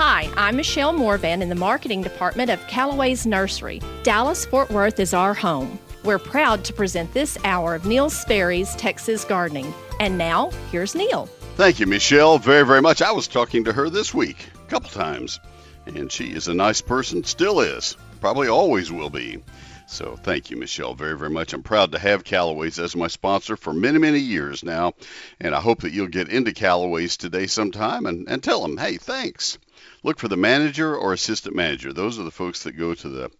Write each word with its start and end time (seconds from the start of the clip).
Hi, 0.00 0.30
I'm 0.36 0.54
Michelle 0.54 0.92
Morvan 0.92 1.42
in 1.42 1.48
the 1.48 1.56
marketing 1.56 2.02
department 2.02 2.52
of 2.52 2.64
Callaway's 2.68 3.26
Nursery. 3.26 3.82
Dallas 4.04 4.46
Fort 4.46 4.70
Worth 4.70 5.00
is 5.00 5.12
our 5.12 5.34
home. 5.34 5.76
We're 6.04 6.20
proud 6.20 6.64
to 6.66 6.72
present 6.72 7.12
this 7.12 7.36
hour 7.42 7.74
of 7.74 7.84
Neil 7.84 8.08
Sperry's 8.08 8.76
Texas 8.76 9.24
Gardening. 9.24 9.74
And 9.98 10.16
now, 10.16 10.52
here's 10.70 10.94
Neil. 10.94 11.26
Thank 11.56 11.80
you, 11.80 11.86
Michelle, 11.88 12.38
very, 12.38 12.64
very 12.64 12.80
much. 12.80 13.02
I 13.02 13.10
was 13.10 13.26
talking 13.26 13.64
to 13.64 13.72
her 13.72 13.90
this 13.90 14.14
week 14.14 14.46
a 14.54 14.70
couple 14.70 14.88
times, 14.90 15.40
and 15.84 16.12
she 16.12 16.26
is 16.26 16.46
a 16.46 16.54
nice 16.54 16.80
person, 16.80 17.24
still 17.24 17.58
is, 17.58 17.96
probably 18.20 18.46
always 18.46 18.92
will 18.92 19.10
be. 19.10 19.42
So 19.88 20.14
thank 20.14 20.48
you, 20.48 20.56
Michelle, 20.56 20.94
very, 20.94 21.18
very 21.18 21.30
much. 21.30 21.52
I'm 21.52 21.64
proud 21.64 21.90
to 21.90 21.98
have 21.98 22.22
Callaway's 22.22 22.78
as 22.78 22.94
my 22.94 23.08
sponsor 23.08 23.56
for 23.56 23.72
many, 23.72 23.98
many 23.98 24.20
years 24.20 24.62
now, 24.62 24.92
and 25.40 25.56
I 25.56 25.60
hope 25.60 25.80
that 25.80 25.92
you'll 25.92 26.06
get 26.06 26.28
into 26.28 26.52
Callaway's 26.52 27.16
today 27.16 27.48
sometime 27.48 28.06
and, 28.06 28.28
and 28.28 28.40
tell 28.40 28.62
them, 28.62 28.76
hey, 28.76 28.96
thanks. 28.96 29.58
Look 30.02 30.18
for 30.18 30.28
the 30.28 30.36
manager 30.36 30.96
or 30.96 31.12
assistant 31.12 31.56
manager. 31.56 31.92
Those 31.92 32.18
are 32.18 32.24
the 32.24 32.30
folks 32.30 32.62
that 32.62 32.72
go 32.72 32.94
to 32.94 33.08
the 33.08 33.30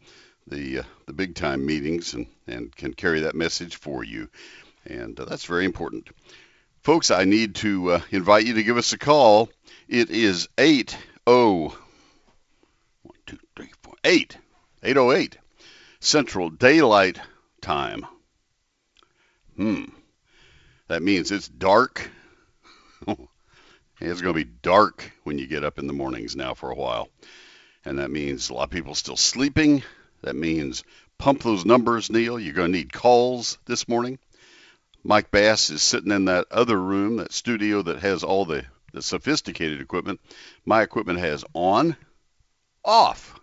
the 0.47 0.81
uh, 0.81 0.83
the 1.07 1.13
big 1.13 1.35
time 1.35 1.65
meetings 1.65 2.15
and, 2.15 2.27
and 2.47 2.75
can 2.75 2.95
carry 2.95 3.21
that 3.21 3.35
message 3.35 3.77
for 3.77 4.03
you, 4.03 4.29
and 4.85 5.19
uh, 5.21 5.25
that's 5.25 5.45
very 5.45 5.65
important. 5.65 6.09
Folks, 6.83 7.11
I 7.11 7.25
need 7.25 7.57
to 7.57 7.93
uh, 7.93 8.01
invite 8.11 8.47
you 8.47 8.55
to 8.55 8.63
give 8.63 8.77
us 8.77 8.93
a 8.93 8.99
call. 8.99 9.51
It 9.89 10.11
is 10.11 10.49
80 10.57 10.97
1, 11.25 11.73
2, 13.27 13.39
3, 13.57 13.71
4, 13.83 13.95
8 14.05 14.37
808 14.83 15.39
Central 16.01 16.51
Daylight 16.51 17.21
Time. 17.61 18.07
Hmm. 19.57 19.85
That 20.89 21.03
means 21.03 21.31
it's 21.31 21.49
dark. 21.49 22.11
It's 24.01 24.21
going 24.21 24.35
to 24.35 24.45
be 24.45 24.51
dark 24.63 25.13
when 25.25 25.39
you 25.39 25.47
get 25.47 25.65
up 25.65 25.79
in 25.79 25.87
the 25.87 25.93
mornings 25.93 26.37
now 26.37 26.55
for 26.55 26.71
a 26.71 26.77
while. 26.77 27.09
And 27.85 27.99
that 27.99 28.11
means 28.11 28.51
a 28.51 28.55
lot 28.55 28.65
of 28.65 28.71
people 28.71 28.95
still 28.95 29.17
sleeping. 29.17 29.83
That 30.23 30.37
means 30.37 30.85
pump 31.19 31.43
those 31.43 31.65
numbers, 31.65 32.11
Neil. 32.11 32.39
You're 32.39 32.55
going 32.55 32.73
to 32.73 32.79
need 32.79 32.93
calls 32.93 33.59
this 33.67 33.89
morning. 33.89 34.19
Mike 35.05 35.31
Bass 35.31 35.71
is 35.71 35.83
sitting 35.83 36.13
in 36.13 36.27
that 36.27 36.47
other 36.51 36.77
room, 36.77 37.17
that 37.17 37.33
studio 37.33 37.83
that 37.83 38.01
has 38.01 38.25
all 38.25 38.45
the, 38.45 38.65
the 38.93 39.03
sophisticated 39.03 39.81
equipment. 39.81 40.21
My 40.65 40.83
equipment 40.83 41.21
has 41.21 41.45
on, 41.55 41.97
off, 42.85 43.39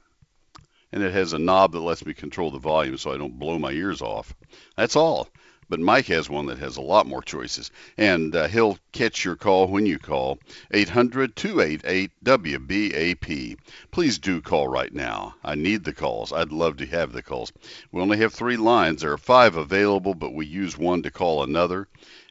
and 0.92 1.02
it 1.02 1.14
has 1.14 1.34
a 1.34 1.40
knob 1.40 1.72
that 1.72 1.80
lets 1.80 2.06
me 2.06 2.14
control 2.14 2.52
the 2.52 2.60
volume 2.60 2.98
so 2.98 3.12
I 3.12 3.18
don't 3.18 3.40
blow 3.40 3.58
my 3.58 3.72
ears 3.72 4.02
off. 4.02 4.34
That's 4.76 4.96
all. 4.96 5.28
But 5.68 5.80
Mike 5.80 6.06
has 6.08 6.30
one 6.30 6.46
that 6.46 6.60
has 6.60 6.78
a 6.78 6.82
lot 6.82 7.08
more 7.08 7.24
choices, 7.24 7.72
and 7.98 8.36
uh, 8.36 8.48
he'll 8.48 8.78
catch 8.92 9.26
your 9.26 9.36
call 9.36 9.68
when 9.68 9.88
you 9.88 9.98
call 9.98 10.38
800 10.72 11.36
288 11.36 12.12
WBAP. 12.24 13.58
Please 13.90 14.20
do 14.20 14.42
call 14.42 14.68
right 14.68 14.94
now. 14.94 15.34
I 15.44 15.56
need 15.56 15.84
the 15.84 15.94
calls. 15.94 16.32
I'd 16.32 16.52
love 16.52 16.78
to 16.78 16.86
have 16.86 17.14
the 17.14 17.24
calls. 17.24 17.52
We 17.92 18.02
only 18.02 18.18
have 18.18 18.34
three 18.34 18.58
lines. 18.58 19.02
There 19.02 19.12
are 19.12 19.18
five 19.18 19.56
available, 19.56 20.14
but 20.14 20.34
we 20.36 20.46
use 20.46 20.78
one 20.78 21.02
to 21.02 21.10
call 21.10 21.42
another, 21.42 21.88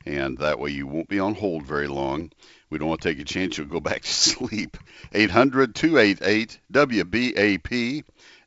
and 0.07 0.39
that 0.39 0.61
way 0.61 0.71
you 0.71 0.87
won't 0.87 1.09
be 1.09 1.19
on 1.19 1.35
hold 1.35 1.65
very 1.65 1.89
long. 1.89 2.31
We 2.71 2.79
don't 2.79 2.89
want 2.89 3.03
to 3.03 3.09
take 3.09 3.21
a 3.21 3.25
chance 3.25 3.59
you'll 3.59 3.67
go 3.67 3.81
back 3.81 4.03
to 4.03 4.09
sleep. 4.13 4.77
800 5.13 5.75
288 5.75 6.59
WBAP. 6.73 8.05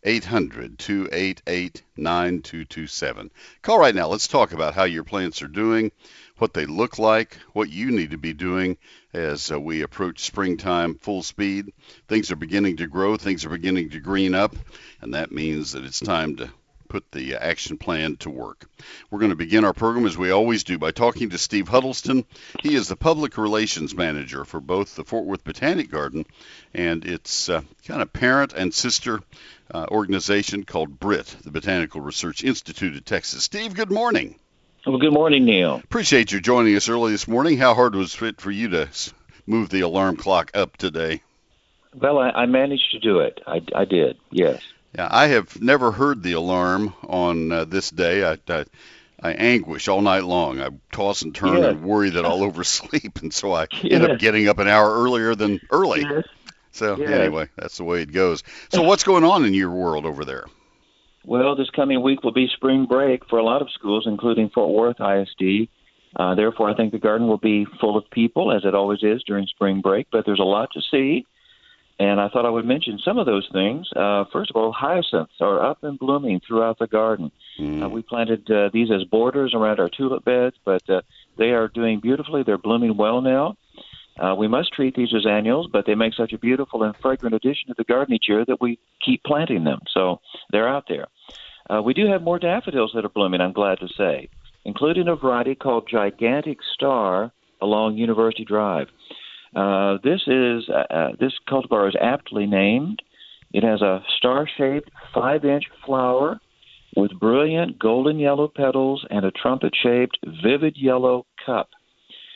800 0.08 0.80
288 0.80 1.84
9227. 1.98 3.30
Call 3.62 3.78
right 3.78 3.94
now. 3.94 4.08
Let's 4.08 4.30
talk 4.30 4.54
about 4.54 4.74
how 4.74 4.86
your 4.86 5.04
plants 5.04 5.42
are 5.42 5.50
doing, 5.50 5.92
what 6.38 6.54
they 6.54 6.66
look 6.66 6.98
like, 6.98 7.38
what 7.52 7.70
you 7.70 7.92
need 7.92 8.12
to 8.12 8.18
be 8.18 8.32
doing 8.32 8.78
as 9.14 9.52
uh, 9.52 9.60
we 9.60 9.82
approach 9.82 10.22
springtime 10.22 10.96
full 10.96 11.24
speed. 11.24 11.74
Things 12.08 12.32
are 12.32 12.38
beginning 12.38 12.78
to 12.78 12.88
grow, 12.88 13.18
things 13.18 13.44
are 13.44 13.50
beginning 13.50 13.90
to 13.90 14.00
green 14.00 14.34
up, 14.34 14.56
and 15.02 15.14
that 15.14 15.34
means 15.34 15.74
that 15.74 15.84
it's 15.84 16.00
time 16.00 16.38
to 16.38 16.50
put 16.88 17.12
the 17.12 17.36
action 17.36 17.78
plan 17.78 18.16
to 18.18 18.30
work. 18.30 18.70
We're 19.10 19.20
going 19.20 19.32
to 19.32 19.36
begin 19.36 19.66
our 19.66 19.74
program 19.74 20.06
as 20.06 20.18
we 20.18 20.32
always 20.32 20.64
do 20.64 20.78
by 20.78 20.92
talking 20.92 21.30
to 21.30 21.38
Steve 21.38 21.68
Huddleston. 21.68 22.26
He 22.62 22.76
is 22.76 22.88
the 22.88 22.96
public 22.96 23.38
relations 23.38 23.96
manager 23.96 24.46
for 24.46 24.60
both 24.60 24.96
the 24.96 25.04
Fort 25.04 25.26
Worth 25.26 25.44
Botanic 25.44 25.92
Garden 25.92 26.26
and 26.74 27.06
its 27.06 27.50
uh, 27.50 27.62
kind 27.86 28.02
of 28.02 28.14
parent 28.14 28.54
and 28.54 28.74
sister 28.74 29.22
uh, 29.74 29.86
organization 29.90 30.64
called 30.64 31.00
BRIT, 31.00 31.36
the 31.44 31.52
Botanical 31.52 32.02
Research 32.02 32.44
Institute 32.44 32.96
of 32.96 33.06
Texas. 33.06 33.44
Steve, 33.44 33.74
good 33.74 33.92
morning. 33.92 34.36
Well, 34.86 35.00
good 35.00 35.14
morning, 35.14 35.44
Neil. 35.44 35.82
Appreciate 35.84 36.32
you 36.32 36.40
joining 36.40 36.76
us 36.76 36.88
early 36.88 37.12
this 37.12 37.28
morning. 37.28 37.58
How 37.58 37.74
hard 37.74 37.94
was 37.94 38.22
it 38.22 38.40
for 38.40 38.52
you 38.52 38.70
to 38.70 38.90
move 39.46 39.70
the 39.70 39.82
alarm 39.82 40.16
clock 40.16 40.52
up 40.54 40.78
today? 40.78 41.22
Well, 41.94 42.20
I, 42.20 42.30
I 42.30 42.46
managed 42.46 42.92
to 42.92 43.00
do 43.00 43.20
it. 43.20 43.42
I, 43.46 43.62
I 43.76 43.86
did, 43.86 44.18
yes. 44.32 44.62
Yeah, 44.96 45.08
I 45.10 45.28
have 45.28 45.62
never 45.62 45.92
heard 45.92 46.24
the 46.24 46.34
alarm 46.34 46.94
on 47.04 47.52
uh, 47.52 47.66
this 47.66 47.90
day. 47.90 48.24
I, 48.24 48.38
I, 48.48 48.66
I 49.22 49.34
anguish 49.34 49.88
all 49.88 50.02
night 50.02 50.24
long. 50.24 50.60
I 50.60 50.70
toss 50.92 51.22
and 51.22 51.36
turn 51.36 51.62
Yeah. 51.62 51.70
and 51.70 51.84
worry 51.84 52.12
that 52.12 52.26
I'll 52.26 52.44
oversleep, 52.50 53.22
and 53.22 53.34
so 53.34 53.54
I 53.54 53.68
Yeah. 53.84 53.96
end 53.98 54.12
up 54.12 54.20
getting 54.20 54.48
up 54.48 54.60
an 54.60 54.68
hour 54.68 55.04
earlier 55.04 55.36
than 55.36 55.60
early. 55.70 56.02
Yes. 56.02 56.24
So 56.72 56.96
Yes. 56.98 57.10
anyway, 57.10 57.50
that's 57.58 57.78
the 57.78 57.84
way 57.84 58.02
it 58.02 58.12
goes. 58.12 58.44
So 58.70 58.82
what's 58.84 59.04
going 59.04 59.24
on 59.24 59.46
in 59.46 59.54
your 59.54 59.72
world 59.72 60.06
over 60.06 60.26
there? 60.26 60.46
Well, 61.26 61.56
this 61.56 61.70
coming 61.72 62.02
week 62.02 62.24
will 62.24 62.32
be 62.32 62.48
spring 62.48 62.86
break 62.86 63.28
for 63.30 63.38
a 63.40 63.44
lot 63.44 63.62
of 63.62 63.70
schools, 63.72 64.06
including 64.08 64.50
Fort 64.50 64.70
Worth 64.70 65.02
ISD. 65.02 65.68
Uh, 66.16 66.36
therefore, 66.36 66.70
I 66.70 66.74
think 66.76 66.94
the 66.94 67.00
garden 67.00 67.28
will 67.28 67.38
be 67.38 67.66
full 67.82 67.98
of 67.98 68.10
people, 68.12 68.52
as 68.52 68.64
it 68.64 68.74
always 68.74 69.04
is 69.04 69.24
during 69.28 69.46
spring 69.48 69.82
break. 69.82 70.08
But 70.12 70.26
there's 70.26 70.40
a 70.40 70.44
lot 70.44 70.70
to 70.74 70.82
see, 70.90 71.26
and 72.00 72.22
I 72.22 72.30
thought 72.30 72.46
I 72.46 72.50
would 72.50 72.66
mention 72.66 73.00
some 73.04 73.18
of 73.18 73.26
those 73.26 73.48
things. 73.52 73.88
Uh, 73.96 74.26
first 74.32 74.52
of 74.52 74.56
all, 74.56 74.72
hyacinths 74.72 75.34
are 75.42 75.66
up 75.66 75.84
and 75.84 75.98
blooming 75.98 76.40
throughout 76.46 76.78
the 76.80 76.88
garden. 76.88 77.32
Hmm. 77.58 77.84
Uh, 77.84 77.90
we 77.90 78.02
planted 78.04 78.50
uh, 78.52 78.70
these 78.72 78.92
as 78.92 79.04
borders 79.06 79.54
around 79.56 79.80
our 79.80 79.90
tulip 79.90 80.24
beds, 80.24 80.56
but 80.64 80.88
uh, 80.90 81.02
they 81.38 81.52
are 81.52 81.68
doing 81.68 82.00
beautifully. 82.00 82.44
They're 82.44 82.58
blooming 82.58 82.98
well 82.98 83.22
now. 83.22 83.58
Uh, 84.20 84.36
we 84.36 84.48
must 84.48 84.74
treat 84.74 84.96
these 84.96 85.14
as 85.16 85.26
annuals, 85.28 85.68
but 85.72 85.86
they 85.86 85.96
make 85.96 86.14
such 86.14 86.34
a 86.34 86.38
beautiful 86.38 86.84
and 86.84 86.96
fragrant 86.98 87.36
addition 87.36 87.68
to 87.68 87.76
the 87.78 87.84
garden 87.84 88.16
each 88.16 88.28
year 88.28 88.44
that 88.46 88.62
we 88.62 88.80
keep 89.04 89.24
planting 89.24 89.64
them. 89.64 89.80
So 89.94 90.22
they're 90.52 90.68
out 90.68 90.86
there. 90.88 91.08
Uh, 91.70 91.82
we 91.82 91.94
do 91.94 92.08
have 92.08 92.24
more 92.24 92.40
daffodils 92.40 92.92
that 92.96 93.06
are 93.06 93.10
blooming, 93.10 93.42
I'm 93.42 93.54
glad 93.54 93.80
to 93.80 93.88
say, 93.96 94.30
including 94.66 95.08
a 95.08 95.16
variety 95.16 95.54
called 95.54 95.88
Gigantic 95.90 96.60
Star 96.74 97.32
along 97.62 97.98
University 97.98 98.46
Drive. 98.46 98.88
Uh, 99.56 99.98
this 100.04 100.22
is 100.28 100.70
uh, 100.70 100.94
uh, 100.94 101.12
this 101.20 101.34
cultivar 101.48 101.88
is 101.88 101.96
aptly 102.00 102.46
named. 102.46 103.02
It 103.54 103.64
has 103.64 103.82
a 103.82 104.04
star-shaped 104.18 104.92
five-inch 105.14 105.64
flower 105.86 106.40
with 106.96 107.18
brilliant 107.20 107.80
golden 107.80 108.20
yellow 108.20 108.48
petals 108.48 109.06
and 109.10 109.26
a 109.26 109.32
trumpet-shaped 109.32 110.18
vivid 110.44 110.76
yellow 110.78 111.26
cup. 111.46 111.70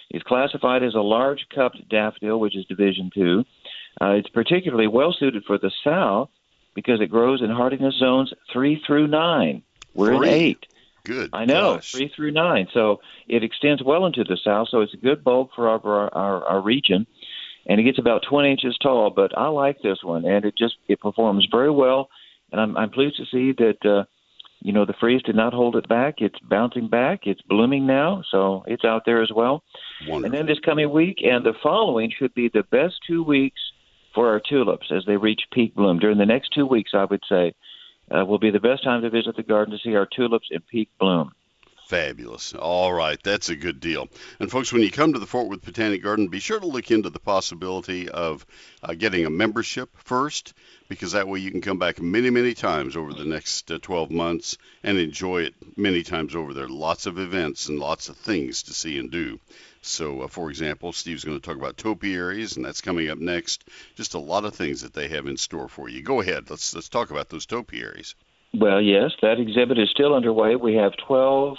It's 0.09 0.23
classified 0.23 0.83
as 0.83 0.94
a 0.94 1.00
large 1.01 1.45
cupped 1.53 1.88
daffodil, 1.89 2.39
which 2.39 2.55
is 2.55 2.66
Division 2.66 3.11
Two. 3.13 3.44
Uh, 4.01 4.11
it's 4.11 4.29
particularly 4.29 4.88
well 4.88 5.13
suited 5.17 5.44
for 5.45 5.57
the 5.57 5.71
south 5.83 6.29
because 6.73 7.01
it 7.01 7.07
grows 7.11 7.41
in 7.41 7.50
hardiness 7.50 7.95
zones 7.95 8.33
three 8.51 8.81
through 8.85 9.07
nine. 9.07 9.63
We're 9.94 10.16
Three? 10.17 10.27
in 10.27 10.33
eight. 10.33 10.66
Good. 11.03 11.29
I 11.34 11.45
know 11.45 11.75
gosh. 11.75 11.91
three 11.91 12.12
through 12.16 12.31
nine, 12.31 12.67
so 12.73 13.01
it 13.28 13.44
extends 13.44 13.84
well 13.84 14.06
into 14.06 14.23
the 14.23 14.38
south. 14.44 14.67
So 14.69 14.81
it's 14.81 14.94
a 14.94 14.97
good 14.97 15.23
bulb 15.23 15.50
for 15.56 15.67
our 15.69 16.13
our, 16.13 16.44
our 16.45 16.62
region, 16.62 17.07
and 17.66 17.79
it 17.79 17.84
gets 17.84 18.00
about 18.00 18.23
20 18.29 18.51
inches 18.51 18.78
tall. 18.81 19.09
But 19.09 19.38
I 19.38 19.47
like 19.47 19.81
this 19.81 20.00
one, 20.03 20.25
and 20.25 20.45
it 20.45 20.56
just 20.57 20.75
it 20.88 21.00
performs 21.00 21.47
very 21.50 21.72
well, 21.72 22.09
and 22.51 22.62
I'm 22.62 22.78
I'm 22.78 22.89
pleased 22.89 23.17
to 23.17 23.25
see 23.25 23.53
that. 23.57 23.85
Uh, 23.85 24.03
you 24.63 24.73
know, 24.73 24.85
the 24.85 24.94
freeze 25.00 25.23
did 25.23 25.35
not 25.35 25.53
hold 25.53 25.75
it 25.75 25.89
back. 25.89 26.16
It's 26.19 26.38
bouncing 26.47 26.88
back. 26.88 27.22
It's 27.23 27.41
blooming 27.41 27.88
now, 27.88 28.24
so 28.30 28.63
it's 28.68 28.86
out 28.86 29.03
there 29.07 29.24
as 29.24 29.31
well. 29.36 29.63
Wonderful. 30.07 30.25
And 30.25 30.33
then 30.33 30.45
this 30.45 30.63
coming 30.63 30.92
week 30.92 31.18
and 31.24 31.44
the 31.44 31.53
following 31.63 32.12
should 32.15 32.31
be 32.36 32.48
the 32.48 32.62
best 32.69 32.94
two 33.07 33.24
weeks 33.24 33.59
for 34.13 34.30
our 34.30 34.39
tulips 34.39 34.92
as 34.92 35.03
they 35.06 35.18
reach 35.18 35.42
peak 35.51 35.74
bloom. 35.74 35.98
During 35.98 36.19
the 36.19 36.27
next 36.27 36.50
two 36.53 36.68
weeks, 36.68 36.92
I 36.94 37.06
would 37.06 37.24
say, 37.27 37.53
uh, 38.13 38.25
will 38.25 38.40
be 38.40 38.52
the 38.52 38.60
best 38.60 38.84
time 38.84 39.02
to 39.02 39.10
visit 39.10 39.36
the 39.36 39.44
garden 39.44 39.74
to 39.74 39.80
see 39.84 39.96
our 39.96 40.06
tulips 40.06 40.48
in 40.52 40.62
peak 40.62 40.90
bloom. 41.00 41.31
Fabulous. 41.91 42.53
All 42.53 42.93
right, 42.93 43.21
that's 43.21 43.49
a 43.49 43.55
good 43.57 43.81
deal. 43.81 44.07
And 44.39 44.49
folks, 44.49 44.71
when 44.71 44.81
you 44.81 44.89
come 44.89 45.11
to 45.11 45.19
the 45.19 45.25
Fort 45.25 45.49
Worth 45.49 45.65
Botanic 45.65 46.01
Garden, 46.01 46.29
be 46.29 46.39
sure 46.39 46.57
to 46.57 46.65
look 46.65 46.89
into 46.89 47.09
the 47.09 47.19
possibility 47.19 48.07
of 48.07 48.45
uh, 48.81 48.93
getting 48.93 49.25
a 49.25 49.29
membership 49.29 49.89
first, 49.97 50.53
because 50.88 51.11
that 51.11 51.27
way 51.27 51.39
you 51.39 51.51
can 51.51 51.59
come 51.59 51.79
back 51.79 52.01
many, 52.01 52.29
many 52.29 52.53
times 52.53 52.95
over 52.95 53.13
the 53.13 53.25
next 53.25 53.69
uh, 53.69 53.77
12 53.81 54.09
months 54.09 54.57
and 54.83 54.97
enjoy 54.97 55.41
it 55.41 55.53
many 55.75 56.01
times 56.01 56.33
over. 56.33 56.53
There 56.53 56.63
are 56.63 56.69
lots 56.69 57.07
of 57.07 57.19
events 57.19 57.67
and 57.67 57.77
lots 57.77 58.07
of 58.07 58.15
things 58.15 58.63
to 58.63 58.73
see 58.73 58.97
and 58.97 59.11
do. 59.11 59.41
So, 59.81 60.21
uh, 60.21 60.27
for 60.29 60.49
example, 60.49 60.93
Steve's 60.93 61.25
going 61.25 61.41
to 61.41 61.45
talk 61.45 61.57
about 61.57 61.75
topiaries, 61.75 62.55
and 62.55 62.63
that's 62.63 62.79
coming 62.79 63.09
up 63.09 63.17
next. 63.17 63.65
Just 63.95 64.13
a 64.13 64.17
lot 64.17 64.45
of 64.45 64.55
things 64.55 64.83
that 64.83 64.93
they 64.93 65.09
have 65.09 65.27
in 65.27 65.35
store 65.35 65.67
for 65.67 65.89
you. 65.89 66.01
Go 66.01 66.21
ahead. 66.21 66.49
Let's 66.49 66.73
let's 66.73 66.88
talk 66.88 67.11
about 67.11 67.27
those 67.27 67.45
topiaries. 67.45 68.15
Well, 68.53 68.81
yes, 68.81 69.11
that 69.21 69.41
exhibit 69.41 69.77
is 69.77 69.89
still 69.89 70.13
underway. 70.13 70.55
We 70.55 70.75
have 70.75 70.93
12 71.05 71.57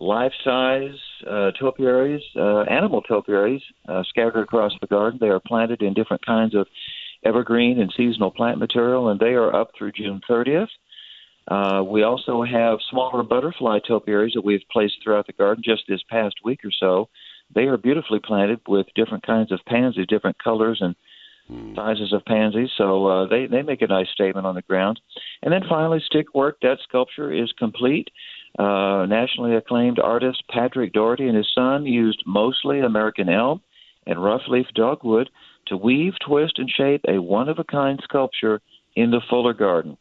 life-size 0.00 0.98
uh, 1.28 1.50
topiaries, 1.52 2.22
uh, 2.36 2.62
animal 2.62 3.02
topiaries, 3.02 3.62
uh, 3.88 4.02
scattered 4.08 4.42
across 4.42 4.72
the 4.80 4.86
garden. 4.86 5.18
They 5.20 5.28
are 5.28 5.40
planted 5.40 5.82
in 5.82 5.94
different 5.94 6.24
kinds 6.24 6.54
of 6.54 6.66
evergreen 7.24 7.80
and 7.80 7.92
seasonal 7.96 8.30
plant 8.30 8.58
material, 8.58 9.08
and 9.08 9.18
they 9.18 9.34
are 9.34 9.54
up 9.54 9.70
through 9.76 9.92
June 9.92 10.20
30th. 10.28 10.68
Uh, 11.46 11.82
we 11.82 12.02
also 12.02 12.42
have 12.42 12.78
smaller 12.90 13.22
butterfly 13.22 13.78
topiaries 13.86 14.32
that 14.34 14.44
we've 14.44 14.62
placed 14.72 14.94
throughout 15.02 15.26
the 15.26 15.32
garden 15.32 15.62
just 15.64 15.82
this 15.88 16.00
past 16.08 16.36
week 16.44 16.60
or 16.64 16.70
so. 16.78 17.08
They 17.54 17.62
are 17.62 17.76
beautifully 17.76 18.20
planted 18.24 18.60
with 18.66 18.86
different 18.94 19.26
kinds 19.26 19.52
of 19.52 19.60
pansies, 19.66 20.06
different 20.08 20.42
colors 20.42 20.78
and 20.80 20.94
mm. 21.50 21.76
sizes 21.76 22.12
of 22.12 22.24
pansies. 22.24 22.70
So 22.76 23.06
uh, 23.06 23.26
they 23.28 23.46
they 23.46 23.62
make 23.62 23.82
a 23.82 23.86
nice 23.86 24.08
statement 24.12 24.46
on 24.46 24.54
the 24.54 24.62
ground. 24.62 25.00
And 25.42 25.52
then 25.52 25.62
finally, 25.68 26.02
stick 26.04 26.34
work. 26.34 26.58
That 26.62 26.78
sculpture 26.82 27.32
is 27.32 27.52
complete. 27.58 28.08
Uh, 28.58 29.04
nationally 29.06 29.56
acclaimed 29.56 29.98
artist 29.98 30.44
Patrick 30.48 30.92
Dougherty 30.92 31.26
and 31.26 31.36
his 31.36 31.50
son 31.54 31.86
used 31.86 32.22
mostly 32.24 32.80
American 32.80 33.28
elm 33.28 33.62
and 34.06 34.22
rough 34.22 34.42
leaf 34.46 34.66
dogwood 34.74 35.28
to 35.66 35.76
weave, 35.76 36.12
twist, 36.24 36.58
and 36.58 36.70
shape 36.70 37.00
a 37.08 37.20
one 37.20 37.48
of 37.48 37.58
a 37.58 37.64
kind 37.64 38.00
sculpture 38.04 38.60
in 38.94 39.10
the 39.10 39.20
Fuller 39.28 39.54
Garden. 39.54 39.96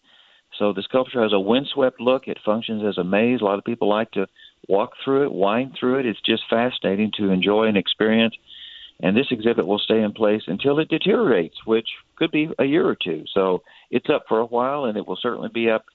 So 0.59 0.71
the 0.71 0.83
sculpture 0.83 1.23
has 1.23 1.33
a 1.33 1.39
windswept 1.39 1.99
look. 1.99 2.27
It 2.27 2.37
functions 2.45 2.83
as 2.87 2.99
a 2.99 3.03
maze. 3.03 3.41
A 3.41 3.45
lot 3.45 3.57
of 3.57 3.65
people 3.65 3.89
like 3.89 4.11
to 4.11 4.27
walk 4.67 4.91
through 5.03 5.23
it, 5.23 5.31
wind 5.31 5.75
through 5.79 5.99
it. 5.99 6.05
It's 6.05 6.21
just 6.21 6.43
fascinating 6.47 7.11
to 7.17 7.31
enjoy 7.31 7.65
and 7.65 7.77
experience. 7.77 8.35
And 9.01 9.17
this 9.17 9.31
exhibit 9.31 9.65
will 9.65 9.79
stay 9.79 10.01
in 10.01 10.11
place 10.13 10.43
until 10.45 10.77
it 10.77 10.89
deteriorates, 10.89 11.55
which 11.65 11.87
could 12.15 12.29
be 12.29 12.49
a 12.59 12.65
year 12.65 12.87
or 12.87 12.95
two. 12.95 13.23
So 13.33 13.63
it's 13.89 14.09
up 14.13 14.25
for 14.29 14.39
a 14.39 14.45
while, 14.45 14.85
and 14.85 14.95
it 14.95 15.07
will 15.07 15.17
certainly 15.19 15.49
be 15.51 15.71
up 15.71 15.85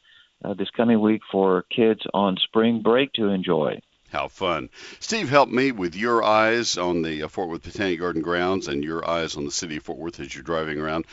uh, 0.44 0.54
this 0.54 0.70
coming 0.70 1.00
week 1.00 1.22
for 1.30 1.64
kids 1.74 2.00
on 2.14 2.36
spring 2.36 2.82
break 2.82 3.12
to 3.14 3.28
enjoy. 3.28 3.80
How 4.10 4.28
fun. 4.28 4.70
Steve, 5.00 5.28
help 5.28 5.50
me 5.50 5.70
with 5.70 5.94
your 5.94 6.24
eyes 6.24 6.78
on 6.78 7.02
the 7.02 7.24
uh, 7.24 7.28
Fort 7.28 7.50
Worth 7.50 7.64
Botanic 7.64 8.00
Garden 8.00 8.22
grounds 8.22 8.66
and 8.66 8.82
your 8.82 9.08
eyes 9.08 9.36
on 9.36 9.44
the 9.44 9.50
city 9.50 9.76
of 9.76 9.82
Fort 9.82 9.98
Worth 9.98 10.18
as 10.20 10.34
you're 10.34 10.42
driving 10.42 10.80
around. 10.80 11.04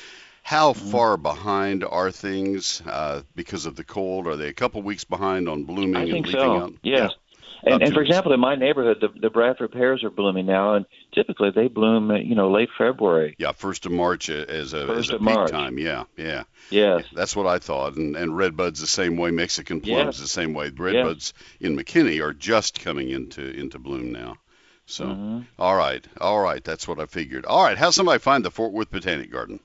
How 0.44 0.74
mm-hmm. 0.74 0.92
far 0.92 1.18
behind 1.18 1.83
are 1.83 2.12
things 2.12 2.81
uh, 2.86 3.24
because 3.36 3.66
of 3.66 3.75
the 3.75 3.83
cold? 3.83 4.27
Are 4.27 4.38
they 4.38 4.48
a 4.48 4.54
couple 4.54 4.81
weeks 4.81 5.04
behind 5.04 5.50
on 5.50 5.63
blooming 5.63 5.95
I 5.95 6.06
think 6.06 6.18
and 6.18 6.25
leafing 6.27 6.39
so. 6.39 6.57
out? 6.57 6.74
Yes. 6.83 7.12
Yeah. 7.12 7.25
And, 7.65 7.81
and 7.81 7.94
for 7.94 8.01
example, 8.01 8.31
in 8.31 8.39
my 8.39 8.56
neighborhood, 8.56 8.97
the, 9.01 9.07
the 9.19 9.29
Bradford 9.31 9.71
pears 9.71 10.03
are 10.03 10.12
blooming 10.12 10.45
now, 10.45 10.75
and 10.75 10.85
typically 11.13 11.50
they 11.50 11.67
bloom, 11.67 12.15
you 12.15 12.35
know, 12.35 12.51
late 12.51 12.69
February. 12.77 13.35
Yeah, 13.39 13.53
first 13.53 13.88
of 13.88 13.91
March 13.91 14.29
as 14.29 14.73
a, 14.73 14.85
first 14.85 15.09
as 15.09 15.15
a 15.15 15.17
peak 15.17 15.21
March. 15.21 15.51
time. 15.51 15.79
Yeah, 15.79 16.03
yeah. 16.15 16.44
Yes. 16.69 17.06
That's 17.13 17.35
what 17.35 17.47
I 17.47 17.57
thought. 17.57 17.95
And 17.95 18.15
and 18.15 18.38
red 18.38 18.56
buds 18.56 18.81
the 18.81 18.88
same 18.88 19.17
way. 19.17 19.31
Mexican 19.31 19.81
plums 19.81 20.17
yes. 20.17 20.19
the 20.19 20.27
same 20.27 20.53
way. 20.53 20.69
Redbuds 20.69 21.33
yes. 21.59 21.69
in 21.71 21.75
McKinney 21.75 22.21
are 22.23 22.33
just 22.33 22.79
coming 22.79 23.09
into 23.09 23.41
into 23.41 23.79
bloom 23.79 24.12
now. 24.12 24.38
So, 24.85 25.06
mm-hmm. 25.06 25.41
all 25.57 25.75
right, 25.75 26.06
all 26.21 26.39
right. 26.39 26.63
That's 26.63 26.88
what 26.88 27.00
I 27.00 27.07
figured. 27.07 27.45
All 27.45 27.63
right, 27.63 27.77
how 27.77 27.89
somebody 27.89 28.19
find 28.19 28.45
the 28.45 28.51
Fort 28.51 28.71
Worth 28.71 28.91
Botanic 28.91 29.31
Garden? 29.31 29.59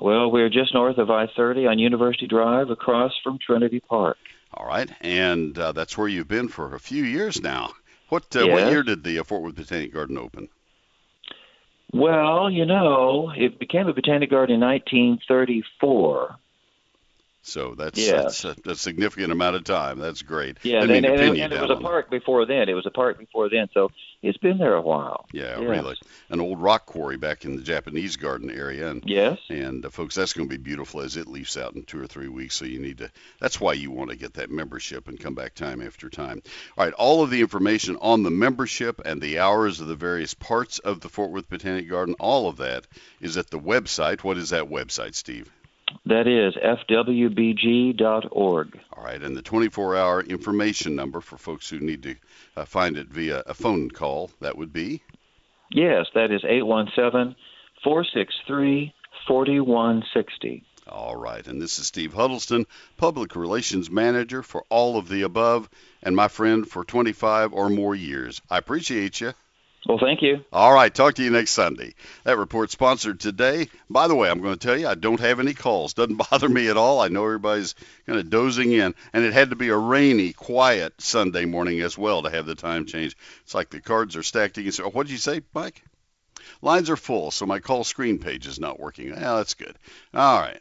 Well, 0.00 0.32
we're 0.32 0.48
just 0.48 0.74
north 0.74 0.98
of 0.98 1.10
I-30 1.10 1.70
on 1.70 1.78
University 1.78 2.26
Drive, 2.26 2.70
across 2.70 3.12
from 3.22 3.38
Trinity 3.38 3.80
Park. 3.80 4.16
All 4.54 4.66
right, 4.66 4.90
and 5.00 5.58
uh, 5.58 5.72
that's 5.72 5.96
where 5.96 6.08
you've 6.08 6.28
been 6.28 6.48
for 6.48 6.74
a 6.74 6.80
few 6.80 7.04
years 7.04 7.40
now. 7.40 7.72
What 8.08 8.24
uh, 8.36 8.44
yes. 8.44 8.52
what 8.52 8.70
year 8.70 8.82
did 8.82 9.02
the 9.04 9.18
uh, 9.18 9.24
Fort 9.24 9.42
Worth 9.42 9.54
Botanic 9.54 9.94
Garden 9.94 10.18
open? 10.18 10.48
Well, 11.92 12.50
you 12.50 12.64
know, 12.64 13.32
it 13.36 13.58
became 13.58 13.86
a 13.86 13.92
botanic 13.92 14.30
garden 14.30 14.56
in 14.56 14.60
1934. 14.60 16.36
So 17.44 17.74
that's 17.74 17.98
yes. 17.98 18.42
that's 18.42 18.66
a, 18.66 18.70
a, 18.70 18.74
significant 18.76 19.32
amount 19.32 19.56
of 19.56 19.64
time. 19.64 19.98
That's 19.98 20.22
great. 20.22 20.58
Yeah, 20.62 20.82
and, 20.82 20.92
and, 20.92 21.04
and, 21.04 21.36
and 21.36 21.52
it 21.52 21.60
was 21.60 21.70
a 21.70 21.82
park 21.82 22.08
before 22.08 22.46
then. 22.46 22.68
It 22.68 22.74
was 22.74 22.86
a 22.86 22.90
park 22.90 23.18
before 23.18 23.50
then, 23.50 23.68
so 23.74 23.90
it's 24.22 24.38
been 24.38 24.58
there 24.58 24.74
a 24.74 24.80
while. 24.80 25.26
Yeah, 25.32 25.58
yes. 25.58 25.68
really. 25.68 25.96
An 26.30 26.40
old 26.40 26.60
rock 26.60 26.86
quarry 26.86 27.16
back 27.16 27.44
in 27.44 27.56
the 27.56 27.62
Japanese 27.62 28.16
garden 28.16 28.48
area. 28.48 28.88
And, 28.88 29.02
yes. 29.04 29.38
And 29.50 29.84
uh, 29.84 29.90
folks, 29.90 30.14
that's 30.14 30.34
going 30.34 30.48
to 30.48 30.56
be 30.56 30.62
beautiful 30.62 31.00
as 31.00 31.16
it 31.16 31.26
leaves 31.26 31.56
out 31.56 31.74
in 31.74 31.82
two 31.82 32.00
or 32.00 32.06
three 32.06 32.28
weeks. 32.28 32.54
So 32.54 32.64
you 32.64 32.78
need 32.78 32.98
to. 32.98 33.10
That's 33.40 33.60
why 33.60 33.72
you 33.72 33.90
want 33.90 34.10
to 34.10 34.16
get 34.16 34.34
that 34.34 34.50
membership 34.50 35.08
and 35.08 35.18
come 35.18 35.34
back 35.34 35.54
time 35.54 35.82
after 35.82 36.08
time. 36.08 36.42
All 36.78 36.84
right, 36.84 36.94
all 36.94 37.24
of 37.24 37.30
the 37.30 37.40
information 37.40 37.96
on 38.00 38.22
the 38.22 38.30
membership 38.30 39.00
and 39.04 39.20
the 39.20 39.40
hours 39.40 39.80
of 39.80 39.88
the 39.88 39.96
various 39.96 40.34
parts 40.34 40.78
of 40.78 41.00
the 41.00 41.08
Fort 41.08 41.32
Worth 41.32 41.50
Botanic 41.50 41.90
Garden, 41.90 42.14
all 42.20 42.48
of 42.48 42.58
that 42.58 42.86
is 43.20 43.36
at 43.36 43.50
the 43.50 43.58
website. 43.58 44.22
What 44.22 44.38
is 44.38 44.50
that 44.50 44.70
website, 44.70 45.16
Steve? 45.16 45.50
That 46.06 46.26
is 46.26 46.54
fwbg.org. 46.54 48.00
All 48.92 49.04
right, 49.04 49.22
and 49.22 49.36
the 49.36 49.42
24 49.42 49.96
hour 49.96 50.20
information 50.22 50.94
number 50.96 51.20
for 51.20 51.36
folks 51.38 51.68
who 51.70 51.80
need 51.80 52.02
to 52.02 52.16
uh, 52.56 52.64
find 52.64 52.96
it 52.96 53.08
via 53.08 53.42
a 53.46 53.54
phone 53.54 53.90
call, 53.90 54.30
that 54.40 54.56
would 54.56 54.72
be? 54.72 55.02
Yes, 55.70 56.06
that 56.14 56.30
is 56.30 56.44
817 56.44 57.34
463 57.82 58.94
4160. 59.26 60.64
All 60.88 61.16
right, 61.16 61.46
and 61.46 61.62
this 61.62 61.78
is 61.78 61.86
Steve 61.86 62.12
Huddleston, 62.12 62.66
Public 62.96 63.36
Relations 63.36 63.88
Manager 63.88 64.42
for 64.42 64.64
all 64.68 64.98
of 64.98 65.08
the 65.08 65.22
above, 65.22 65.70
and 66.02 66.16
my 66.16 66.26
friend 66.28 66.68
for 66.68 66.84
25 66.84 67.52
or 67.52 67.70
more 67.70 67.94
years. 67.94 68.42
I 68.50 68.58
appreciate 68.58 69.20
you. 69.20 69.32
Well, 69.86 69.98
thank 69.98 70.22
you. 70.22 70.44
All 70.52 70.72
right. 70.72 70.94
Talk 70.94 71.14
to 71.14 71.24
you 71.24 71.30
next 71.30 71.50
Sunday. 71.50 71.94
That 72.22 72.38
report 72.38 72.70
sponsored 72.70 73.18
today. 73.18 73.68
By 73.90 74.06
the 74.06 74.14
way, 74.14 74.30
I'm 74.30 74.40
going 74.40 74.56
to 74.56 74.66
tell 74.66 74.78
you, 74.78 74.86
I 74.86 74.94
don't 74.94 75.18
have 75.18 75.40
any 75.40 75.54
calls. 75.54 75.94
Doesn't 75.94 76.16
bother 76.30 76.48
me 76.48 76.68
at 76.68 76.76
all. 76.76 77.00
I 77.00 77.08
know 77.08 77.24
everybody's 77.24 77.74
kind 78.06 78.18
of 78.18 78.30
dozing 78.30 78.70
in. 78.72 78.94
And 79.12 79.24
it 79.24 79.32
had 79.32 79.50
to 79.50 79.56
be 79.56 79.70
a 79.70 79.76
rainy, 79.76 80.32
quiet 80.32 81.00
Sunday 81.00 81.46
morning 81.46 81.80
as 81.80 81.98
well 81.98 82.22
to 82.22 82.30
have 82.30 82.46
the 82.46 82.54
time 82.54 82.86
change. 82.86 83.16
It's 83.42 83.54
like 83.54 83.70
the 83.70 83.80
cards 83.80 84.16
are 84.16 84.22
stacked 84.22 84.56
against. 84.58 84.78
What 84.78 85.06
did 85.06 85.12
you 85.12 85.18
say, 85.18 85.42
Mike? 85.52 85.82
Lines 86.60 86.88
are 86.88 86.96
full, 86.96 87.32
so 87.32 87.44
my 87.44 87.58
call 87.58 87.82
screen 87.82 88.18
page 88.18 88.46
is 88.46 88.60
not 88.60 88.78
working. 88.78 89.08
Yeah, 89.08 89.36
that's 89.36 89.54
good. 89.54 89.76
All 90.14 90.40
right. 90.40 90.60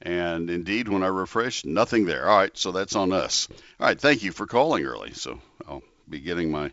And 0.00 0.50
indeed, 0.50 0.88
when 0.88 1.02
I 1.02 1.08
refresh, 1.08 1.64
nothing 1.64 2.06
there. 2.06 2.28
All 2.28 2.38
right, 2.38 2.56
so 2.56 2.72
that's 2.72 2.96
on 2.96 3.12
us. 3.12 3.48
All 3.78 3.86
right, 3.86 4.00
thank 4.00 4.22
you 4.22 4.32
for 4.32 4.46
calling 4.46 4.84
early. 4.84 5.12
So 5.12 5.38
I'll 5.68 5.82
be 6.08 6.18
getting 6.18 6.50
my 6.50 6.72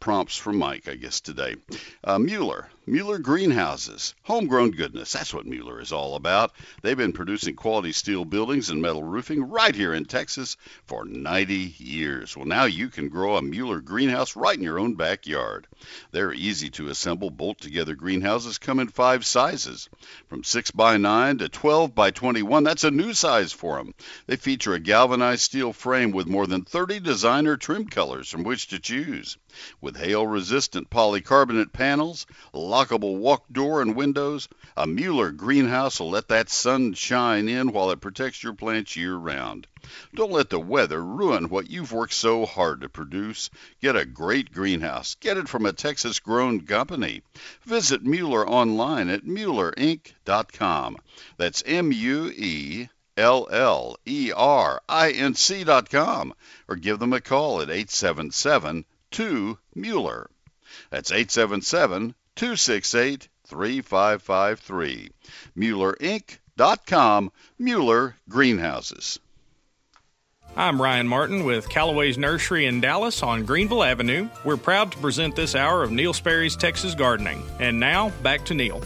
prompts 0.00 0.36
from 0.36 0.58
Mike, 0.58 0.88
I 0.88 0.94
guess, 0.94 1.20
today. 1.20 1.56
Uh, 2.02 2.18
Mueller, 2.18 2.68
Mueller 2.90 3.18
Greenhouses, 3.18 4.14
homegrown 4.22 4.70
goodness. 4.70 5.12
That's 5.12 5.34
what 5.34 5.44
Mueller 5.44 5.78
is 5.78 5.92
all 5.92 6.14
about. 6.14 6.52
They've 6.80 6.96
been 6.96 7.12
producing 7.12 7.54
quality 7.54 7.92
steel 7.92 8.24
buildings 8.24 8.70
and 8.70 8.80
metal 8.80 9.02
roofing 9.02 9.42
right 9.42 9.74
here 9.74 9.92
in 9.92 10.06
Texas 10.06 10.56
for 10.86 11.04
90 11.04 11.74
years. 11.76 12.34
Well, 12.34 12.46
now 12.46 12.64
you 12.64 12.88
can 12.88 13.10
grow 13.10 13.36
a 13.36 13.42
Mueller 13.42 13.82
greenhouse 13.82 14.36
right 14.36 14.56
in 14.56 14.62
your 14.62 14.78
own 14.78 14.94
backyard. 14.94 15.66
They're 16.12 16.32
easy 16.32 16.70
to 16.70 16.88
assemble, 16.88 17.28
bolt 17.28 17.60
together 17.60 17.94
greenhouses 17.94 18.56
come 18.56 18.80
in 18.80 18.88
five 18.88 19.26
sizes 19.26 19.90
from 20.30 20.42
6 20.42 20.70
by 20.70 20.96
9 20.96 21.38
to 21.38 21.50
12 21.50 21.94
by 21.94 22.10
21. 22.10 22.64
That's 22.64 22.84
a 22.84 22.90
new 22.90 23.12
size 23.12 23.52
for 23.52 23.76
them. 23.76 23.92
They 24.26 24.36
feature 24.36 24.72
a 24.72 24.80
galvanized 24.80 25.42
steel 25.42 25.74
frame 25.74 26.12
with 26.12 26.26
more 26.26 26.46
than 26.46 26.64
30 26.64 27.00
designer 27.00 27.58
trim 27.58 27.86
colors 27.86 28.30
from 28.30 28.44
which 28.44 28.68
to 28.68 28.78
choose. 28.78 29.36
With 29.80 29.96
hail 29.96 30.26
resistant 30.26 30.88
polycarbonate 30.88 31.72
panels, 31.72 32.26
lockable 32.78 33.16
walk 33.16 33.42
door 33.50 33.82
and 33.82 33.96
windows, 33.96 34.48
a 34.76 34.86
Mueller 34.86 35.32
greenhouse 35.32 35.98
will 35.98 36.10
let 36.10 36.28
that 36.28 36.48
sun 36.48 36.94
shine 36.94 37.48
in 37.48 37.72
while 37.72 37.90
it 37.90 38.00
protects 38.00 38.40
your 38.40 38.52
plants 38.52 38.94
year 38.94 39.16
round. 39.16 39.66
Don't 40.14 40.30
let 40.30 40.48
the 40.48 40.60
weather 40.60 41.04
ruin 41.04 41.48
what 41.48 41.68
you've 41.68 41.90
worked 41.90 42.12
so 42.12 42.46
hard 42.46 42.82
to 42.82 42.88
produce. 42.88 43.50
Get 43.82 43.96
a 43.96 44.04
great 44.04 44.52
greenhouse. 44.52 45.16
Get 45.16 45.36
it 45.36 45.48
from 45.48 45.66
a 45.66 45.72
Texas 45.72 46.20
grown 46.20 46.60
company. 46.60 47.22
Visit 47.64 48.04
Mueller 48.04 48.48
online 48.48 49.08
at 49.08 49.24
MuellerInc.com. 49.24 50.98
That's 51.36 51.64
M 51.66 51.90
U 51.90 52.26
E 52.28 52.88
L 53.16 53.48
L 53.50 53.96
E 54.06 54.30
R 54.30 54.80
I 54.88 55.10
N 55.10 55.34
C 55.34 55.64
dot 55.64 55.90
com 55.90 56.32
or 56.68 56.76
give 56.76 57.00
them 57.00 57.12
a 57.12 57.20
call 57.20 57.60
at 57.60 57.70
877 57.70 58.84
2 59.10 59.58
Mueller. 59.74 60.30
That's 60.90 61.10
877 61.10 62.14
268 62.38 63.28
3553. 63.46 65.10
MuellerInc.com, 65.56 67.32
Mueller 67.58 68.14
Greenhouses. 68.28 69.18
I'm 70.56 70.80
Ryan 70.80 71.08
Martin 71.08 71.44
with 71.44 71.68
Callaway's 71.68 72.16
Nursery 72.16 72.66
in 72.66 72.80
Dallas 72.80 73.24
on 73.24 73.44
Greenville 73.44 73.82
Avenue. 73.82 74.28
We're 74.44 74.56
proud 74.56 74.92
to 74.92 74.98
present 74.98 75.34
this 75.34 75.56
hour 75.56 75.82
of 75.82 75.90
Neil 75.90 76.12
Sperry's 76.12 76.54
Texas 76.54 76.94
Gardening. 76.94 77.42
And 77.58 77.80
now, 77.80 78.10
back 78.22 78.44
to 78.46 78.54
Neil. 78.54 78.82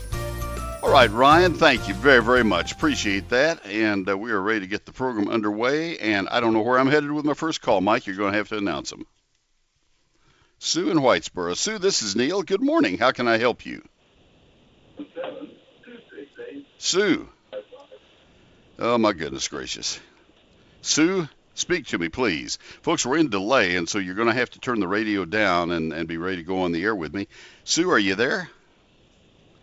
All 0.82 0.90
right, 0.90 1.11
Ryan, 1.11 1.52
thank 1.52 1.88
you 1.88 1.94
very, 1.94 2.23
very 2.23 2.42
much. 2.42 2.73
Appreciate 2.73 3.28
that. 3.28 3.64
And 3.66 4.09
uh, 4.09 4.16
we 4.16 4.32
are 4.32 4.40
ready 4.40 4.61
to 4.61 4.66
get 4.66 4.87
the 4.87 4.92
program 4.92 5.28
underway. 5.28 5.99
And 5.99 6.26
I 6.30 6.40
don't 6.40 6.54
know 6.54 6.62
where 6.62 6.78
I'm 6.78 6.88
headed 6.88 7.12
with 7.12 7.26
my 7.26 7.35
first 7.35 7.61
call. 7.61 7.82
Mike, 7.82 8.06
you're 8.06 8.16
going 8.16 8.32
to 8.32 8.38
have 8.38 8.49
to 8.49 8.56
announce 8.56 8.90
them. 8.90 9.06
Sue 10.64 10.92
in 10.92 10.99
Whitesboro. 10.99 11.57
Sue, 11.57 11.78
this 11.78 12.02
is 12.02 12.14
Neil. 12.14 12.45
Good 12.45 12.62
morning. 12.62 12.97
How 12.97 13.11
can 13.11 13.26
I 13.26 13.37
help 13.37 13.66
you? 13.66 13.83
Sue. 16.78 17.28
Oh, 18.78 18.97
my 18.97 19.12
goodness 19.12 19.49
gracious. 19.49 19.99
Sue, 20.81 21.28
speak 21.54 21.87
to 21.87 21.99
me, 21.99 22.11
please. 22.11 22.59
Folks, 22.83 23.04
we're 23.04 23.16
in 23.16 23.28
delay, 23.28 23.75
and 23.75 23.88
so 23.88 23.99
you're 23.99 24.14
going 24.14 24.28
to 24.28 24.35
have 24.35 24.50
to 24.50 24.61
turn 24.61 24.78
the 24.78 24.87
radio 24.87 25.25
down 25.25 25.73
and, 25.73 25.92
and 25.92 26.07
be 26.07 26.16
ready 26.16 26.37
to 26.37 26.42
go 26.45 26.61
on 26.61 26.71
the 26.71 26.85
air 26.85 26.95
with 26.95 27.12
me. 27.12 27.26
Sue, 27.64 27.90
are 27.90 27.99
you 27.99 28.14
there? 28.14 28.49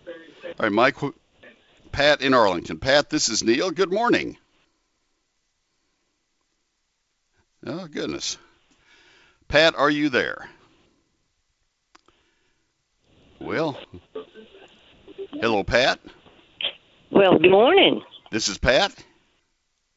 All 0.06 0.54
right, 0.60 0.72
Mike. 0.72 0.98
Pat 1.94 2.22
in 2.22 2.34
Arlington. 2.34 2.78
Pat, 2.78 3.10
this 3.10 3.30
is 3.30 3.42
Neil. 3.42 3.72
Good 3.72 3.94
morning. 3.94 4.36
Oh, 7.66 7.88
goodness. 7.88 8.38
Pat, 9.48 9.76
are 9.78 9.90
you 9.90 10.10
there? 10.10 10.50
Well, 13.40 13.78
hello, 15.42 15.64
Pat. 15.64 16.00
Well, 17.12 17.38
good 17.40 17.52
morning. 17.52 18.02
This 18.32 18.48
is 18.48 18.58
Pat. 18.58 18.94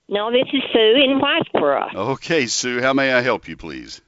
No, 0.08 0.30
this 0.30 0.46
is 0.52 0.62
Sue 0.72 0.94
in 1.02 1.20
Whitesboro. 1.20 1.94
Okay, 1.94 2.46
Sue, 2.46 2.80
how 2.80 2.92
may 2.92 3.12
I 3.12 3.20
help 3.20 3.48
you, 3.48 3.56
please? 3.56 4.00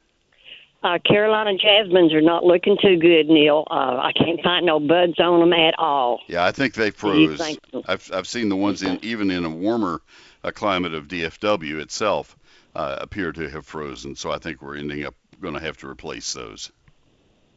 Uh, 0.83 0.99
Carolina 0.99 1.57
jasmines 1.57 2.13
are 2.13 2.21
not 2.21 2.45
looking 2.45 2.77
too 2.81 2.99
good, 2.99 3.27
Neil. 3.27 3.65
Uh, 3.71 3.97
I 4.03 4.13
can't 4.13 4.41
find 4.43 4.67
no 4.67 4.79
buds 4.79 5.19
on 5.19 5.41
them 5.41 5.53
at 5.55 5.75
all. 5.79 6.21
Yeah, 6.29 6.45
I 6.45 6.53
think 6.53 6.75
they 6.75 6.91
froze. 6.91 7.39
think 7.39 7.59
so? 7.73 7.83
I've 7.89 8.11
I've 8.13 8.29
seen 8.29 8.51
the 8.51 8.57
ones 8.57 8.83
in 8.83 8.99
even 9.03 9.31
in 9.31 9.47
a 9.47 9.51
warmer 9.51 10.03
uh, 10.43 10.51
climate 10.51 10.93
of 10.93 11.09
DFW 11.09 11.81
itself 11.81 12.37
uh, 12.75 12.99
appear 13.01 13.33
to 13.33 13.49
have 13.49 13.65
frozen. 13.65 14.15
So 14.15 14.31
I 14.31 14.39
think 14.39 14.61
we're 14.61 14.77
ending 14.77 15.05
up 15.05 15.15
going 15.41 15.55
to 15.55 15.61
have 15.61 15.79
to 15.79 15.89
replace 15.89 16.35
those. 16.35 16.71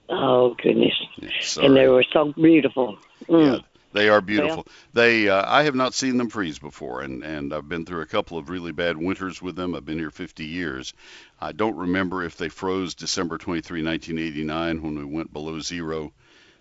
Oh 0.08 0.56
goodness! 0.64 0.94
Yeah, 1.22 1.30
And 1.66 1.76
they 1.76 1.88
were 1.88 2.06
so 2.14 2.34
beautiful. 2.34 2.98
Mm. 3.30 3.44
Yeah, 3.46 3.60
they 3.94 4.10
are 4.10 4.22
beautiful. 4.22 4.68
They 4.94 5.30
uh, 5.30 5.44
I 5.48 5.64
have 5.64 5.76
not 5.76 5.94
seen 5.94 6.18
them 6.18 6.30
freeze 6.30 6.60
before, 6.60 7.02
and 7.02 7.24
and 7.24 7.54
I've 7.54 7.68
been 7.70 7.86
through 7.86 8.02
a 8.02 8.06
couple 8.08 8.38
of 8.38 8.50
really 8.50 8.72
bad 8.72 8.98
winters 8.98 9.42
with 9.42 9.56
them. 9.56 9.76
I've 9.76 9.86
been 9.86 10.00
here 10.00 10.12
50 10.12 10.46
years. 10.46 10.94
I 11.40 11.52
don't 11.52 11.76
remember 11.76 12.24
if 12.24 12.38
they 12.38 12.50
froze 12.50 12.96
December 12.96 13.38
23, 13.82 14.18
1989, 14.18 14.82
when 14.82 14.98
we 14.98 15.06
went 15.06 15.34
below 15.34 15.60
zero. 15.60 16.14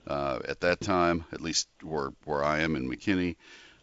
Uh, 0.07 0.41
at 0.49 0.61
that 0.61 0.81
time, 0.81 1.25
at 1.33 1.41
least 1.41 1.69
where 1.83 2.11
where 2.25 2.45
I 2.45 2.61
am 2.61 2.77
in 2.77 2.89
McKinney, 2.89 3.37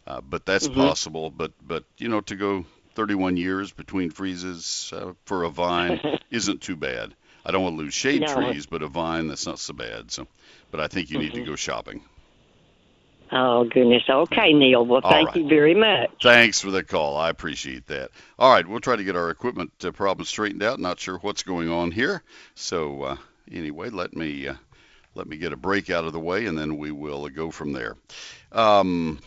uh, 0.06 0.20
but 0.22 0.46
that's 0.46 0.68
Mhm. 0.68 0.74
possible. 0.74 1.30
But 1.30 1.52
but 1.62 1.84
you 1.98 2.08
know 2.08 2.20
to 2.22 2.36
go 2.36 2.64
31 2.94 3.36
years 3.36 3.72
between 3.72 4.10
freezes 4.10 4.92
uh, 4.94 5.12
for 5.26 5.44
a 5.44 5.50
vine 5.50 6.00
isn't 6.30 6.62
too 6.62 6.76
bad. 6.76 7.14
I 7.44 7.50
don't 7.50 7.62
want 7.62 7.76
to 7.76 7.82
lose 7.82 7.94
shade 7.94 8.22
No. 8.22 8.26
trees, 8.26 8.66
but 8.66 8.82
a 8.82 8.88
vine 8.88 9.28
that's 9.28 9.46
not 9.46 9.58
so 9.58 9.74
bad. 9.74 10.10
So, 10.10 10.26
but 10.70 10.80
I 10.80 10.88
think 10.88 11.10
you 11.10 11.18
need 11.18 11.34
to 11.34 11.40
Mhm. 11.40 11.46
go 11.46 11.56
shopping. 11.56 12.02
Oh 13.32 13.64
goodness. 13.64 14.02
Okay, 14.08 14.52
Neil. 14.52 14.84
Well, 14.86 15.00
All 15.02 15.10
thank 15.10 15.28
right. 15.28 15.36
you 15.36 15.48
very 15.48 15.74
much. 15.74 16.10
Thanks 16.22 16.60
for 16.60 16.70
the 16.70 16.82
call. 16.84 17.16
I 17.16 17.30
appreciate 17.30 17.86
that. 17.88 18.10
All 18.38 18.52
right, 18.52 18.66
we'll 18.66 18.80
try 18.80 18.96
to 18.96 19.04
get 19.04 19.16
our 19.16 19.30
equipment 19.30 19.72
uh, 19.84 19.90
problem 19.90 20.24
straightened 20.24 20.62
out. 20.62 20.78
Not 20.78 21.00
sure 21.00 21.18
what's 21.18 21.42
going 21.42 21.68
on 21.70 21.90
here. 21.90 22.22
So 22.54 23.02
uh, 23.02 23.16
anyway, 23.50 23.90
let 23.90 24.14
me 24.14 24.48
uh, 24.48 24.54
let 25.14 25.26
me 25.26 25.36
get 25.36 25.52
a 25.52 25.56
break 25.56 25.90
out 25.90 26.04
of 26.04 26.12
the 26.12 26.20
way, 26.20 26.46
and 26.46 26.56
then 26.56 26.76
we 26.78 26.92
will 26.92 27.24
uh, 27.24 27.28
go 27.28 27.50
from 27.50 27.72
there. 27.72 27.96
Um, 28.52 29.18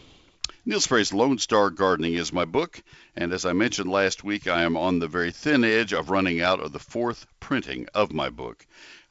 Neil 0.70 0.82
Sperry's 0.82 1.14
Lone 1.14 1.38
Star 1.38 1.70
Gardening 1.70 2.16
is 2.16 2.34
my 2.34 2.44
book, 2.44 2.84
and 3.16 3.32
as 3.32 3.46
I 3.46 3.54
mentioned 3.54 3.90
last 3.90 4.26
week, 4.26 4.48
I 4.48 4.64
am 4.64 4.76
on 4.76 5.00
the 5.00 5.08
very 5.08 5.32
thin 5.32 5.64
edge 5.64 5.94
of 5.94 6.10
running 6.10 6.42
out 6.42 6.60
of 6.60 6.74
the 6.74 6.78
fourth 6.78 7.26
printing 7.40 7.88
of 7.94 8.12
my 8.12 8.30
book. 8.30 8.68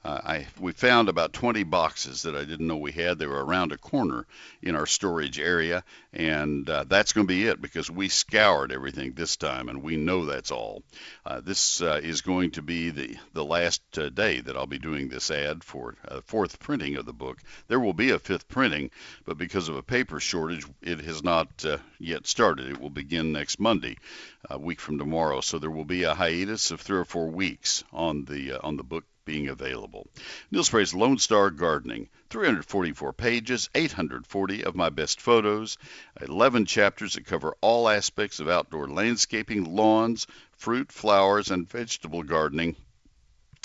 Uh, 0.06 0.20
I 0.24 0.46
we 0.60 0.70
found 0.70 1.08
about 1.08 1.32
20 1.32 1.64
boxes 1.64 2.22
that 2.22 2.36
I 2.36 2.44
didn't 2.44 2.68
know 2.68 2.76
we 2.76 2.92
had. 2.92 3.18
They 3.18 3.26
were 3.26 3.44
around 3.44 3.72
a 3.72 3.76
corner 3.76 4.24
in 4.62 4.76
our 4.76 4.86
storage 4.86 5.40
area, 5.40 5.82
and 6.12 6.70
uh, 6.70 6.84
that's 6.84 7.12
going 7.12 7.26
to 7.26 7.34
be 7.34 7.48
it 7.48 7.60
because 7.60 7.90
we 7.90 8.08
scoured 8.08 8.70
everything 8.70 9.14
this 9.14 9.36
time, 9.36 9.68
and 9.68 9.82
we 9.82 9.96
know 9.96 10.24
that's 10.24 10.52
all. 10.52 10.84
Uh, 11.24 11.40
this 11.40 11.82
uh, 11.82 11.98
is 12.00 12.20
going 12.20 12.52
to 12.52 12.62
be 12.62 12.90
the 12.90 13.16
the 13.32 13.44
last 13.44 13.82
uh, 13.98 14.08
day 14.08 14.40
that 14.42 14.56
I'll 14.56 14.68
be 14.68 14.78
doing 14.78 15.08
this 15.08 15.28
ad 15.32 15.64
for 15.64 15.96
uh, 16.06 16.20
fourth 16.24 16.60
printing 16.60 16.94
of 16.94 17.04
the 17.04 17.12
book. 17.12 17.40
There 17.66 17.80
will 17.80 17.92
be 17.92 18.10
a 18.10 18.20
fifth 18.20 18.46
printing, 18.46 18.92
but 19.24 19.38
because 19.38 19.68
of 19.68 19.74
a 19.74 19.82
paper 19.82 20.20
shortage, 20.20 20.64
it 20.82 21.00
has 21.00 21.24
not 21.24 21.64
yet 21.98 22.28
started. 22.28 22.68
It 22.68 22.80
will 22.80 22.90
begin 22.90 23.32
next 23.32 23.58
Monday, 23.58 23.96
a 24.48 24.56
week 24.56 24.78
from 24.78 24.98
tomorrow. 24.98 25.40
So 25.40 25.58
there 25.58 25.68
will 25.68 25.84
be 25.84 26.04
a 26.04 26.14
hiatus 26.14 26.70
of 26.70 26.80
three 26.80 26.98
or 26.98 27.04
four 27.04 27.26
weeks 27.26 27.82
on 27.92 28.24
the 28.24 28.52
on 28.62 28.76
the 28.76 28.84
book 28.84 29.02
being 29.26 29.48
available. 29.48 30.06
Neil 30.50 30.64
Sperry's 30.64 30.94
Lone 30.94 31.18
Star 31.18 31.50
Gardening, 31.50 32.08
344 32.30 33.12
pages, 33.12 33.68
840 33.74 34.64
of 34.64 34.74
my 34.74 34.88
best 34.88 35.20
photos, 35.20 35.76
11 36.22 36.64
chapters 36.64 37.14
that 37.14 37.26
cover 37.26 37.54
all 37.60 37.90
aspects 37.90 38.40
of 38.40 38.48
outdoor 38.48 38.88
landscaping, 38.88 39.76
lawns, 39.76 40.26
fruit, 40.52 40.90
flowers, 40.90 41.50
and 41.50 41.68
vegetable 41.68 42.22
gardening 42.22 42.76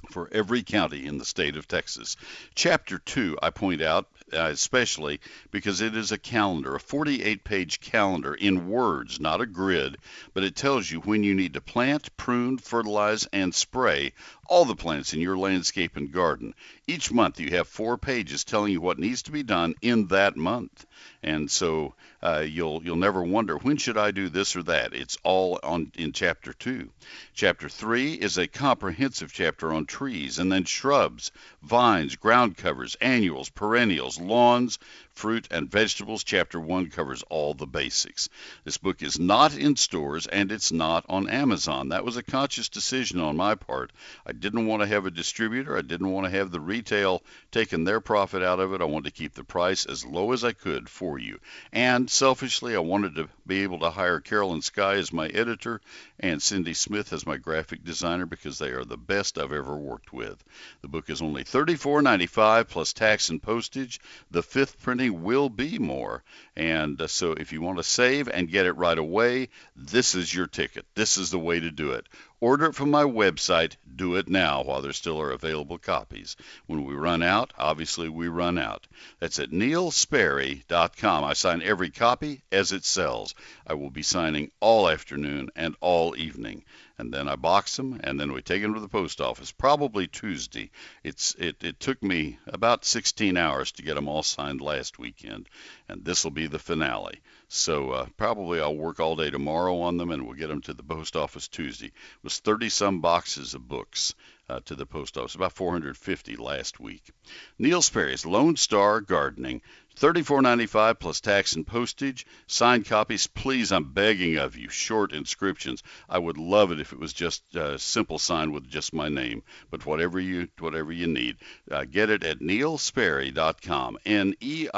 for 0.09 0.29
every 0.31 0.63
county 0.63 1.05
in 1.05 1.17
the 1.17 1.25
state 1.25 1.55
of 1.55 1.67
Texas. 1.67 2.17
Chapter 2.55 2.97
2, 2.97 3.37
I 3.41 3.51
point 3.51 3.81
out, 3.81 4.07
uh, 4.33 4.49
especially 4.51 5.19
because 5.51 5.81
it 5.81 5.95
is 5.95 6.11
a 6.11 6.17
calendar, 6.17 6.75
a 6.75 6.79
48 6.79 7.43
page 7.43 7.81
calendar 7.81 8.33
in 8.33 8.67
words, 8.67 9.19
not 9.19 9.41
a 9.41 9.45
grid, 9.45 9.97
but 10.33 10.43
it 10.43 10.55
tells 10.55 10.89
you 10.89 10.99
when 11.01 11.23
you 11.23 11.35
need 11.35 11.53
to 11.53 11.61
plant, 11.61 12.15
prune, 12.17 12.57
fertilize, 12.57 13.27
and 13.31 13.53
spray 13.53 14.13
all 14.51 14.65
the 14.65 14.75
plants 14.75 15.13
in 15.13 15.21
your 15.21 15.37
landscape 15.37 15.95
and 15.95 16.11
garden. 16.11 16.53
Each 16.85 17.09
month 17.09 17.39
you 17.39 17.51
have 17.51 17.69
four 17.69 17.97
pages 17.97 18.43
telling 18.43 18.73
you 18.73 18.81
what 18.81 18.99
needs 18.99 19.21
to 19.23 19.31
be 19.31 19.43
done 19.43 19.75
in 19.81 20.07
that 20.07 20.35
month. 20.35 20.85
And 21.23 21.49
so 21.49 21.95
uh, 22.21 22.43
you'll 22.45 22.83
you'll 22.83 22.97
never 22.97 23.23
wonder 23.23 23.57
when 23.57 23.77
should 23.77 23.97
I 23.97 24.11
do 24.11 24.27
this 24.27 24.57
or 24.57 24.63
that. 24.63 24.93
It's 24.93 25.17
all 25.23 25.57
on 25.63 25.93
in 25.97 26.11
chapter 26.11 26.51
two. 26.51 26.89
Chapter 27.33 27.69
three 27.69 28.13
is 28.13 28.37
a 28.37 28.47
comprehensive 28.47 29.31
chapter 29.31 29.71
on 29.71 29.85
trees 29.85 30.37
and 30.37 30.51
then 30.51 30.65
shrubs, 30.65 31.31
vines, 31.63 32.17
ground 32.17 32.57
covers, 32.57 32.95
annuals, 32.99 33.49
perennials, 33.49 34.19
lawns, 34.19 34.79
fruit, 35.13 35.47
and 35.49 35.71
vegetables. 35.71 36.25
Chapter 36.25 36.59
one 36.59 36.89
covers 36.89 37.23
all 37.29 37.53
the 37.53 37.65
basics. 37.65 38.27
This 38.65 38.77
book 38.77 39.01
is 39.01 39.17
not 39.17 39.55
in 39.55 39.77
stores 39.77 40.27
and 40.27 40.51
it's 40.51 40.73
not 40.73 41.05
on 41.07 41.29
Amazon. 41.29 41.89
That 41.89 42.03
was 42.03 42.17
a 42.17 42.23
conscious 42.23 42.67
decision 42.67 43.21
on 43.21 43.37
my 43.37 43.55
part. 43.55 43.91
I 44.25 44.33
didn't 44.41 44.65
want 44.65 44.81
to 44.81 44.87
have 44.87 45.05
a 45.05 45.11
distributor. 45.11 45.77
I 45.77 45.81
didn't 45.81 46.11
want 46.11 46.25
to 46.25 46.37
have 46.37 46.51
the 46.51 46.59
retail 46.59 47.21
taking 47.51 47.83
their 47.83 48.01
profit 48.01 48.41
out 48.41 48.59
of 48.59 48.73
it. 48.73 48.81
I 48.81 48.85
wanted 48.85 49.13
to 49.13 49.17
keep 49.17 49.33
the 49.33 49.43
price 49.43 49.85
as 49.85 50.03
low 50.03 50.31
as 50.33 50.43
I 50.43 50.51
could 50.51 50.89
for 50.89 51.19
you. 51.19 51.39
And 51.71 52.09
selfishly, 52.09 52.75
I 52.75 52.79
wanted 52.79 53.15
to 53.15 53.29
be 53.45 53.63
able 53.63 53.79
to 53.79 53.91
hire 53.91 54.19
Carolyn 54.19 54.61
Sky 54.61 54.95
as 54.95 55.13
my 55.13 55.27
editor 55.27 55.79
and 56.19 56.41
Cindy 56.41 56.73
Smith 56.73 57.13
as 57.13 57.25
my 57.25 57.37
graphic 57.37 57.83
designer 57.83 58.25
because 58.25 58.57
they 58.57 58.71
are 58.71 58.83
the 58.83 58.97
best 58.97 59.37
I've 59.37 59.51
ever 59.51 59.77
worked 59.77 60.11
with. 60.11 60.43
The 60.81 60.87
book 60.87 61.09
is 61.09 61.21
only 61.21 61.43
$34.95 61.43 62.67
plus 62.67 62.93
tax 62.93 63.29
and 63.29 63.41
postage. 63.41 63.99
The 64.31 64.43
fifth 64.43 64.81
printing 64.81 65.23
will 65.23 65.49
be 65.49 65.77
more. 65.77 66.23
And 66.55 66.99
uh, 67.01 67.07
so 67.07 67.33
if 67.33 67.53
you 67.53 67.61
want 67.61 67.77
to 67.77 67.83
save 67.83 68.27
and 68.27 68.49
get 68.49 68.65
it 68.65 68.73
right 68.73 68.97
away, 68.97 69.49
this 69.75 70.15
is 70.15 70.33
your 70.33 70.47
ticket. 70.47 70.85
This 70.95 71.17
is 71.17 71.29
the 71.29 71.39
way 71.39 71.59
to 71.59 71.71
do 71.71 71.91
it. 71.91 72.07
Order 72.43 72.65
it 72.65 72.75
from 72.75 72.89
my 72.89 73.03
website. 73.03 73.75
Do 73.95 74.15
it 74.15 74.27
now 74.27 74.63
while 74.63 74.81
there 74.81 74.93
still 74.93 75.21
are 75.21 75.29
available 75.29 75.77
copies. 75.77 76.35
When 76.65 76.85
we 76.85 76.95
run 76.95 77.21
out, 77.21 77.53
obviously 77.55 78.09
we 78.09 78.29
run 78.29 78.57
out. 78.57 78.87
That's 79.19 79.37
at 79.37 79.51
neilsperry.com. 79.51 81.23
I 81.23 81.33
sign 81.33 81.61
every 81.61 81.91
copy 81.91 82.41
as 82.51 82.71
it 82.71 82.83
sells. 82.83 83.35
I 83.67 83.75
will 83.75 83.91
be 83.91 84.01
signing 84.01 84.51
all 84.59 84.89
afternoon 84.89 85.51
and 85.55 85.75
all 85.81 86.17
evening. 86.17 86.65
And 86.97 87.13
then 87.13 87.27
I 87.27 87.35
box 87.35 87.77
them, 87.77 87.99
and 88.03 88.19
then 88.19 88.31
we 88.31 88.41
take 88.41 88.63
them 88.63 88.73
to 88.73 88.79
the 88.79 88.87
post 88.87 89.21
office, 89.21 89.51
probably 89.51 90.07
Tuesday. 90.07 90.71
It's 91.03 91.35
it, 91.35 91.63
it 91.63 91.79
took 91.79 92.01
me 92.01 92.39
about 92.47 92.85
16 92.85 93.37
hours 93.37 93.71
to 93.73 93.83
get 93.83 93.93
them 93.93 94.07
all 94.07 94.23
signed 94.23 94.61
last 94.61 94.97
weekend, 94.97 95.47
and 95.87 96.03
this 96.03 96.23
will 96.23 96.31
be 96.31 96.47
the 96.47 96.57
finale. 96.57 97.21
So 97.53 97.91
uh, 97.91 98.05
probably 98.15 98.61
I'll 98.61 98.77
work 98.77 99.01
all 99.01 99.17
day 99.17 99.29
tomorrow 99.29 99.81
on 99.81 99.97
them, 99.97 100.09
and 100.09 100.25
we'll 100.25 100.37
get 100.37 100.47
them 100.47 100.61
to 100.61 100.73
the 100.73 100.83
post 100.83 101.17
office 101.17 101.49
Tuesday. 101.49 101.87
It 101.87 102.23
was 102.23 102.39
30 102.39 102.69
some 102.69 103.01
boxes 103.01 103.53
of 103.53 103.67
books 103.67 104.15
uh, 104.47 104.61
to 104.61 104.75
the 104.75 104.85
post 104.85 105.17
office, 105.17 105.35
about 105.35 105.51
450 105.51 106.37
last 106.37 106.79
week. 106.79 107.11
Neil 107.59 107.81
Sperry's 107.81 108.25
Lone 108.25 108.55
Star 108.55 109.01
Gardening, 109.01 109.61
$34.95 109.99 110.99
plus 110.99 111.21
tax 111.21 111.53
and 111.55 111.67
postage. 111.67 112.25
Signed 112.47 112.85
copies, 112.85 113.27
please. 113.27 113.71
I'm 113.71 113.93
begging 113.93 114.37
of 114.37 114.55
you. 114.55 114.69
Short 114.69 115.13
inscriptions. 115.13 115.83
I 116.09 116.17
would 116.17 116.37
love 116.37 116.71
it 116.71 116.79
if 116.79 116.93
it 116.93 116.99
was 116.99 117.13
just 117.13 117.43
a 117.55 117.77
simple 117.77 118.17
sign 118.19 118.51
with 118.51 118.69
just 118.69 118.93
my 118.93 119.09
name. 119.09 119.43
But 119.69 119.85
whatever 119.85 120.19
you 120.19 120.47
whatever 120.59 120.91
you 120.91 121.07
need, 121.07 121.37
uh, 121.69 121.85
get 121.85 122.09
it 122.09 122.23
at 122.23 122.39
neilsperry.com. 122.39 123.97
N-E-I-L-S-P-E-R-R-Y 124.05 124.71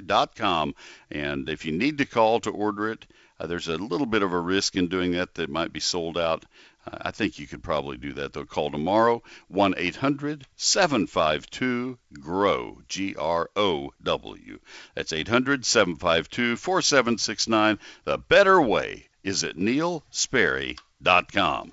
dot 0.00 0.36
com. 0.36 0.74
And 1.10 1.48
if 1.48 1.64
you 1.64 1.72
need 1.72 1.98
to 1.98 2.06
call 2.06 2.40
to 2.40 2.50
order 2.50 2.90
it, 2.90 3.06
uh, 3.40 3.46
there's 3.46 3.68
a 3.68 3.76
little 3.76 4.06
bit 4.06 4.22
of 4.22 4.32
a 4.32 4.38
risk 4.38 4.76
in 4.76 4.88
doing 4.88 5.12
that 5.12 5.34
that 5.34 5.48
might 5.48 5.72
be 5.72 5.80
sold 5.80 6.18
out. 6.18 6.44
I 6.86 7.10
think 7.10 7.38
you 7.38 7.46
could 7.46 7.62
probably 7.62 7.98
do 7.98 8.14
that. 8.14 8.32
They'll 8.32 8.46
call 8.46 8.70
tomorrow, 8.70 9.22
1 9.48 9.74
800 9.76 10.46
752 10.56 11.98
GROW, 12.20 12.78
G 12.88 13.14
R 13.16 13.50
O 13.54 13.92
W. 14.02 14.58
That's 14.94 15.12
800 15.12 15.66
752 15.66 16.56
4769. 16.56 17.78
The 18.04 18.18
better 18.18 18.62
way 18.62 19.08
is 19.22 19.44
at 19.44 19.56
neilsperry.com. 19.56 21.72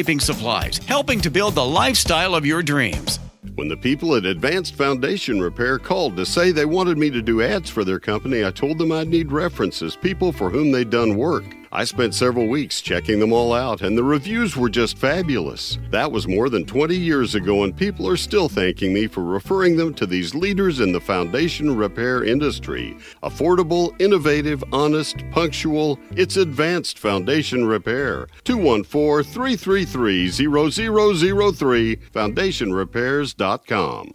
landscaping 0.01 0.19
supplies, 0.19 0.77
helping 0.87 1.21
to 1.21 1.29
build 1.29 1.53
the 1.53 1.63
lifestyle 1.63 2.33
of 2.33 2.45
your 2.45 2.63
dreams. 2.63 3.19
When 3.55 3.67
the 3.67 3.77
people 3.77 4.15
at 4.15 4.25
Advanced 4.25 4.75
Foundation 4.75 5.39
Repair 5.39 5.77
called 5.77 6.17
to 6.17 6.25
say 6.25 6.51
they 6.51 6.65
wanted 6.65 6.97
me 6.97 7.11
to 7.11 7.21
do 7.21 7.41
ads 7.41 7.69
for 7.69 7.83
their 7.83 7.99
company, 7.99 8.43
I 8.43 8.51
told 8.51 8.79
them 8.79 8.91
I'd 8.91 9.09
need 9.09 9.31
references, 9.31 9.95
people 9.95 10.31
for 10.31 10.49
whom 10.49 10.71
they'd 10.71 10.89
done 10.89 11.17
work. 11.17 11.43
I 11.73 11.85
spent 11.85 12.13
several 12.13 12.47
weeks 12.47 12.81
checking 12.81 13.19
them 13.19 13.31
all 13.31 13.53
out, 13.53 13.81
and 13.81 13.97
the 13.97 14.03
reviews 14.03 14.57
were 14.57 14.69
just 14.69 14.97
fabulous. 14.97 15.79
That 15.89 16.11
was 16.11 16.27
more 16.27 16.49
than 16.49 16.65
20 16.65 16.97
years 16.97 17.33
ago, 17.33 17.63
and 17.63 17.73
people 17.73 18.09
are 18.09 18.17
still 18.17 18.49
thanking 18.49 18.93
me 18.93 19.07
for 19.07 19.23
referring 19.23 19.77
them 19.77 19.93
to 19.93 20.05
these 20.05 20.35
leaders 20.35 20.81
in 20.81 20.91
the 20.91 20.99
foundation 20.99 21.77
repair 21.77 22.25
industry. 22.25 22.97
Affordable, 23.23 23.95
innovative, 24.01 24.61
honest, 24.73 25.23
punctual, 25.31 25.97
it's 26.17 26.35
advanced 26.35 26.99
foundation 26.99 27.63
repair. 27.63 28.27
214 28.43 29.31
333 29.31 30.29
0003, 30.29 31.95
foundationrepairs.com. 31.95 34.11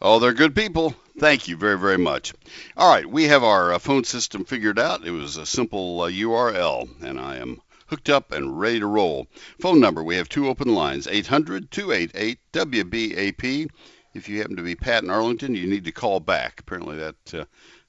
Oh, 0.00 0.18
they're 0.18 0.32
good 0.32 0.54
people. 0.54 0.94
Thank 1.16 1.46
you 1.46 1.56
very, 1.56 1.78
very 1.78 1.96
much. 1.96 2.34
All 2.76 2.92
right, 2.92 3.06
we 3.06 3.24
have 3.24 3.44
our 3.44 3.72
uh, 3.72 3.78
phone 3.78 4.02
system 4.02 4.44
figured 4.44 4.80
out. 4.80 5.06
It 5.06 5.12
was 5.12 5.36
a 5.36 5.46
simple 5.46 6.00
uh, 6.00 6.10
URL, 6.10 6.88
and 7.04 7.20
I 7.20 7.36
am 7.36 7.60
hooked 7.86 8.10
up 8.10 8.32
and 8.32 8.58
ready 8.58 8.80
to 8.80 8.86
roll. 8.86 9.28
Phone 9.60 9.78
number 9.78 10.02
we 10.02 10.16
have 10.16 10.28
two 10.28 10.48
open 10.48 10.74
lines 10.74 11.06
800 11.06 11.70
288 11.70 12.38
WBAP. 12.52 13.70
If 14.12 14.28
you 14.28 14.40
happen 14.40 14.56
to 14.56 14.62
be 14.64 14.74
Pat 14.74 15.04
in 15.04 15.10
Arlington, 15.10 15.54
you 15.54 15.68
need 15.68 15.84
to 15.84 15.92
call 15.92 16.18
back. 16.18 16.58
Apparently, 16.58 16.96
that 16.96 17.34
uh, 17.34 17.44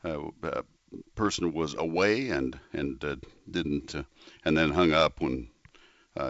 uh, 0.08 0.30
uh 0.44 0.62
person 1.16 1.52
was 1.52 1.74
away 1.74 2.30
and 2.30 2.60
and 2.74 3.04
uh, 3.04 3.16
didn't, 3.50 3.96
and 4.46 4.56
then 4.56 4.70
hung 4.70 4.92
up 4.92 5.20
when 5.20 5.48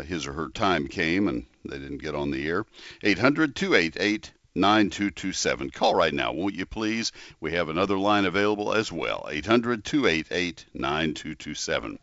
his 0.05 0.25
or 0.25 0.31
her 0.31 0.47
time 0.47 0.87
came 0.87 1.27
and 1.27 1.45
they 1.65 1.77
didn't 1.77 2.01
get 2.01 2.15
on 2.15 2.31
the 2.31 2.47
air. 2.47 2.65
800 3.03 3.53
288 3.53 4.31
9227. 4.55 5.69
Call 5.69 5.93
right 5.93 6.13
now, 6.13 6.31
won't 6.31 6.55
you 6.55 6.65
please? 6.65 7.11
We 7.39 7.51
have 7.53 7.69
another 7.69 7.97
line 7.97 8.25
available 8.25 8.73
as 8.73 8.91
well 8.91 9.27
800 9.29 9.83
288 9.83 10.65
9227. 10.73 11.99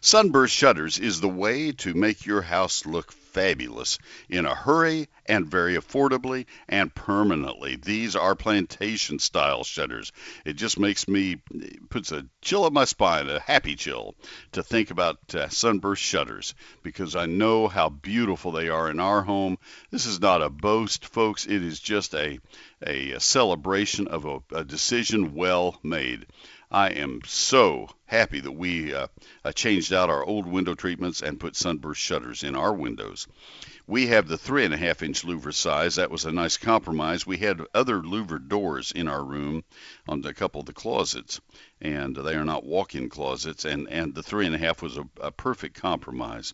Sunburst 0.00 0.54
Shutters 0.54 0.98
is 0.98 1.20
the 1.20 1.28
way 1.28 1.72
to 1.72 1.92
make 1.92 2.24
your 2.24 2.42
house 2.42 2.86
look 2.86 3.10
fabulous 3.10 3.98
in 4.28 4.46
a 4.46 4.54
hurry 4.54 5.08
and 5.28 5.46
very 5.46 5.76
affordably 5.76 6.46
and 6.68 6.94
permanently. 6.94 7.76
These 7.76 8.16
are 8.16 8.34
plantation 8.34 9.18
style 9.18 9.62
shutters. 9.62 10.10
It 10.44 10.54
just 10.54 10.78
makes 10.78 11.06
me 11.06 11.36
puts 11.90 12.10
a 12.10 12.26
chill 12.40 12.64
up 12.64 12.72
my 12.72 12.86
spine, 12.86 13.28
a 13.28 13.38
happy 13.38 13.76
chill 13.76 14.14
to 14.52 14.62
think 14.62 14.90
about 14.90 15.34
uh, 15.34 15.48
sunburst 15.48 16.02
shutters 16.02 16.54
because 16.82 17.14
I 17.14 17.26
know 17.26 17.68
how 17.68 17.90
beautiful 17.90 18.52
they 18.52 18.68
are 18.68 18.90
in 18.90 19.00
our 19.00 19.22
home. 19.22 19.58
This 19.90 20.06
is 20.06 20.20
not 20.20 20.42
a 20.42 20.50
boast, 20.50 21.06
folks. 21.06 21.46
It 21.46 21.62
is 21.62 21.78
just 21.78 22.14
a 22.14 22.38
a, 22.86 23.18
celebration 23.18 24.06
of 24.08 24.24
a, 24.24 24.40
a 24.52 24.64
decision 24.64 25.34
well 25.34 25.78
made. 25.82 26.26
I 26.70 26.90
am 26.90 27.22
so 27.24 27.88
happy 28.04 28.40
that 28.40 28.52
we 28.52 28.94
uh, 28.94 29.06
uh, 29.44 29.52
changed 29.52 29.92
out 29.92 30.10
our 30.10 30.24
old 30.24 30.46
window 30.46 30.74
treatments 30.74 31.22
and 31.22 31.40
put 31.40 31.56
sunburst 31.56 32.00
shutters 32.00 32.44
in 32.44 32.54
our 32.54 32.74
windows. 32.74 33.26
We 33.90 34.08
have 34.08 34.28
the 34.28 34.36
three 34.36 34.66
and 34.66 34.74
a 34.74 34.76
half 34.76 35.02
inch 35.02 35.24
louver 35.24 35.50
size. 35.50 35.94
That 35.94 36.10
was 36.10 36.26
a 36.26 36.30
nice 36.30 36.58
compromise. 36.58 37.26
We 37.26 37.38
had 37.38 37.62
other 37.72 38.02
louver 38.02 38.38
doors 38.38 38.92
in 38.92 39.08
our 39.08 39.24
room 39.24 39.64
on 40.06 40.22
a 40.26 40.34
couple 40.34 40.60
of 40.60 40.66
the 40.66 40.74
closets, 40.74 41.40
and 41.80 42.14
they 42.14 42.34
are 42.34 42.44
not 42.44 42.66
walk-in 42.66 43.08
closets. 43.08 43.64
And 43.64 43.88
and 43.88 44.14
the 44.14 44.22
three 44.22 44.44
and 44.44 44.54
a 44.54 44.58
half 44.58 44.82
was 44.82 44.98
a, 44.98 45.08
a 45.22 45.30
perfect 45.30 45.80
compromise. 45.80 46.52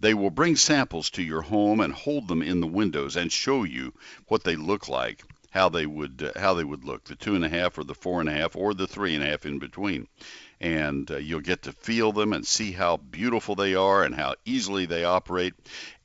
They 0.00 0.14
will 0.14 0.30
bring 0.30 0.56
samples 0.56 1.10
to 1.10 1.22
your 1.22 1.42
home 1.42 1.80
and 1.80 1.92
hold 1.92 2.28
them 2.28 2.40
in 2.40 2.60
the 2.60 2.66
windows 2.66 3.14
and 3.14 3.30
show 3.30 3.64
you 3.64 3.92
what 4.28 4.44
they 4.44 4.56
look 4.56 4.88
like 4.88 5.22
how 5.50 5.68
they 5.68 5.84
would 5.84 6.32
uh, 6.34 6.40
how 6.40 6.54
they 6.54 6.64
would 6.64 6.84
look 6.84 7.04
the 7.04 7.14
two 7.14 7.34
and 7.34 7.44
a 7.44 7.48
half 7.48 7.76
or 7.76 7.84
the 7.84 7.94
four 7.94 8.20
and 8.20 8.28
a 8.28 8.32
half 8.32 8.56
or 8.56 8.72
the 8.72 8.86
three 8.86 9.14
and 9.14 9.22
a 9.22 9.26
half 9.26 9.44
in 9.44 9.58
between 9.58 10.06
and 10.60 11.10
uh, 11.10 11.16
you'll 11.16 11.40
get 11.40 11.62
to 11.62 11.72
feel 11.72 12.12
them 12.12 12.32
and 12.32 12.46
see 12.46 12.72
how 12.72 12.96
beautiful 12.96 13.54
they 13.54 13.74
are 13.74 14.04
and 14.04 14.14
how 14.14 14.34
easily 14.44 14.86
they 14.86 15.04
operate 15.04 15.54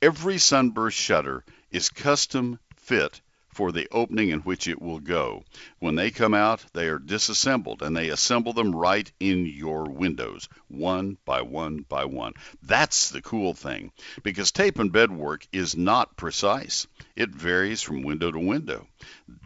every 0.01 0.37
sunburst 0.37 0.97
shutter 0.97 1.43
is 1.71 1.89
custom 1.89 2.59
fit 2.77 3.21
for 3.55 3.71
the 3.71 3.87
opening 3.89 4.29
in 4.29 4.41
which 4.41 4.67
it 4.67 4.81
will 4.81 4.99
go. 4.99 5.41
When 5.79 5.95
they 5.95 6.11
come 6.11 6.33
out, 6.33 6.65
they 6.73 6.89
are 6.89 6.99
disassembled 6.99 7.81
and 7.81 7.95
they 7.95 8.09
assemble 8.09 8.51
them 8.51 8.75
right 8.75 9.09
in 9.17 9.45
your 9.45 9.85
windows, 9.85 10.49
one 10.67 11.17
by 11.23 11.41
one 11.41 11.85
by 11.87 12.03
one. 12.03 12.33
That's 12.61 13.11
the 13.11 13.21
cool 13.21 13.53
thing 13.53 13.93
because 14.23 14.51
tape 14.51 14.77
and 14.77 14.91
bed 14.91 15.09
work 15.09 15.47
is 15.53 15.73
not 15.73 16.17
precise. 16.17 16.85
It 17.15 17.29
varies 17.29 17.81
from 17.81 18.03
window 18.03 18.29
to 18.29 18.39
window. 18.39 18.87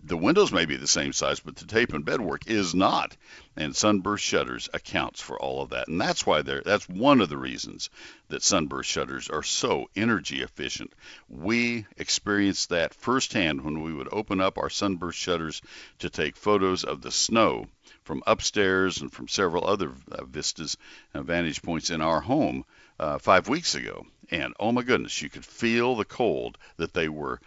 The 0.04 0.18
windows 0.18 0.52
may 0.52 0.66
be 0.66 0.76
the 0.76 0.88
same 0.88 1.14
size, 1.14 1.40
but 1.40 1.56
the 1.58 1.68
tape 1.68 1.94
and 1.94 2.04
bed 2.04 2.20
work 2.20 2.48
is 2.48 2.74
not. 2.74 3.16
And 3.60 3.76
sunburst 3.76 4.24
shutters 4.24 4.70
accounts 4.74 5.20
for 5.20 5.38
all 5.38 5.62
of 5.62 5.72
that. 5.72 5.90
And 5.90 6.00
that's 6.00 6.26
why 6.26 6.42
they're 6.42 6.62
that's 6.62 6.88
one 6.88 7.20
of 7.20 7.28
the 7.28 7.38
reasons 7.38 7.90
that 8.30 8.42
sunburst 8.42 8.90
shutters 8.90 9.30
are 9.30 9.44
so 9.44 9.90
energy 9.98 10.42
efficient. 10.42 10.94
We 11.28 11.86
experienced 11.98 12.70
that 12.70 12.94
firsthand 12.94 13.66
when 13.66 13.82
we 13.82 13.94
would 13.94 14.08
open 14.14 14.40
up 14.40 14.58
our 14.58 14.70
sunburst 14.70 15.20
shutters 15.20 15.62
to 16.00 16.10
take 16.10 16.38
photos 16.38 16.86
of 16.86 17.02
the 17.02 17.12
snow 17.12 17.68
from 18.06 18.24
upstairs 18.26 19.02
and 19.02 19.12
from 19.12 19.28
several 19.28 19.68
other 19.68 19.92
uh, 20.10 20.24
vistas 20.24 20.78
and 21.14 21.26
vantage 21.26 21.62
points 21.62 21.90
in 21.90 22.00
our 22.00 22.22
home 22.22 22.64
uh, 22.98 23.18
five 23.18 23.50
weeks 23.50 23.76
ago. 23.76 24.06
And 24.32 24.54
oh 24.58 24.72
my 24.72 24.84
goodness, 24.84 25.22
you 25.22 25.30
could 25.30 25.46
feel 25.46 25.98
the 25.98 26.06
cold 26.06 26.58
that 26.78 26.94
they 26.94 27.10
were 27.10 27.42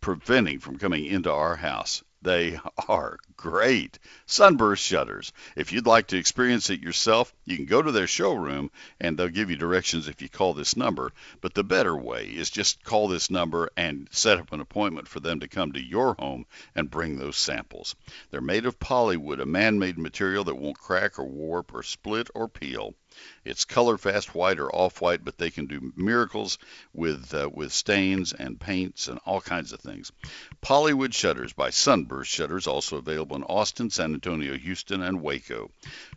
preventing 0.00 0.60
from 0.60 0.78
coming 0.78 1.06
into 1.06 1.32
our 1.32 1.56
house. 1.56 2.04
They 2.26 2.58
are 2.88 3.18
great. 3.36 4.00
Sunburst 4.26 4.82
shutters. 4.82 5.32
If 5.54 5.70
you'd 5.70 5.86
like 5.86 6.08
to 6.08 6.18
experience 6.18 6.70
it 6.70 6.82
yourself, 6.82 7.32
you 7.44 7.54
can 7.54 7.66
go 7.66 7.80
to 7.80 7.92
their 7.92 8.08
showroom 8.08 8.72
and 8.98 9.16
they'll 9.16 9.28
give 9.28 9.48
you 9.48 9.54
directions 9.54 10.08
if 10.08 10.20
you 10.20 10.28
call 10.28 10.52
this 10.52 10.76
number. 10.76 11.12
But 11.40 11.54
the 11.54 11.62
better 11.62 11.96
way 11.96 12.24
is 12.26 12.50
just 12.50 12.82
call 12.82 13.06
this 13.06 13.30
number 13.30 13.70
and 13.76 14.08
set 14.10 14.40
up 14.40 14.52
an 14.52 14.60
appointment 14.60 15.06
for 15.06 15.20
them 15.20 15.38
to 15.38 15.46
come 15.46 15.70
to 15.70 15.80
your 15.80 16.14
home 16.14 16.46
and 16.74 16.90
bring 16.90 17.16
those 17.16 17.36
samples. 17.36 17.94
They're 18.32 18.40
made 18.40 18.66
of 18.66 18.80
polywood, 18.80 19.38
a 19.38 19.46
man 19.46 19.78
made 19.78 19.96
material 19.96 20.42
that 20.42 20.58
won't 20.58 20.80
crack 20.80 21.20
or 21.20 21.24
warp 21.26 21.72
or 21.72 21.84
split 21.84 22.28
or 22.34 22.48
peel. 22.48 22.96
It's 23.44 23.64
color 23.64 23.96
fast 23.98 24.34
white 24.34 24.58
or 24.58 24.74
off 24.74 25.00
white, 25.00 25.24
but 25.24 25.38
they 25.38 25.50
can 25.50 25.66
do 25.66 25.92
miracles 25.96 26.58
with 26.92 27.32
uh, 27.32 27.48
with 27.52 27.72
stains 27.72 28.32
and 28.32 28.60
paints 28.60 29.08
and 29.08 29.18
all 29.24 29.40
kinds 29.40 29.72
of 29.72 29.80
things. 29.80 30.12
Polywood 30.60 31.14
shutters 31.14 31.52
by 31.52 31.70
Sunburst 31.70 32.30
Shutters, 32.30 32.66
also 32.66 32.96
available 32.96 33.36
in 33.36 33.42
Austin, 33.44 33.90
San 33.90 34.14
Antonio, 34.14 34.56
Houston, 34.56 35.02
and 35.02 35.22
Waco. 35.22 35.70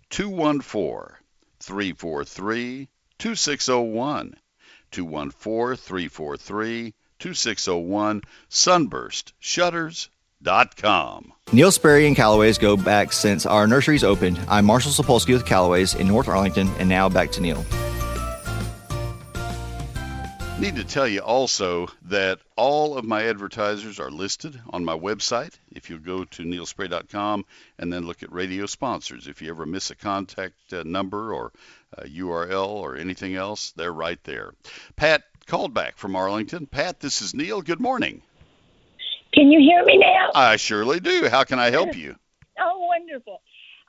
214 0.10 1.18
343 1.60 2.88
2601. 3.18 4.36
214 4.92 5.78
343 5.78 6.94
2601. 7.20 8.22
Sunburst 8.50 9.34
Shutters 9.40 10.10
Neil 11.52 11.70
Sperry 11.70 12.08
and 12.08 12.16
Callaway's 12.16 12.58
go 12.58 12.78
back 12.78 13.12
since 13.12 13.46
our 13.46 13.68
nurseries 13.68 14.06
opened. 14.06 14.40
I'm 14.48 14.64
Marshall 14.64 14.92
Sapolsky 14.92 15.34
with 15.34 15.46
Callaway's 15.46 15.96
in 15.96 16.08
North 16.08 16.30
Arlington, 16.30 16.70
and 16.80 16.88
now 16.88 17.10
back 17.10 17.32
to 17.34 17.42
Neil. 17.42 17.66
Need 20.60 20.78
to 20.78 20.86
tell 20.86 21.08
you 21.08 21.20
also 21.20 21.88
that 22.04 22.40
all 22.56 22.98
of 22.98 23.04
my 23.04 23.24
advertisers 23.26 24.00
are 24.00 24.12
listed 24.12 24.60
on 24.70 24.86
my 24.86 24.98
website. 24.98 25.54
If 25.72 25.90
you 25.90 26.00
go 26.00 26.24
to 26.24 26.44
neilsperry.com 26.44 27.46
and 27.78 27.92
then 27.92 28.06
look 28.06 28.24
at 28.24 28.32
radio 28.32 28.66
sponsors, 28.66 29.28
if 29.28 29.42
you 29.42 29.50
ever 29.50 29.66
miss 29.66 29.90
a 29.90 29.96
contact 29.96 30.72
uh, 30.72 30.84
number 30.86 31.34
or 31.34 31.52
URL 31.98 32.68
or 32.68 32.96
anything 32.96 33.36
else, 33.36 33.72
they're 33.72 33.92
right 33.92 34.24
there. 34.24 34.54
Pat 34.96 35.24
called 35.48 35.74
back 35.74 35.98
from 35.98 36.16
Arlington. 36.16 36.66
Pat, 36.66 37.02
this 37.02 37.22
is 37.22 37.34
Neil. 37.34 37.62
Good 37.62 37.82
morning. 37.82 38.22
Can 39.40 39.52
you 39.52 39.62
hear 39.62 39.86
me 39.86 39.98
now? 39.98 40.32
I 40.36 40.58
surely 40.58 41.00
do. 41.00 41.30
How 41.30 41.46
can 41.46 41.60
I 41.60 41.72
help 41.72 41.96
you? 41.96 42.16
Oh, 42.62 42.78
wonderful. 42.90 43.40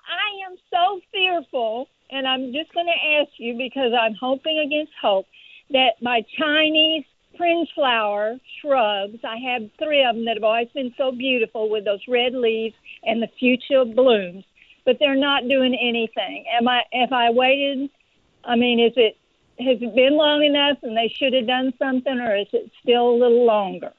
I 0.07 0.49
am 0.49 0.57
so 0.71 1.01
fearful, 1.11 1.89
and 2.13 2.25
I'm 2.25 2.53
just 2.53 2.73
going 2.73 2.87
to 2.87 3.21
ask 3.21 3.33
you 3.37 3.59
because 3.59 3.91
I'm 4.01 4.15
hoping 4.15 4.61
against 4.65 4.93
hope 5.03 5.27
that 5.71 6.01
my 6.01 6.25
Chinese 6.39 7.03
fringe 7.37 7.69
flower 7.75 8.37
shrubs, 8.61 9.19
I 9.25 9.39
have 9.39 9.69
three 9.83 10.05
of 10.05 10.15
them 10.15 10.25
that 10.27 10.37
have 10.37 10.45
always 10.45 10.69
been 10.73 10.95
so 10.97 11.11
beautiful 11.11 11.69
with 11.69 11.85
those 11.85 11.99
red 12.07 12.33
leaves 12.33 12.77
and 13.03 13.21
the 13.21 13.29
fuchsia 13.41 13.87
blooms, 13.93 14.45
but 14.85 14.99
they're 15.01 15.17
not 15.17 15.49
doing 15.49 15.75
anything. 15.75 16.45
Am 16.57 16.69
I? 16.69 16.83
If 16.93 17.11
I 17.11 17.31
waited, 17.33 17.91
I 18.45 18.55
mean, 18.55 18.79
is 18.79 18.93
it 18.95 19.17
has 19.59 19.83
it 19.83 19.97
been 19.97 20.17
long 20.17 20.45
enough 20.45 20.79
and 20.85 20.97
they 20.97 21.13
should 21.13 21.33
have 21.33 21.49
done 21.49 21.73
something, 21.77 22.21
or 22.21 22.37
is 22.37 22.47
it 22.53 22.71
still 22.85 23.11
a 23.11 23.19
little 23.19 23.45
longer? 23.45 23.93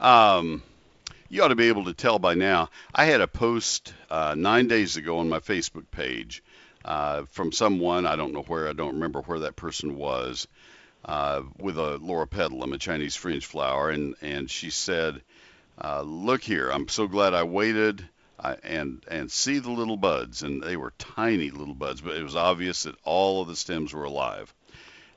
Um, 0.00 0.62
you 1.28 1.42
ought 1.42 1.48
to 1.48 1.54
be 1.54 1.68
able 1.68 1.84
to 1.84 1.92
tell 1.92 2.18
by 2.18 2.34
now. 2.34 2.70
I 2.94 3.04
had 3.04 3.20
a 3.20 3.28
post 3.28 3.92
uh, 4.10 4.34
nine 4.36 4.66
days 4.66 4.96
ago 4.96 5.18
on 5.18 5.28
my 5.28 5.40
Facebook 5.40 5.84
page 5.90 6.42
uh, 6.84 7.24
from 7.26 7.52
someone 7.52 8.06
I 8.06 8.16
don't 8.16 8.32
know 8.32 8.42
where 8.42 8.68
I 8.68 8.72
don't 8.72 8.94
remember 8.94 9.20
where 9.20 9.40
that 9.40 9.56
person 9.56 9.96
was 9.96 10.48
uh, 11.04 11.42
with 11.58 11.78
a 11.78 11.98
loropetalum, 11.98 12.72
a 12.74 12.78
Chinese 12.78 13.14
fringe 13.14 13.44
flower, 13.44 13.90
and 13.90 14.14
and 14.22 14.50
she 14.50 14.70
said, 14.70 15.20
uh, 15.78 16.00
"Look 16.02 16.42
here, 16.42 16.70
I'm 16.70 16.88
so 16.88 17.06
glad 17.06 17.34
I 17.34 17.42
waited." 17.42 18.08
I, 18.42 18.56
and 18.62 19.04
and 19.06 19.30
see 19.30 19.58
the 19.58 19.70
little 19.70 19.98
buds, 19.98 20.42
and 20.42 20.62
they 20.62 20.78
were 20.78 20.94
tiny 20.96 21.50
little 21.50 21.74
buds, 21.74 22.00
but 22.00 22.16
it 22.16 22.22
was 22.22 22.36
obvious 22.36 22.84
that 22.84 22.96
all 23.04 23.42
of 23.42 23.48
the 23.48 23.56
stems 23.56 23.92
were 23.92 24.04
alive, 24.04 24.52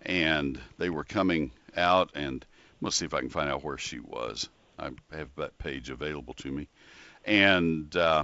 and 0.02 0.60
they 0.78 0.90
were 0.90 1.06
coming 1.06 1.52
out. 1.78 2.12
And 2.16 2.46
let's 2.82 2.98
see 2.98 3.06
if 3.06 3.14
I 3.14 3.22
can 3.22 3.30
find 3.30 3.50
out 3.50 3.64
where 3.64 3.78
she 3.78 4.02
was. 4.02 4.50
I 4.78 4.92
have 5.12 5.30
that 5.38 5.58
page 5.58 5.90
available 5.90 6.34
to 6.36 6.52
me, 6.52 6.68
and 7.26 7.96
uh, 7.96 8.24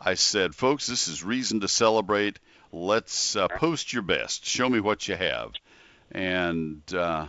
I 0.00 0.14
said, 0.14 0.54
folks, 0.54 0.86
this 0.86 1.08
is 1.08 1.22
reason 1.22 1.60
to 1.60 1.68
celebrate. 1.68 2.38
Let's 2.72 3.36
uh, 3.36 3.48
post 3.48 3.92
your 3.92 4.02
best. 4.02 4.44
Show 4.44 4.68
me 4.68 4.80
what 4.80 5.06
you 5.06 5.16
have 5.16 5.52
and 6.14 6.82
uh, 6.94 7.26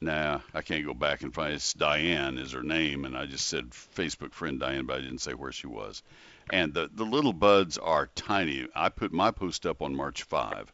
nah, 0.00 0.40
I 0.54 0.62
can't 0.62 0.86
go 0.86 0.94
back 0.94 1.22
and 1.22 1.34
find 1.34 1.54
it's 1.54 1.74
Diane 1.74 2.38
is 2.38 2.52
her 2.52 2.62
name, 2.62 3.04
and 3.04 3.16
I 3.16 3.26
just 3.26 3.48
said 3.48 3.70
Facebook 3.70 4.32
friend 4.32 4.60
Diane, 4.60 4.86
but 4.86 4.98
I 4.98 5.00
didn't 5.00 5.20
say 5.20 5.34
where 5.34 5.52
she 5.52 5.66
was. 5.66 6.02
And 6.50 6.72
the 6.72 6.88
the 6.92 7.04
little 7.04 7.32
buds 7.32 7.76
are 7.76 8.08
tiny. 8.14 8.66
I 8.74 8.88
put 8.88 9.12
my 9.12 9.30
post 9.32 9.66
up 9.66 9.82
on 9.82 9.94
March 9.94 10.22
5, 10.22 10.72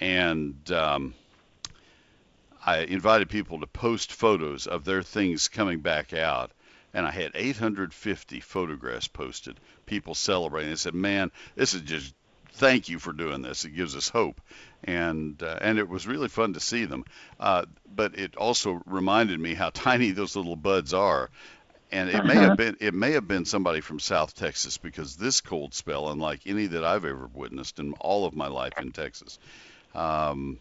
and 0.00 0.70
um, 0.72 1.14
I 2.66 2.80
invited 2.80 3.30
people 3.30 3.60
to 3.60 3.66
post 3.66 4.12
photos 4.12 4.66
of 4.66 4.84
their 4.84 5.02
things 5.02 5.48
coming 5.48 5.80
back 5.80 6.12
out. 6.12 6.50
And 6.92 7.06
I 7.06 7.10
had 7.10 7.32
850 7.34 8.40
photographs 8.40 9.08
posted, 9.08 9.60
people 9.86 10.14
celebrating. 10.14 10.70
They 10.70 10.76
said, 10.76 10.94
"Man, 10.94 11.30
this 11.54 11.74
is 11.74 11.82
just 11.82 12.14
thank 12.52 12.88
you 12.88 12.98
for 12.98 13.12
doing 13.12 13.42
this. 13.42 13.64
It 13.64 13.76
gives 13.76 13.94
us 13.94 14.08
hope." 14.08 14.40
and 14.86 15.42
uh, 15.42 15.58
and 15.60 15.78
it 15.78 15.88
was 15.88 16.06
really 16.06 16.28
fun 16.28 16.54
to 16.54 16.60
see 16.60 16.84
them. 16.84 17.04
Uh, 17.38 17.64
but 17.94 18.18
it 18.18 18.36
also 18.36 18.82
reminded 18.86 19.38
me 19.40 19.54
how 19.54 19.70
tiny 19.74 20.10
those 20.12 20.36
little 20.36 20.56
buds 20.56 20.94
are, 20.94 21.30
and 21.90 22.08
it 22.08 22.24
may 22.24 22.34
have 22.34 22.44
uh-huh. 22.44 22.56
been 22.56 22.76
it 22.80 22.94
may 22.94 23.12
have 23.12 23.28
been 23.28 23.44
somebody 23.44 23.80
from 23.80 23.98
South 23.98 24.34
Texas 24.34 24.78
because 24.78 25.16
this 25.16 25.40
cold 25.40 25.74
spell, 25.74 26.08
unlike 26.08 26.42
any 26.46 26.66
that 26.66 26.84
I've 26.84 27.04
ever 27.04 27.28
witnessed 27.32 27.78
in 27.78 27.92
all 27.94 28.24
of 28.24 28.34
my 28.34 28.48
life 28.48 28.74
in 28.78 28.92
Texas, 28.92 29.38
um, 29.94 30.58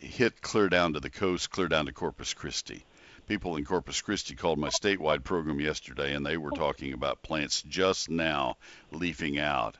hit 0.00 0.40
clear 0.40 0.68
down 0.68 0.94
to 0.94 1.00
the 1.00 1.10
coast, 1.10 1.50
clear 1.50 1.68
down 1.68 1.86
to 1.86 1.92
Corpus 1.92 2.34
Christi. 2.34 2.84
People 3.28 3.56
in 3.56 3.64
Corpus 3.64 4.00
Christi 4.02 4.34
called 4.34 4.58
my 4.58 4.68
statewide 4.68 5.24
program 5.24 5.60
yesterday, 5.60 6.14
and 6.14 6.26
they 6.26 6.36
were 6.36 6.50
talking 6.50 6.92
about 6.92 7.22
plants 7.22 7.62
just 7.62 8.10
now 8.10 8.56
leafing 8.90 9.38
out 9.38 9.76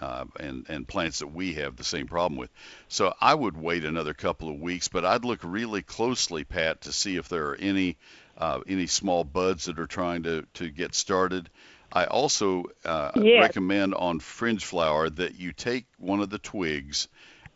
uh, 0.00 0.24
and 0.40 0.66
and 0.68 0.88
plants 0.88 1.20
that 1.20 1.28
we 1.28 1.54
have 1.54 1.76
the 1.76 1.84
same 1.84 2.06
problem 2.06 2.38
with. 2.38 2.50
So 2.88 3.14
I 3.20 3.34
would 3.34 3.56
wait 3.56 3.84
another 3.84 4.14
couple 4.14 4.48
of 4.48 4.60
weeks, 4.60 4.88
but 4.88 5.04
I'd 5.04 5.24
look 5.24 5.40
really 5.42 5.82
closely, 5.82 6.44
Pat, 6.44 6.82
to 6.82 6.92
see 6.92 7.16
if 7.16 7.28
there 7.28 7.48
are 7.48 7.56
any 7.56 7.96
uh, 8.38 8.60
any 8.66 8.86
small 8.86 9.24
buds 9.24 9.66
that 9.66 9.78
are 9.78 9.86
trying 9.86 10.24
to 10.24 10.46
to 10.54 10.68
get 10.70 10.94
started. 10.94 11.50
I 11.92 12.04
also 12.04 12.64
uh, 12.84 13.12
yes. 13.14 13.42
recommend 13.42 13.94
on 13.94 14.20
fringe 14.20 14.64
flower 14.64 15.08
that 15.08 15.38
you 15.38 15.52
take 15.52 15.86
one 15.98 16.20
of 16.20 16.30
the 16.30 16.38
twigs 16.38 17.08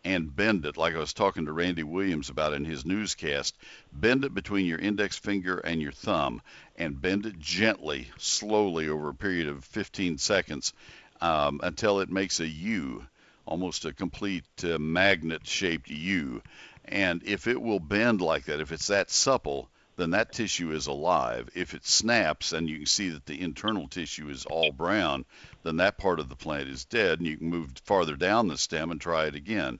and 0.05 0.35
bend 0.35 0.65
it, 0.65 0.77
like 0.77 0.95
I 0.95 0.99
was 0.99 1.13
talking 1.13 1.47
to 1.47 1.53
Randy 1.53 1.83
Williams 1.83 2.31
about 2.31 2.55
in 2.55 2.65
his 2.65 2.85
newscast. 2.85 3.57
Bend 3.93 4.25
it 4.25 4.35
between 4.35 4.67
your 4.67 4.79
index 4.79 5.19
finger 5.19 5.59
and 5.59 5.81
your 5.81 5.93
thumb, 5.93 6.41
and 6.77 7.01
bend 7.01 7.27
it 7.27 7.39
gently, 7.39 8.09
slowly 8.17 8.89
over 8.89 9.11
a 9.11 9.15
period 9.15 9.49
of 9.49 9.65
15 9.65 10.19
seconds 10.19 10.73
um, 11.21 11.61
until 11.63 12.01
it 12.01 12.11
makes 12.11 12.41
a 12.41 12.49
U, 12.49 13.07
almost 13.45 13.85
a 13.85 13.93
complete 13.93 14.45
uh, 14.65 14.79
magnet 14.79 15.47
shaped 15.47 15.91
U. 15.91 16.43
And 16.87 17.23
if 17.25 17.47
it 17.47 17.61
will 17.61 17.81
bend 17.81 18.21
like 18.21 18.47
that, 18.47 18.61
if 18.61 18.73
it's 18.73 18.87
that 18.87 19.11
supple, 19.11 19.69
then 20.01 20.11
that 20.11 20.33
tissue 20.33 20.73
is 20.73 20.87
alive. 20.87 21.49
If 21.55 21.75
it 21.75 21.87
snaps 21.87 22.53
and 22.53 22.69
you 22.69 22.79
can 22.79 22.87
see 22.87 23.11
that 23.11 23.27
the 23.27 23.41
internal 23.41 23.89
tissue 23.89 24.29
is 24.31 24.47
all 24.47 24.73
brown, 24.73 25.25
then 25.63 25.77
that 25.77 25.99
part 25.99 26.21
of 26.21 26.29
the 26.29 26.37
plant 26.37 26.69
is 26.69 26.85
dead 26.85 27.19
and 27.19 27.29
you 27.29 27.37
can 27.37 27.49
move 27.49 27.73
farther 27.85 28.17
down 28.17 28.49
the 28.49 28.57
stem 28.57 28.91
and 28.91 29.01
try 29.01 29.27
it 29.27 29.35
again. 29.35 29.79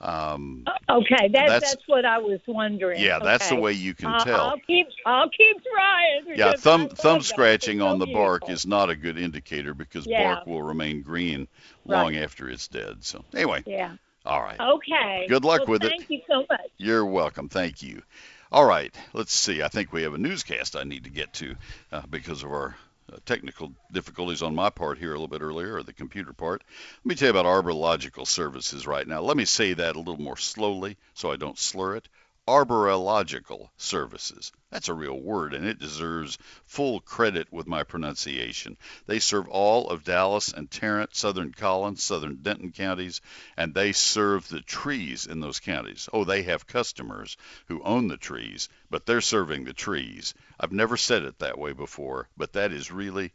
Um, 0.00 0.64
okay, 0.88 1.28
that, 1.32 1.48
that's, 1.48 1.74
that's 1.74 1.88
what 1.88 2.04
I 2.04 2.18
was 2.18 2.38
wondering. 2.46 3.02
Yeah, 3.02 3.16
okay. 3.16 3.26
that's 3.26 3.48
the 3.48 3.56
way 3.56 3.72
you 3.72 3.94
can 3.94 4.10
uh, 4.10 4.20
tell. 4.20 4.40
I'll 4.40 4.60
keep 4.64 4.86
I'll 5.04 5.28
keep 5.28 5.56
trying. 5.74 6.38
Yeah, 6.38 6.52
thumb 6.52 6.88
thumb 6.88 7.20
scratching 7.20 7.82
on 7.82 7.98
the 7.98 8.06
bark 8.06 8.48
is 8.48 8.64
not 8.64 8.90
a 8.90 8.96
good 8.96 9.18
indicator 9.18 9.74
because 9.74 10.06
yeah. 10.06 10.34
bark 10.34 10.46
will 10.46 10.62
remain 10.62 11.02
green 11.02 11.48
long 11.84 12.14
right. 12.14 12.22
after 12.22 12.48
it's 12.48 12.68
dead. 12.68 12.98
So 13.00 13.24
anyway. 13.34 13.64
Yeah. 13.66 13.96
All 14.24 14.40
right. 14.40 14.60
Okay. 14.60 15.26
Good 15.28 15.44
luck 15.44 15.62
well, 15.62 15.72
with 15.72 15.82
thank 15.82 15.94
it. 15.94 15.98
Thank 15.98 16.10
you 16.10 16.20
so 16.28 16.44
much. 16.48 16.70
You're 16.76 17.06
welcome. 17.06 17.48
Thank 17.48 17.82
you. 17.82 18.02
All 18.50 18.64
right. 18.64 18.94
Let's 19.12 19.34
see. 19.34 19.62
I 19.62 19.68
think 19.68 19.92
we 19.92 20.04
have 20.04 20.14
a 20.14 20.18
newscast 20.18 20.74
I 20.74 20.84
need 20.84 21.04
to 21.04 21.10
get 21.10 21.34
to 21.34 21.54
uh, 21.92 22.02
because 22.08 22.42
of 22.42 22.50
our 22.50 22.76
uh, 23.12 23.16
technical 23.26 23.72
difficulties 23.92 24.42
on 24.42 24.54
my 24.54 24.70
part 24.70 24.98
here 24.98 25.10
a 25.10 25.14
little 25.14 25.28
bit 25.28 25.42
earlier, 25.42 25.74
or 25.74 25.82
the 25.82 25.92
computer 25.92 26.32
part. 26.32 26.62
Let 27.04 27.08
me 27.08 27.14
tell 27.14 27.26
you 27.32 27.38
about 27.38 27.44
Arborilogical 27.44 28.26
Services 28.26 28.86
right 28.86 29.06
now. 29.06 29.20
Let 29.20 29.36
me 29.36 29.44
say 29.44 29.74
that 29.74 29.96
a 29.96 29.98
little 29.98 30.20
more 30.20 30.38
slowly 30.38 30.96
so 31.12 31.30
I 31.30 31.36
don't 31.36 31.58
slur 31.58 31.96
it. 31.96 32.08
Arborilogical 32.48 33.68
Services. 33.76 34.52
That's 34.70 34.88
a 34.88 34.94
real 34.94 35.20
word, 35.20 35.52
and 35.52 35.66
it 35.66 35.78
deserves 35.78 36.38
full 36.64 37.00
credit 37.00 37.52
with 37.52 37.66
my 37.66 37.82
pronunciation. 37.82 38.78
They 39.06 39.18
serve 39.18 39.48
all 39.48 39.90
of 39.90 40.02
Dallas 40.02 40.50
and 40.54 40.70
Tarrant, 40.70 41.14
Southern 41.14 41.52
Collins, 41.52 42.02
Southern 42.02 42.36
Denton 42.36 42.72
counties, 42.72 43.20
and 43.58 43.74
they 43.74 43.92
serve 43.92 44.48
the 44.48 44.62
trees 44.62 45.26
in 45.26 45.40
those 45.40 45.60
counties. 45.60 46.08
Oh, 46.10 46.24
they 46.24 46.42
have 46.44 46.66
customers 46.66 47.36
who 47.66 47.82
own 47.82 48.08
the 48.08 48.16
trees, 48.16 48.70
but 48.88 49.04
they're 49.04 49.20
serving 49.20 49.64
the 49.64 49.74
trees. 49.74 50.32
I've 50.58 50.72
never 50.72 50.96
said 50.96 51.24
it 51.24 51.40
that 51.40 51.58
way 51.58 51.74
before, 51.74 52.30
but 52.34 52.54
that 52.54 52.72
is 52.72 52.90
really 52.90 53.34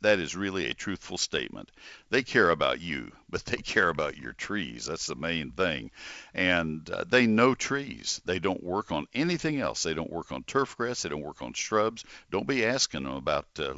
that 0.00 0.18
is 0.18 0.36
really 0.36 0.66
a 0.66 0.74
truthful 0.74 1.18
statement. 1.18 1.70
They 2.10 2.22
care 2.22 2.50
about 2.50 2.80
you, 2.80 3.12
but 3.28 3.44
they 3.44 3.56
care 3.62 3.88
about 3.88 4.16
your 4.16 4.32
trees. 4.32 4.86
That's 4.86 5.06
the 5.06 5.14
main 5.14 5.50
thing. 5.52 5.90
And 6.34 6.88
uh, 6.90 7.04
they 7.08 7.26
know 7.26 7.54
trees. 7.54 8.20
They 8.24 8.38
don't 8.38 8.62
work 8.62 8.92
on 8.92 9.06
anything 9.14 9.60
else. 9.60 9.82
They 9.82 9.94
don't 9.94 10.10
work 10.12 10.32
on 10.32 10.42
turf 10.44 10.76
grass. 10.76 11.02
They 11.02 11.08
don't 11.08 11.22
work 11.22 11.42
on 11.42 11.52
shrubs. 11.52 12.04
Don't 12.30 12.46
be 12.46 12.64
asking 12.64 13.04
them 13.04 13.14
about 13.14 13.46
uh, 13.58 13.74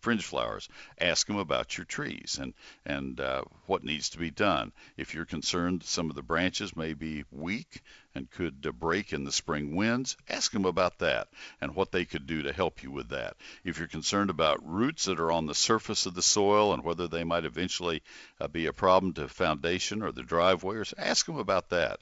fringe 0.00 0.24
flowers. 0.24 0.68
Ask 0.98 1.26
them 1.26 1.36
about 1.36 1.76
your 1.76 1.84
trees 1.84 2.38
and 2.40 2.54
and 2.84 3.20
uh, 3.20 3.42
what 3.66 3.84
needs 3.84 4.10
to 4.10 4.18
be 4.18 4.30
done. 4.30 4.72
If 4.96 5.14
you're 5.14 5.24
concerned 5.24 5.82
some 5.84 6.10
of 6.10 6.16
the 6.16 6.22
branches 6.22 6.76
may 6.76 6.94
be 6.94 7.24
weak, 7.30 7.82
and 8.14 8.30
could 8.30 8.66
uh, 8.66 8.72
break 8.72 9.12
in 9.12 9.24
the 9.24 9.32
spring 9.32 9.76
winds, 9.76 10.16
ask 10.28 10.52
them 10.52 10.64
about 10.64 10.98
that 10.98 11.28
and 11.60 11.74
what 11.74 11.92
they 11.92 12.04
could 12.04 12.26
do 12.26 12.42
to 12.42 12.52
help 12.52 12.82
you 12.82 12.90
with 12.90 13.10
that. 13.10 13.36
If 13.64 13.78
you're 13.78 13.86
concerned 13.88 14.30
about 14.30 14.68
roots 14.68 15.04
that 15.04 15.20
are 15.20 15.30
on 15.30 15.46
the 15.46 15.54
surface 15.54 16.06
of 16.06 16.14
the 16.14 16.22
soil 16.22 16.74
and 16.74 16.82
whether 16.82 17.08
they 17.08 17.24
might 17.24 17.44
eventually 17.44 18.02
uh, 18.40 18.48
be 18.48 18.66
a 18.66 18.72
problem 18.72 19.12
to 19.14 19.28
foundation 19.28 20.02
or 20.02 20.12
the 20.12 20.22
driveway, 20.22 20.82
ask 20.98 21.26
them 21.26 21.38
about 21.38 21.68
that. 21.70 22.00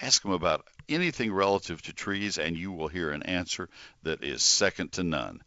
Ask 0.00 0.22
them 0.22 0.32
about 0.32 0.66
anything 0.88 1.32
relative 1.32 1.82
to 1.82 1.92
trees, 1.92 2.38
and 2.38 2.56
you 2.56 2.72
will 2.72 2.88
hear 2.88 3.10
an 3.10 3.22
answer 3.22 3.68
that 4.02 4.24
is 4.24 4.42
second 4.42 4.92
to 4.92 5.02
none. 5.02 5.42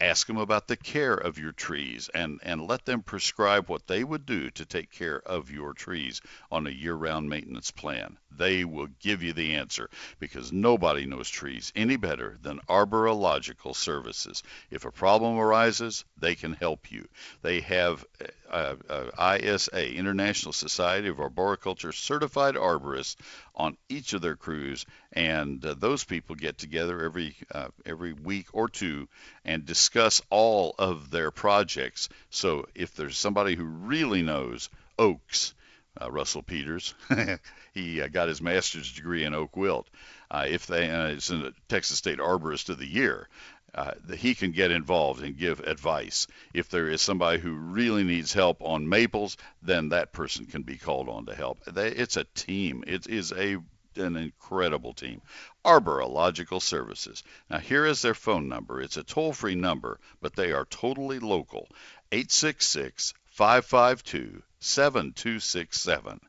ask 0.00 0.26
them 0.26 0.36
about 0.36 0.66
the 0.66 0.76
care 0.76 1.14
of 1.14 1.38
your 1.38 1.52
trees 1.52 2.10
and, 2.14 2.40
and 2.42 2.66
let 2.66 2.84
them 2.84 3.02
prescribe 3.02 3.68
what 3.68 3.86
they 3.86 4.02
would 4.02 4.26
do 4.26 4.50
to 4.50 4.64
take 4.64 4.90
care 4.90 5.20
of 5.24 5.50
your 5.50 5.72
trees 5.72 6.20
on 6.50 6.66
a 6.66 6.70
year 6.70 6.94
round 6.94 7.28
maintenance 7.28 7.70
plan. 7.70 8.18
They 8.36 8.64
will 8.64 8.88
give 9.00 9.22
you 9.22 9.32
the 9.32 9.54
answer 9.54 9.88
because 10.18 10.52
nobody 10.52 11.06
knows 11.06 11.28
trees 11.28 11.72
any 11.74 11.96
better 11.96 12.36
than 12.42 12.60
Arborilogical 12.68 13.74
Services. 13.74 14.42
If 14.70 14.84
a 14.84 14.90
problem 14.90 15.38
arises, 15.38 16.04
they 16.18 16.34
can 16.34 16.52
help 16.54 16.90
you. 16.90 17.08
They 17.42 17.60
have 17.60 18.04
uh, 18.50 18.76
uh, 18.88 19.36
ISA, 19.40 19.94
International 19.94 20.52
Society 20.52 21.08
of 21.08 21.18
Arboriculture 21.18 21.92
certified 21.92 22.54
arborists 22.54 23.16
on 23.54 23.76
each 23.88 24.12
of 24.12 24.20
their 24.20 24.36
crews, 24.36 24.86
and 25.12 25.64
uh, 25.64 25.74
those 25.74 26.04
people 26.04 26.36
get 26.36 26.58
together 26.58 27.02
every 27.02 27.36
uh, 27.52 27.68
every 27.84 28.12
week 28.12 28.46
or 28.52 28.68
two 28.68 29.08
and 29.44 29.64
discuss 29.64 30.22
all 30.30 30.74
of 30.78 31.10
their 31.10 31.30
projects. 31.30 32.08
So 32.30 32.66
if 32.74 32.94
there's 32.94 33.18
somebody 33.18 33.54
who 33.54 33.64
really 33.64 34.22
knows 34.22 34.70
oaks, 34.98 35.54
uh, 36.00 36.10
Russell 36.10 36.42
Peters, 36.42 36.94
he 37.74 38.00
uh, 38.00 38.08
got 38.08 38.28
his 38.28 38.42
master's 38.42 38.92
degree 38.92 39.24
in 39.24 39.34
oak 39.34 39.56
wilt. 39.56 39.88
Uh, 40.30 40.46
if 40.48 40.66
they, 40.66 40.90
uh, 40.90 41.08
it's 41.08 41.28
the 41.28 41.54
Texas 41.68 41.98
State 41.98 42.18
Arborist 42.18 42.68
of 42.68 42.78
the 42.78 42.86
Year. 42.86 43.28
Uh, 43.74 43.92
he 44.16 44.36
can 44.36 44.52
get 44.52 44.70
involved 44.70 45.24
and 45.24 45.36
give 45.36 45.58
advice. 45.58 46.28
If 46.52 46.68
there 46.68 46.88
is 46.88 47.02
somebody 47.02 47.40
who 47.40 47.54
really 47.54 48.04
needs 48.04 48.32
help 48.32 48.62
on 48.62 48.88
maples, 48.88 49.36
then 49.62 49.88
that 49.88 50.12
person 50.12 50.46
can 50.46 50.62
be 50.62 50.76
called 50.76 51.08
on 51.08 51.26
to 51.26 51.34
help. 51.34 51.64
They, 51.64 51.88
it's 51.88 52.16
a 52.16 52.24
team. 52.34 52.84
It 52.86 53.08
is 53.08 53.32
a 53.32 53.58
an 53.96 54.16
incredible 54.16 54.92
team. 54.92 55.22
Arborilogical 55.64 56.60
Services. 56.60 57.22
Now, 57.48 57.58
here 57.58 57.86
is 57.86 58.02
their 58.02 58.14
phone 58.14 58.48
number. 58.48 58.80
It's 58.80 58.96
a 58.96 59.04
toll 59.04 59.32
free 59.32 59.54
number, 59.54 60.00
but 60.20 60.34
they 60.34 60.52
are 60.52 60.64
totally 60.64 61.20
local 61.20 61.68
866 62.10 63.14
552 63.26 64.42
7267. 64.64 66.20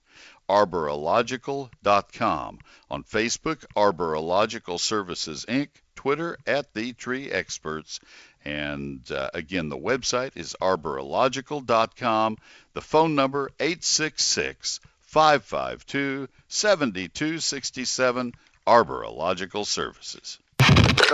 Arborilogical.com. 0.50 2.60
On 2.92 3.04
Facebook, 3.04 3.66
Arborilogical 3.76 4.80
Services 4.80 5.46
Inc., 5.48 5.70
Twitter, 5.96 6.38
at 6.46 6.72
The 6.74 6.94
Tree 6.94 7.32
Experts. 7.32 8.00
And 8.44 9.10
uh, 9.12 9.30
again, 9.34 9.70
the 9.70 9.78
website 9.78 10.32
is 10.36 10.56
arborilogical.com. 10.62 12.38
The 12.74 12.82
phone 12.82 13.16
number, 13.16 13.50
866 13.60 14.82
552 15.02 16.28
7267, 16.50 18.34
Arborilogical 18.68 19.66
Services. 19.66 20.38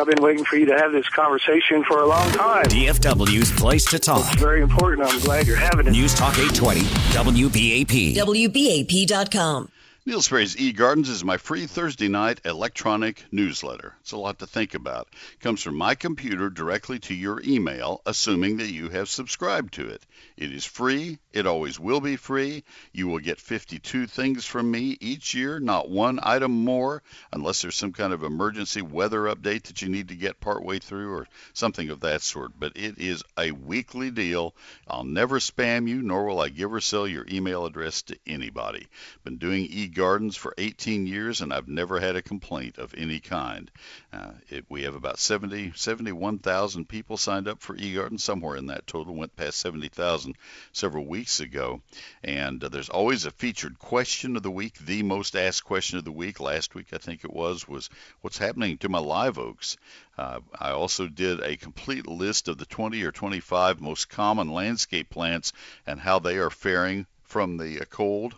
I've 0.01 0.07
been 0.07 0.23
waiting 0.23 0.43
for 0.43 0.55
you 0.55 0.65
to 0.65 0.75
have 0.75 0.91
this 0.91 1.07
conversation 1.09 1.83
for 1.83 1.99
a 1.99 2.07
long 2.07 2.31
time. 2.31 2.63
DFW's 2.65 3.51
place 3.51 3.85
to 3.85 3.99
talk. 3.99 4.33
It's 4.33 4.41
very 4.41 4.63
important. 4.63 5.07
I'm 5.07 5.19
glad 5.19 5.45
you're 5.45 5.55
having 5.55 5.85
it. 5.85 5.91
News 5.91 6.15
Talk 6.15 6.39
820, 6.39 6.79
WBAP. 7.13 8.15
WBAP.com. 8.15 9.69
Neil 10.03 10.19
Sperry's 10.19 10.55
eGardens 10.55 11.09
is 11.09 11.23
my 11.23 11.37
free 11.37 11.67
Thursday 11.67 12.07
night 12.07 12.41
electronic 12.43 13.23
newsletter. 13.31 13.93
It's 14.01 14.13
a 14.13 14.17
lot 14.17 14.39
to 14.39 14.47
think 14.47 14.73
about. 14.73 15.07
It 15.33 15.41
comes 15.41 15.61
from 15.61 15.75
my 15.75 15.93
computer 15.93 16.49
directly 16.49 16.97
to 17.01 17.13
your 17.13 17.39
email, 17.45 18.01
assuming 18.07 18.57
that 18.57 18.71
you 18.71 18.89
have 18.89 19.09
subscribed 19.09 19.75
to 19.75 19.87
it. 19.87 20.03
It 20.35 20.51
is 20.51 20.65
free. 20.65 21.19
It 21.33 21.45
always 21.45 21.79
will 21.79 22.01
be 22.01 22.15
free. 22.15 22.63
You 22.91 23.09
will 23.09 23.19
get 23.19 23.39
52 23.39 24.07
things 24.07 24.43
from 24.43 24.71
me 24.71 24.97
each 24.99 25.35
year, 25.35 25.59
not 25.59 25.87
one 25.87 26.19
item 26.23 26.51
more, 26.51 27.03
unless 27.31 27.61
there's 27.61 27.75
some 27.75 27.93
kind 27.93 28.11
of 28.11 28.23
emergency 28.23 28.81
weather 28.81 29.25
update 29.25 29.65
that 29.65 29.83
you 29.83 29.89
need 29.89 30.07
to 30.07 30.15
get 30.15 30.39
partway 30.39 30.79
through 30.79 31.13
or 31.13 31.27
something 31.53 31.91
of 31.91 31.99
that 31.99 32.23
sort. 32.23 32.53
But 32.59 32.75
it 32.75 32.97
is 32.97 33.21
a 33.37 33.51
weekly 33.51 34.09
deal. 34.09 34.55
I'll 34.87 35.03
never 35.03 35.37
spam 35.37 35.87
you, 35.87 36.01
nor 36.01 36.25
will 36.25 36.41
I 36.41 36.49
give 36.49 36.73
or 36.73 36.81
sell 36.81 37.07
your 37.07 37.27
email 37.29 37.67
address 37.67 38.01
to 38.03 38.17
anybody. 38.25 38.87
Been 39.23 39.37
doing 39.37 39.67
e 39.69 39.90
Gardens 39.93 40.35
for 40.35 40.53
18 40.57 41.05
years, 41.05 41.41
and 41.41 41.53
I've 41.53 41.67
never 41.67 41.99
had 41.99 42.15
a 42.15 42.21
complaint 42.21 42.77
of 42.77 42.93
any 42.95 43.19
kind. 43.19 43.69
Uh, 44.11 44.31
it, 44.49 44.65
we 44.69 44.83
have 44.83 44.95
about 44.95 45.19
70, 45.19 45.73
71,000 45.75 46.87
people 46.87 47.17
signed 47.17 47.47
up 47.47 47.61
for 47.61 47.75
eGardens, 47.75 48.21
somewhere 48.21 48.55
in 48.55 48.67
that 48.67 48.87
total, 48.87 49.15
went 49.15 49.35
past 49.35 49.59
70,000 49.59 50.35
several 50.71 51.05
weeks 51.05 51.39
ago. 51.39 51.81
And 52.23 52.63
uh, 52.63 52.69
there's 52.69 52.89
always 52.89 53.25
a 53.25 53.31
featured 53.31 53.79
question 53.79 54.35
of 54.35 54.43
the 54.43 54.51
week, 54.51 54.77
the 54.79 55.03
most 55.03 55.35
asked 55.35 55.65
question 55.65 55.97
of 55.97 56.05
the 56.05 56.11
week. 56.11 56.39
Last 56.39 56.75
week, 56.75 56.87
I 56.93 56.97
think 56.97 57.23
it 57.23 57.33
was, 57.33 57.67
was 57.67 57.89
what's 58.21 58.37
happening 58.37 58.77
to 58.79 58.89
my 58.89 58.99
live 58.99 59.37
oaks? 59.37 59.77
Uh, 60.17 60.39
I 60.59 60.71
also 60.71 61.07
did 61.07 61.39
a 61.41 61.57
complete 61.57 62.07
list 62.07 62.47
of 62.47 62.57
the 62.57 62.65
20 62.65 63.01
or 63.03 63.11
25 63.11 63.81
most 63.81 64.09
common 64.09 64.49
landscape 64.49 65.09
plants 65.09 65.53
and 65.87 65.99
how 65.99 66.19
they 66.19 66.37
are 66.37 66.49
faring 66.49 67.05
from 67.23 67.57
the 67.57 67.85
cold 67.89 68.35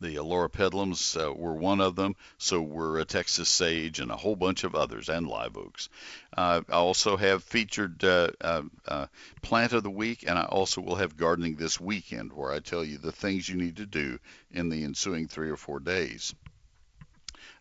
the 0.00 0.16
loropetalums 0.16 1.16
uh, 1.16 1.32
were 1.32 1.54
one 1.54 1.80
of 1.80 1.96
them. 1.96 2.16
So 2.38 2.60
were 2.60 2.98
a 2.98 3.04
Texas 3.04 3.48
sage 3.48 4.00
and 4.00 4.10
a 4.10 4.16
whole 4.16 4.36
bunch 4.36 4.64
of 4.64 4.74
others, 4.74 5.08
and 5.08 5.26
live 5.26 5.56
oaks. 5.56 5.88
Uh, 6.36 6.62
I 6.68 6.72
also 6.72 7.16
have 7.16 7.42
featured 7.42 8.04
uh, 8.04 8.30
uh, 8.40 8.62
uh, 8.86 9.06
plant 9.42 9.72
of 9.72 9.82
the 9.82 9.90
week, 9.90 10.24
and 10.26 10.38
I 10.38 10.44
also 10.44 10.80
will 10.80 10.96
have 10.96 11.16
gardening 11.16 11.56
this 11.56 11.80
weekend, 11.80 12.32
where 12.32 12.52
I 12.52 12.60
tell 12.60 12.84
you 12.84 12.98
the 12.98 13.12
things 13.12 13.48
you 13.48 13.56
need 13.56 13.76
to 13.76 13.86
do 13.86 14.18
in 14.50 14.68
the 14.68 14.84
ensuing 14.84 15.28
three 15.28 15.50
or 15.50 15.56
four 15.56 15.80
days. 15.80 16.34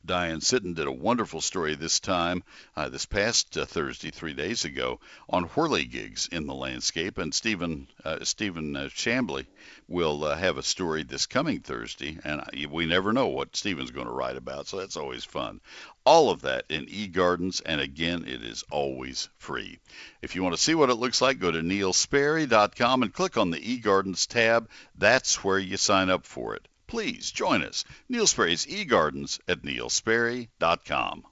Diane 0.06 0.42
Sitten 0.42 0.74
did 0.74 0.86
a 0.86 0.92
wonderful 0.92 1.42
story 1.42 1.74
this 1.74 2.00
time, 2.00 2.44
uh, 2.76 2.90
this 2.90 3.06
past 3.06 3.58
uh, 3.58 3.66
Thursday, 3.66 4.12
three 4.12 4.34
days 4.34 4.64
ago, 4.64 5.00
on 5.28 5.50
whirligigs 5.50 6.32
in 6.32 6.46
the 6.46 6.54
landscape. 6.54 7.18
And 7.18 7.34
Stephen 7.34 7.88
uh, 8.04 8.24
Stephen 8.24 8.76
uh, 8.76 8.90
Chamblee 8.90 9.48
will 9.88 10.24
uh, 10.24 10.36
have 10.36 10.58
a 10.58 10.64
story 10.64 11.04
this 11.04 11.26
coming 11.26 11.60
Thursday, 11.60 12.20
and 12.24 12.44
we 12.70 12.86
never 12.86 13.14
know 13.14 13.28
what 13.28 13.56
Stephen's 13.56 13.92
going 13.92 14.06
to 14.06 14.14
write 14.14 14.38
about, 14.38 14.68
so 14.68 14.78
that's 14.78 14.96
always 14.98 15.24
fun. 15.24 15.60
All 16.06 16.30
of 16.30 16.42
that 16.42 16.66
in 16.70 16.86
eGardens, 16.86 17.62
and 17.66 17.82
again, 17.82 18.26
it 18.28 18.44
is 18.44 18.64
always 18.70 19.30
free. 19.38 19.80
If 20.22 20.36
you 20.36 20.44
want 20.44 20.56
to 20.56 20.62
see 20.62 20.76
what 20.76 20.92
it 20.92 20.96
looks 20.96 21.22
like, 21.22 21.40
go 21.40 21.52
to 21.52 21.62
neilsperry.com 21.62 23.02
and 23.02 23.14
click 23.14 23.38
on 23.38 23.50
the 23.50 23.60
eGardens 23.60 24.28
tab. 24.28 24.70
That's 24.96 25.44
where 25.44 25.60
you 25.60 25.78
sign 25.78 26.10
up 26.12 26.26
for 26.26 26.56
it. 26.56 26.68
Please 26.88 27.32
join 27.32 27.64
us. 27.64 27.84
Neil 28.10 28.28
Sperry's 28.28 28.66
eGardens 28.66 29.40
at 29.48 29.62
neilsperry.com. 29.64 31.24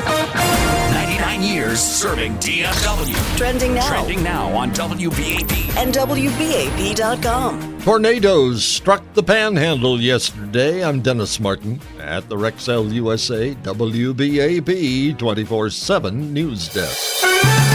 99 0.00 1.42
years 1.42 1.80
serving 1.80 2.34
DFW. 2.36 3.36
Trending 3.36 3.74
now. 3.74 3.88
Trending 3.88 4.22
now 4.22 4.48
on 4.56 4.70
WBAP. 4.72 5.76
And 5.76 5.94
WBAP.com. 5.94 7.80
Tornadoes 7.82 8.64
struck 8.64 9.02
the 9.14 9.22
panhandle 9.22 10.00
yesterday. 10.00 10.84
I'm 10.84 11.00
Dennis 11.00 11.38
Martin 11.40 11.80
at 12.00 12.28
the 12.28 12.36
Rexel 12.36 12.92
USA 12.92 13.54
WBAP 13.54 15.18
24 15.18 15.70
7 15.70 16.32
News 16.32 16.68
Desk. 16.68 17.69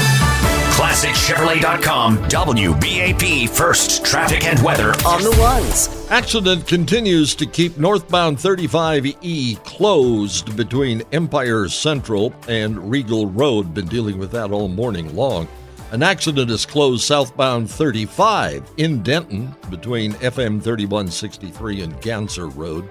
ClassicChevrolet.com, 0.86 2.19
WBAP 2.30 3.50
First 3.50 4.06
Traffic 4.06 4.45
and 4.45 4.62
Weather. 4.62 4.89
On 5.08 5.24
the 5.24 5.36
ones. 5.39 5.89
Accident 6.12 6.67
continues 6.67 7.34
to 7.34 7.48
keep 7.48 7.80
northbound 7.80 8.38
35E 8.38 9.63
closed 9.63 10.56
between 10.56 11.02
Empire 11.12 11.67
Central 11.69 12.36
and 12.48 12.91
Regal 12.91 13.26
Row. 13.26 13.63
Been 13.63 13.88
dealing 13.88 14.19
with 14.19 14.30
that 14.34 14.52
all 14.52 14.67
morning 14.67 15.15
long. 15.15 15.48
An 15.89 16.04
accident 16.04 16.52
has 16.52 16.67
closed 16.67 17.04
southbound 17.04 17.67
35 17.67 18.71
in 18.78 19.02
Denton 19.02 19.56
between 19.71 20.13
FM 20.13 20.62
3163 20.62 21.82
and 21.82 21.93
Ganzer 21.95 22.56
Road. 22.56 22.88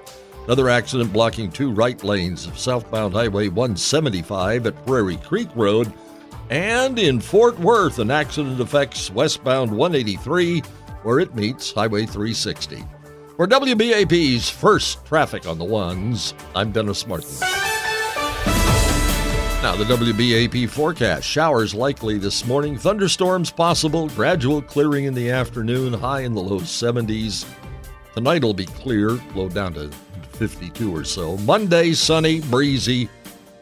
Another 0.46 0.68
accident 0.68 1.12
blocking 1.12 1.48
two 1.48 1.70
right 1.70 2.02
lanes 2.02 2.48
of 2.48 2.58
southbound 2.58 3.14
Highway 3.14 3.46
175 3.46 4.66
at 4.66 4.84
Prairie 4.84 5.16
Creek 5.18 5.48
Road 5.54 5.92
and 6.50 6.98
in 6.98 7.20
Fort 7.20 7.58
Worth, 7.58 7.98
an 7.98 8.10
accident 8.10 8.60
affects 8.60 9.10
westbound 9.10 9.70
183 9.70 10.60
where 11.02 11.20
it 11.20 11.34
meets 11.34 11.72
Highway 11.72 12.06
360. 12.06 12.84
For 13.36 13.46
WBAP's 13.46 14.48
first 14.48 15.04
traffic 15.04 15.46
on 15.46 15.58
the 15.58 15.64
ones, 15.64 16.34
I'm 16.54 16.72
Dennis 16.72 17.06
Martin. 17.06 17.38
Now, 19.64 19.74
the 19.76 19.84
WBAP 19.84 20.68
forecast 20.68 21.26
showers 21.26 21.74
likely 21.74 22.18
this 22.18 22.44
morning, 22.44 22.76
thunderstorms 22.76 23.50
possible, 23.50 24.08
gradual 24.10 24.60
clearing 24.60 25.06
in 25.06 25.14
the 25.14 25.30
afternoon, 25.30 25.94
high 25.94 26.20
in 26.20 26.34
the 26.34 26.42
low 26.42 26.60
70s. 26.60 27.46
Tonight 28.14 28.44
will 28.44 28.54
be 28.54 28.66
clear, 28.66 29.18
low 29.34 29.48
down 29.48 29.72
to 29.74 29.90
52 30.34 30.94
or 30.94 31.02
so. 31.02 31.38
Monday, 31.38 31.92
sunny, 31.92 32.40
breezy, 32.42 33.08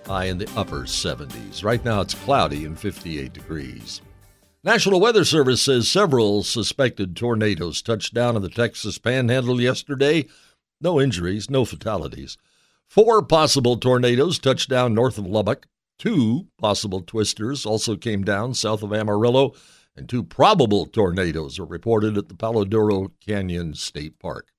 high 0.06 0.26
in 0.26 0.38
the 0.38 0.50
upper 0.56 0.82
70s. 0.82 1.64
Right 1.64 1.84
now 1.84 2.00
it's 2.00 2.14
cloudy 2.14 2.64
and 2.64 2.78
58 2.78 3.32
degrees. 3.32 4.00
National 4.64 5.00
Weather 5.00 5.24
Service 5.24 5.60
says 5.60 5.90
several 5.90 6.44
suspected 6.44 7.16
tornadoes 7.16 7.82
touched 7.82 8.14
down 8.14 8.36
in 8.36 8.42
the 8.42 8.48
Texas 8.48 8.96
panhandle 8.96 9.60
yesterday. 9.60 10.26
No 10.80 11.00
injuries, 11.00 11.50
no 11.50 11.64
fatalities. 11.64 12.38
Four 12.86 13.22
possible 13.22 13.76
tornadoes 13.76 14.38
touched 14.38 14.68
down 14.68 14.94
north 14.94 15.18
of 15.18 15.26
Lubbock. 15.26 15.66
Two 15.98 16.46
possible 16.58 17.00
twisters 17.00 17.66
also 17.66 17.96
came 17.96 18.22
down 18.22 18.54
south 18.54 18.84
of 18.84 18.92
Amarillo, 18.92 19.54
and 19.96 20.08
two 20.08 20.22
probable 20.22 20.86
tornadoes 20.86 21.58
are 21.58 21.64
reported 21.64 22.16
at 22.16 22.28
the 22.28 22.34
Palo 22.34 22.64
Duro 22.64 23.10
Canyon 23.20 23.74
State 23.74 24.20
Park. 24.20 24.51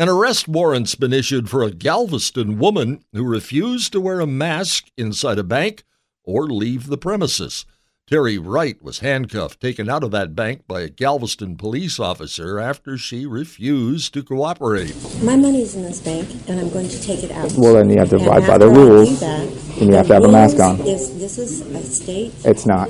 An 0.00 0.08
arrest 0.08 0.48
warrant's 0.48 0.94
been 0.94 1.12
issued 1.12 1.50
for 1.50 1.62
a 1.62 1.70
Galveston 1.70 2.58
woman 2.58 3.04
who 3.12 3.22
refused 3.22 3.92
to 3.92 4.00
wear 4.00 4.20
a 4.20 4.26
mask 4.26 4.86
inside 4.96 5.38
a 5.38 5.44
bank 5.44 5.84
or 6.24 6.46
leave 6.46 6.86
the 6.86 6.96
premises. 6.96 7.66
Terry 8.06 8.38
Wright 8.38 8.82
was 8.82 9.00
handcuffed, 9.00 9.60
taken 9.60 9.90
out 9.90 10.02
of 10.02 10.10
that 10.12 10.34
bank 10.34 10.62
by 10.66 10.80
a 10.80 10.88
Galveston 10.88 11.58
police 11.58 12.00
officer 12.00 12.58
after 12.58 12.96
she 12.96 13.26
refused 13.26 14.14
to 14.14 14.22
cooperate. 14.22 14.96
My 15.22 15.36
money's 15.36 15.76
in 15.76 15.82
this 15.82 16.00
bank, 16.00 16.26
and 16.48 16.58
I'm 16.58 16.70
going 16.70 16.88
to 16.88 17.02
take 17.02 17.22
it 17.22 17.30
out. 17.30 17.52
Well, 17.58 17.74
then 17.74 17.90
you 17.90 17.98
have 17.98 18.08
to 18.08 18.16
abide 18.16 18.46
by 18.46 18.56
the 18.56 18.68
after 18.68 18.70
I 18.70 18.74
do 18.74 18.80
rules, 18.80 19.20
that, 19.20 19.42
and 19.82 19.86
you 19.90 19.92
have 19.96 20.06
to 20.06 20.14
have 20.14 20.24
a 20.24 20.32
mask 20.32 20.58
on. 20.60 20.80
Is, 20.80 21.18
this 21.18 21.36
is 21.36 21.60
a 21.60 21.82
state. 21.82 22.32
It's 22.46 22.64
not. 22.64 22.88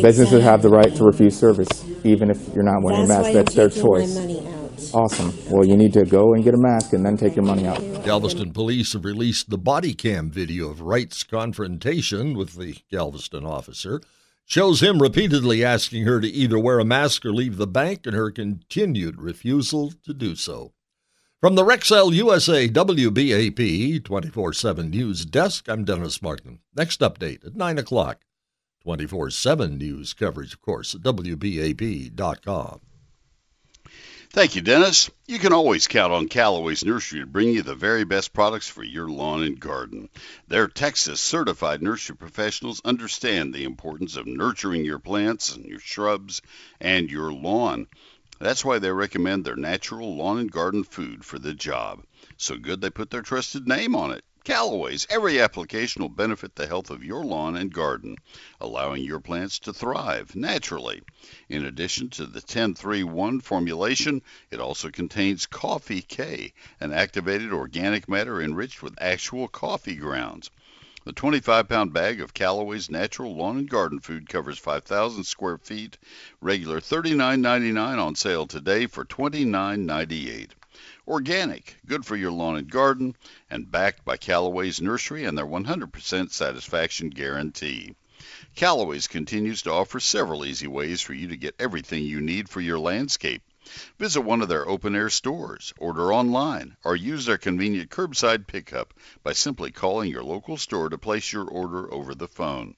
Businesses 0.00 0.44
have 0.44 0.62
the 0.62 0.70
right 0.70 0.94
to 0.94 1.02
refuse 1.02 1.36
service, 1.36 1.68
even 2.04 2.30
if 2.30 2.54
you're 2.54 2.62
not 2.62 2.84
wearing 2.84 3.02
a 3.02 3.08
mask. 3.08 3.22
why 3.24 3.32
That's 3.32 3.50
I'm 3.50 3.56
their 3.56 3.68
taking 3.68 3.82
choice. 3.82 4.16
Awesome. 4.92 5.32
Well, 5.50 5.64
you 5.64 5.76
need 5.76 5.92
to 5.94 6.04
go 6.04 6.34
and 6.34 6.44
get 6.44 6.54
a 6.54 6.58
mask 6.58 6.92
and 6.92 7.04
then 7.04 7.16
take 7.16 7.36
your 7.36 7.44
money 7.44 7.66
out. 7.66 7.80
Galveston 8.04 8.52
police 8.52 8.92
have 8.92 9.04
released 9.04 9.50
the 9.50 9.58
body 9.58 9.94
cam 9.94 10.30
video 10.30 10.70
of 10.70 10.80
Wright's 10.80 11.22
confrontation 11.22 12.36
with 12.36 12.54
the 12.54 12.76
Galveston 12.90 13.44
officer. 13.44 14.00
Shows 14.44 14.82
him 14.82 15.02
repeatedly 15.02 15.64
asking 15.64 16.04
her 16.04 16.20
to 16.20 16.28
either 16.28 16.58
wear 16.58 16.78
a 16.78 16.84
mask 16.84 17.24
or 17.24 17.32
leave 17.32 17.56
the 17.56 17.66
bank 17.66 18.06
and 18.06 18.14
her 18.14 18.30
continued 18.30 19.20
refusal 19.20 19.92
to 20.04 20.14
do 20.14 20.36
so. 20.36 20.72
From 21.40 21.54
the 21.54 21.64
Rexel 21.64 22.12
USA 22.14 22.68
WBAP 22.68 24.04
24 24.04 24.52
7 24.52 24.90
News 24.90 25.24
Desk, 25.24 25.68
I'm 25.68 25.84
Dennis 25.84 26.22
Martin. 26.22 26.60
Next 26.76 27.00
update 27.00 27.44
at 27.44 27.56
9 27.56 27.78
o'clock. 27.78 28.22
24 28.82 29.30
7 29.30 29.76
news 29.76 30.14
coverage, 30.14 30.54
of 30.54 30.62
course, 30.62 30.94
at 30.94 31.00
WBAP.com. 31.02 32.80
Thank 34.36 34.54
you, 34.54 34.60
Dennis. 34.60 35.08
You 35.26 35.38
can 35.38 35.54
always 35.54 35.88
count 35.88 36.12
on 36.12 36.28
Callaway's 36.28 36.84
Nursery 36.84 37.20
to 37.20 37.26
bring 37.26 37.48
you 37.48 37.62
the 37.62 37.74
very 37.74 38.04
best 38.04 38.34
products 38.34 38.68
for 38.68 38.84
your 38.84 39.08
lawn 39.08 39.42
and 39.42 39.58
garden. 39.58 40.10
Their 40.46 40.68
Texas 40.68 41.22
certified 41.22 41.80
nursery 41.80 42.16
professionals 42.16 42.82
understand 42.84 43.54
the 43.54 43.64
importance 43.64 44.14
of 44.14 44.26
nurturing 44.26 44.84
your 44.84 44.98
plants 44.98 45.56
and 45.56 45.64
your 45.64 45.78
shrubs 45.78 46.42
and 46.82 47.10
your 47.10 47.32
lawn. 47.32 47.86
That's 48.38 48.62
why 48.62 48.78
they 48.78 48.90
recommend 48.90 49.46
their 49.46 49.56
natural 49.56 50.14
lawn 50.14 50.38
and 50.38 50.52
garden 50.52 50.84
food 50.84 51.24
for 51.24 51.38
the 51.38 51.54
job. 51.54 52.04
So 52.36 52.58
good 52.58 52.82
they 52.82 52.90
put 52.90 53.08
their 53.08 53.22
trusted 53.22 53.66
name 53.66 53.96
on 53.96 54.10
it. 54.10 54.22
Callaway's 54.46 55.08
every 55.10 55.40
application 55.40 56.02
will 56.02 56.08
benefit 56.08 56.54
the 56.54 56.68
health 56.68 56.88
of 56.88 57.02
your 57.02 57.24
lawn 57.24 57.56
and 57.56 57.72
garden, 57.74 58.16
allowing 58.60 59.02
your 59.02 59.18
plants 59.18 59.58
to 59.58 59.72
thrive 59.72 60.36
naturally. 60.36 61.02
In 61.48 61.64
addition 61.64 62.10
to 62.10 62.26
the 62.26 62.38
1031 62.38 63.40
formulation, 63.40 64.22
it 64.52 64.60
also 64.60 64.88
contains 64.88 65.46
Coffee 65.46 66.00
K, 66.00 66.52
an 66.78 66.92
activated 66.92 67.52
organic 67.52 68.08
matter 68.08 68.40
enriched 68.40 68.84
with 68.84 68.94
actual 69.00 69.48
coffee 69.48 69.96
grounds. 69.96 70.48
The 71.04 71.12
25 71.12 71.68
pound 71.68 71.92
bag 71.92 72.20
of 72.20 72.32
Callaway's 72.32 72.88
natural 72.88 73.34
lawn 73.34 73.58
and 73.58 73.68
garden 73.68 73.98
food 73.98 74.28
covers 74.28 74.60
5,000 74.60 75.24
square 75.24 75.58
feet, 75.58 75.98
regular 76.40 76.80
$39.99 76.80 78.00
on 78.00 78.14
sale 78.14 78.46
today 78.46 78.86
for 78.86 79.04
$29.98. 79.04 80.50
Organic, 81.08 81.76
good 81.86 82.04
for 82.04 82.16
your 82.16 82.32
lawn 82.32 82.56
and 82.56 82.68
garden, 82.68 83.14
and 83.48 83.70
backed 83.70 84.04
by 84.04 84.16
Callaway's 84.16 84.80
Nursery 84.80 85.24
and 85.24 85.38
their 85.38 85.46
100% 85.46 86.32
satisfaction 86.32 87.10
guarantee. 87.10 87.94
Callaway's 88.56 89.06
continues 89.06 89.62
to 89.62 89.72
offer 89.72 90.00
several 90.00 90.44
easy 90.44 90.66
ways 90.66 91.00
for 91.00 91.14
you 91.14 91.28
to 91.28 91.36
get 91.36 91.54
everything 91.60 92.02
you 92.02 92.20
need 92.20 92.48
for 92.48 92.60
your 92.60 92.80
landscape. 92.80 93.42
Visit 94.00 94.22
one 94.22 94.42
of 94.42 94.48
their 94.48 94.68
open 94.68 94.96
air 94.96 95.08
stores, 95.08 95.72
order 95.78 96.12
online, 96.12 96.76
or 96.82 96.96
use 96.96 97.24
their 97.24 97.38
convenient 97.38 97.88
curbside 97.88 98.48
pickup 98.48 98.92
by 99.22 99.32
simply 99.32 99.70
calling 99.70 100.10
your 100.10 100.24
local 100.24 100.56
store 100.56 100.88
to 100.88 100.98
place 100.98 101.32
your 101.32 101.44
order 101.44 101.92
over 101.94 102.16
the 102.16 102.26
phone. 102.26 102.74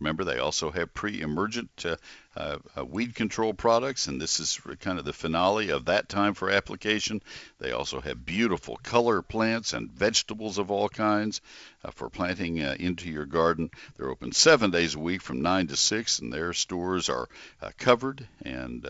Remember, 0.00 0.24
they 0.24 0.38
also 0.38 0.70
have 0.70 0.94
pre-emergent 0.94 1.84
uh, 1.84 1.96
uh, 2.36 2.58
uh, 2.76 2.84
weed 2.84 3.14
control 3.14 3.52
products, 3.52 4.06
and 4.06 4.20
this 4.20 4.38
is 4.38 4.60
kind 4.80 4.98
of 4.98 5.04
the 5.04 5.12
finale 5.12 5.70
of 5.70 5.86
that 5.86 6.08
time 6.08 6.34
for 6.34 6.50
application. 6.50 7.20
They 7.58 7.72
also 7.72 8.00
have 8.00 8.24
beautiful 8.24 8.76
color 8.76 9.22
plants 9.22 9.72
and 9.72 9.90
vegetables 9.90 10.58
of 10.58 10.70
all 10.70 10.88
kinds 10.88 11.40
uh, 11.84 11.90
for 11.90 12.08
planting 12.10 12.62
uh, 12.62 12.76
into 12.78 13.10
your 13.10 13.26
garden. 13.26 13.70
They're 13.96 14.10
open 14.10 14.32
seven 14.32 14.70
days 14.70 14.94
a 14.94 15.00
week 15.00 15.20
from 15.20 15.42
9 15.42 15.66
to 15.68 15.76
6, 15.76 16.18
and 16.20 16.32
their 16.32 16.52
stores 16.52 17.08
are 17.08 17.28
uh, 17.60 17.70
covered 17.76 18.26
and 18.44 18.86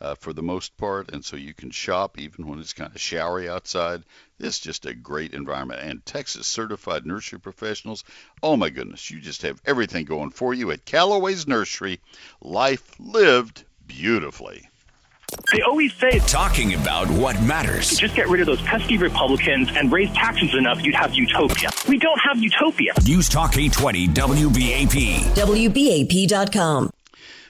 uh, 0.00 0.14
for 0.14 0.32
the 0.32 0.42
most 0.42 0.76
part, 0.76 1.10
and 1.12 1.24
so 1.24 1.36
you 1.36 1.54
can 1.54 1.70
shop 1.70 2.18
even 2.18 2.46
when 2.46 2.58
it's 2.58 2.72
kind 2.72 2.94
of 2.94 3.00
showery 3.00 3.48
outside. 3.48 4.02
It's 4.38 4.58
just 4.58 4.86
a 4.86 4.94
great 4.94 5.32
environment. 5.32 5.80
And 5.82 6.04
Texas 6.04 6.46
certified 6.46 7.06
nursery 7.06 7.40
professionals, 7.40 8.04
oh 8.42 8.56
my 8.56 8.68
goodness, 8.70 9.10
you 9.10 9.20
just 9.20 9.42
have 9.42 9.60
everything 9.64 10.04
going 10.04 10.30
for 10.30 10.52
you 10.52 10.70
at 10.70 10.84
Callaway's 10.84 11.46
Nursery. 11.46 12.00
Life 12.42 12.94
lived 12.98 13.64
beautifully. 13.86 14.68
They 15.52 15.60
always 15.62 15.92
say 15.94 16.20
talking 16.20 16.74
about 16.74 17.08
what 17.10 17.40
matters. 17.42 17.96
Just 17.96 18.14
get 18.14 18.28
rid 18.28 18.40
of 18.40 18.46
those 18.46 18.62
pesky 18.62 18.96
Republicans 18.96 19.68
and 19.74 19.90
raise 19.92 20.10
taxes 20.12 20.54
enough, 20.54 20.82
you'd 20.82 20.94
have 20.94 21.14
utopia. 21.14 21.70
We 21.88 21.98
don't 21.98 22.18
have 22.20 22.38
utopia. 22.38 22.92
News 23.04 23.28
Talk 23.28 23.56
820 23.56 24.08
WBAP. 24.08 25.22
WBAP.com. 25.34 26.90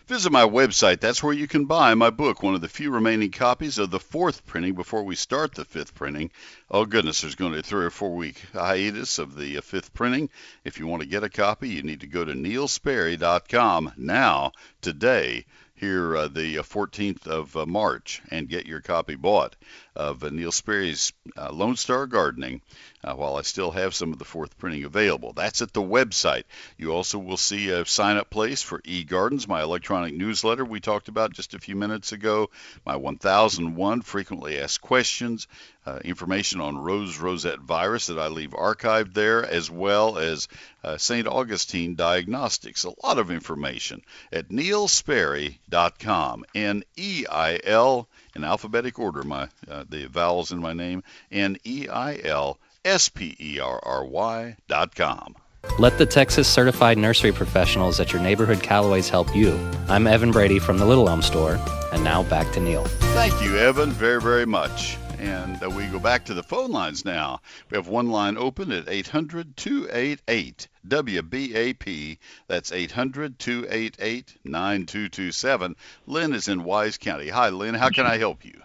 Visit 0.09 0.31
my 0.31 0.45
website. 0.45 1.01
That's 1.01 1.21
where 1.21 1.33
you 1.33 1.49
can 1.49 1.65
buy 1.65 1.95
my 1.95 2.11
book, 2.11 2.41
one 2.41 2.55
of 2.55 2.61
the 2.61 2.69
few 2.69 2.93
remaining 2.93 3.33
copies 3.33 3.79
of 3.79 3.91
the 3.91 3.99
fourth 3.99 4.47
printing 4.47 4.75
before 4.75 5.03
we 5.03 5.17
start 5.17 5.57
the 5.57 5.65
fifth 5.65 5.97
printing. 5.97 6.31
Oh, 6.71 6.85
goodness, 6.85 7.23
there's 7.23 7.35
going 7.35 7.51
to 7.51 7.57
be 7.57 7.61
a 7.61 7.63
three 7.65 7.85
or 7.85 7.91
four 7.91 8.15
week 8.15 8.41
hiatus 8.53 9.19
of 9.19 9.35
the 9.35 9.59
uh, 9.59 9.63
fifth 9.63 9.93
printing. 9.95 10.31
If 10.63 10.79
you 10.79 10.87
want 10.87 11.03
to 11.03 11.09
get 11.09 11.25
a 11.25 11.29
copy, 11.29 11.71
you 11.71 11.83
need 11.83 12.03
to 12.03 12.07
go 12.07 12.25
to 12.25 12.35
neilsperry.com 12.35 13.95
now, 13.97 14.53
today, 14.81 15.45
here 15.75 16.17
uh, 16.17 16.29
the 16.29 16.59
uh, 16.59 16.63
14th 16.63 17.27
of 17.27 17.57
uh, 17.57 17.67
March, 17.67 18.23
and 18.31 18.49
get 18.49 18.65
your 18.65 18.83
copy 18.83 19.17
bought 19.17 19.57
of 19.97 20.23
uh, 20.23 20.31
Neil 20.31 20.53
Sperry's 20.53 21.13
uh, 21.37 21.51
Lone 21.51 21.77
Star 21.77 22.07
Gardening 22.07 22.63
uh, 23.07 23.15
while 23.15 23.37
I 23.37 23.43
still 23.43 23.71
have 23.71 23.95
some 23.95 24.13
of 24.13 24.19
the 24.19 24.25
fourth 24.25 24.59
printing 24.59 24.85
available. 24.85 25.33
That's 25.33 25.63
at 25.63 25.73
the 25.73 25.83
website. 25.83 26.43
You 26.77 26.93
also 26.93 27.19
will 27.19 27.37
see 27.37 27.71
a 27.71 27.87
sign 27.87 28.17
up 28.17 28.29
place 28.31 28.63
for 28.63 28.81
eGardens, 28.83 29.47
my 29.47 29.63
electronic 29.63 30.15
newsletter 30.15 30.65
we 30.65 30.81
talked 30.81 31.09
about 31.09 31.33
just 31.33 31.55
a 31.55 31.61
few 31.61 31.77
minutes 31.77 32.13
ago, 32.13 32.51
my 32.85 32.97
1001 32.97 34.03
frequently 34.03 34.59
asked 34.59 34.81
questions, 34.81 35.47
uh, 35.87 36.01
information 36.05 36.61
on 36.61 36.77
rose 36.77 37.19
rosette 37.19 37.61
virus 37.61 38.09
that 38.09 38.19
I 38.19 38.27
leave 38.27 38.51
archived 38.51 39.15
there, 39.15 39.47
as 39.47 39.71
well 39.71 40.19
as 40.19 40.49
uh, 40.83 40.97
St. 40.97 41.29
Augustine 41.29 41.95
Diagnostics. 41.95 42.85
A 42.85 43.07
lot 43.07 43.19
of 43.19 43.31
information 43.31 44.03
at 44.33 44.49
neilsperry.com. 44.49 46.45
N 46.55 46.83
E 46.97 47.27
I 47.31 47.61
L 47.63 48.09
in 48.35 48.43
alphabetic 48.43 48.99
order, 48.99 49.23
my 49.23 49.49
uh, 49.71 49.85
the 49.89 50.07
vowels 50.07 50.51
in 50.51 50.59
my 50.59 50.73
name. 50.73 51.05
N 51.31 51.57
E 51.65 51.89
I 51.89 52.21
L 52.25 52.59
S 52.87 53.09
P 53.09 53.37
E 53.41 53.59
R 53.59 53.81
R 53.83 54.05
Y 54.05 54.57
dot 54.69 54.95
com. 54.95 55.35
Let 55.81 55.99
the 55.99 56.07
Texas 56.07 56.47
certified 56.47 56.97
nursery 56.97 57.33
professionals 57.33 57.99
at 57.99 58.13
your 58.13 58.23
neighborhood 58.23 58.59
Callaways 58.59 59.11
help 59.11 59.35
you. 59.35 59.59
I'm 59.89 60.07
Evan 60.07 60.31
Brady 60.31 60.61
from 60.61 60.79
the 60.79 60.87
Little 60.87 61.09
Elm 61.09 61.21
Store, 61.21 61.59
and 61.93 62.05
now 62.05 62.23
back 62.23 62.53
to 62.53 62.61
Neil. 62.61 62.85
Thank 62.85 63.43
you, 63.43 63.59
Evan, 63.59 63.91
very, 63.91 64.21
very 64.23 64.47
much. 64.47 64.97
And 65.19 65.61
uh, 65.63 65.69
we 65.69 65.87
go 65.87 65.99
back 65.99 66.27
to 66.27 66.35
the 66.35 66.45
phone 66.45 66.71
lines 66.71 67.05
now. 67.05 67.41
We 67.71 67.77
have 67.77 67.89
one 67.89 68.11
line 68.11 68.39
open 68.39 68.71
at 68.71 68.89
800 68.89 69.57
288 69.57 70.69
WBAP. 70.87 72.19
That's 72.47 72.71
800 72.71 73.39
288 73.39 74.37
9227. 74.45 75.77
Lynn 76.07 76.33
is 76.33 76.47
in 76.47 76.63
Wise 76.63 76.99
County. 76.99 77.29
Hi, 77.29 77.49
Lynn. 77.49 77.75
How 77.75 77.89
can 77.89 78.07
I 78.07 78.19
help 78.19 78.45
you? 78.45 78.61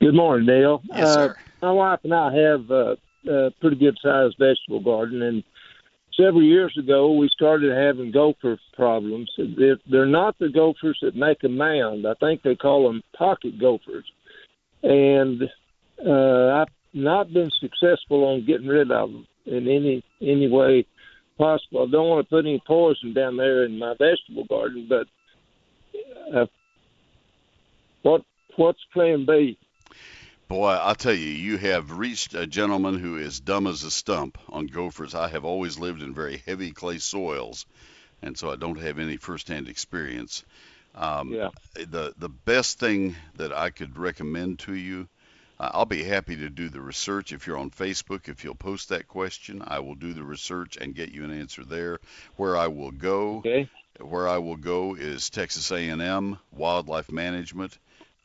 Good 0.00 0.14
morning, 0.14 0.46
Neil. 0.46 0.82
Yes, 0.90 1.14
sir. 1.14 1.30
Uh, 1.62 1.66
my 1.66 1.72
wife 1.72 2.00
and 2.02 2.12
I 2.12 2.34
have 2.34 2.70
uh, 2.70 2.96
a 3.28 3.50
pretty 3.60 3.76
good 3.76 3.98
sized 4.02 4.36
vegetable 4.38 4.80
garden, 4.80 5.22
and 5.22 5.42
several 6.14 6.42
years 6.42 6.76
ago 6.78 7.12
we 7.12 7.28
started 7.28 7.72
having 7.76 8.12
gopher 8.12 8.58
problems. 8.74 9.30
They're, 9.36 9.78
they're 9.90 10.06
not 10.06 10.38
the 10.38 10.48
gophers 10.48 10.98
that 11.02 11.16
make 11.16 11.42
a 11.44 11.48
mound. 11.48 12.06
I 12.06 12.14
think 12.20 12.42
they 12.42 12.56
call 12.56 12.86
them 12.86 13.02
pocket 13.16 13.60
gophers, 13.60 14.04
and 14.82 15.42
uh, 16.04 16.62
I've 16.62 16.74
not 16.92 17.32
been 17.32 17.50
successful 17.60 18.24
on 18.24 18.46
getting 18.46 18.68
rid 18.68 18.90
of 18.90 19.10
them 19.10 19.26
in 19.46 19.68
any 19.68 20.04
any 20.20 20.48
way 20.48 20.86
possible. 21.38 21.86
I 21.86 21.90
don't 21.90 22.08
want 22.08 22.26
to 22.26 22.30
put 22.30 22.44
any 22.44 22.62
poison 22.66 23.14
down 23.14 23.36
there 23.36 23.64
in 23.64 23.78
my 23.78 23.94
vegetable 23.98 24.44
garden, 24.48 24.88
but 24.88 25.06
uh, 26.34 26.46
what 28.02 28.22
what's 28.56 28.80
Plan 28.92 29.24
B? 29.26 29.58
Boy, 30.52 30.72
I'll 30.72 30.94
tell 30.94 31.14
you, 31.14 31.30
you 31.30 31.56
have 31.56 31.92
reached 31.92 32.34
a 32.34 32.46
gentleman 32.46 32.98
who 32.98 33.16
is 33.16 33.40
dumb 33.40 33.66
as 33.66 33.84
a 33.84 33.90
stump 33.90 34.36
on 34.50 34.66
gophers. 34.66 35.14
I 35.14 35.28
have 35.28 35.46
always 35.46 35.78
lived 35.78 36.02
in 36.02 36.12
very 36.12 36.42
heavy 36.44 36.72
clay 36.72 36.98
soils, 36.98 37.64
and 38.20 38.36
so 38.36 38.50
I 38.50 38.56
don't 38.56 38.78
have 38.78 38.98
any 38.98 39.16
firsthand 39.16 39.66
experience. 39.68 40.44
Um, 40.94 41.32
Yeah. 41.32 41.48
The 41.74 42.12
the 42.18 42.28
best 42.28 42.78
thing 42.78 43.16
that 43.36 43.50
I 43.54 43.70
could 43.70 43.96
recommend 43.96 44.58
to 44.58 44.74
you, 44.74 45.08
uh, 45.58 45.70
I'll 45.72 45.86
be 45.86 46.02
happy 46.04 46.36
to 46.36 46.50
do 46.50 46.68
the 46.68 46.82
research 46.82 47.32
if 47.32 47.46
you're 47.46 47.56
on 47.56 47.70
Facebook. 47.70 48.28
If 48.28 48.44
you'll 48.44 48.54
post 48.54 48.90
that 48.90 49.08
question, 49.08 49.62
I 49.66 49.78
will 49.78 49.94
do 49.94 50.12
the 50.12 50.22
research 50.22 50.76
and 50.76 50.94
get 50.94 51.12
you 51.12 51.24
an 51.24 51.32
answer 51.32 51.64
there. 51.64 51.98
Where 52.36 52.58
I 52.58 52.66
will 52.66 52.90
go, 52.90 53.38
Okay. 53.38 53.70
where 54.00 54.28
I 54.28 54.36
will 54.36 54.58
go 54.58 54.96
is 54.96 55.30
Texas 55.30 55.72
A&M 55.72 56.38
Wildlife 56.50 57.10
Management 57.10 57.78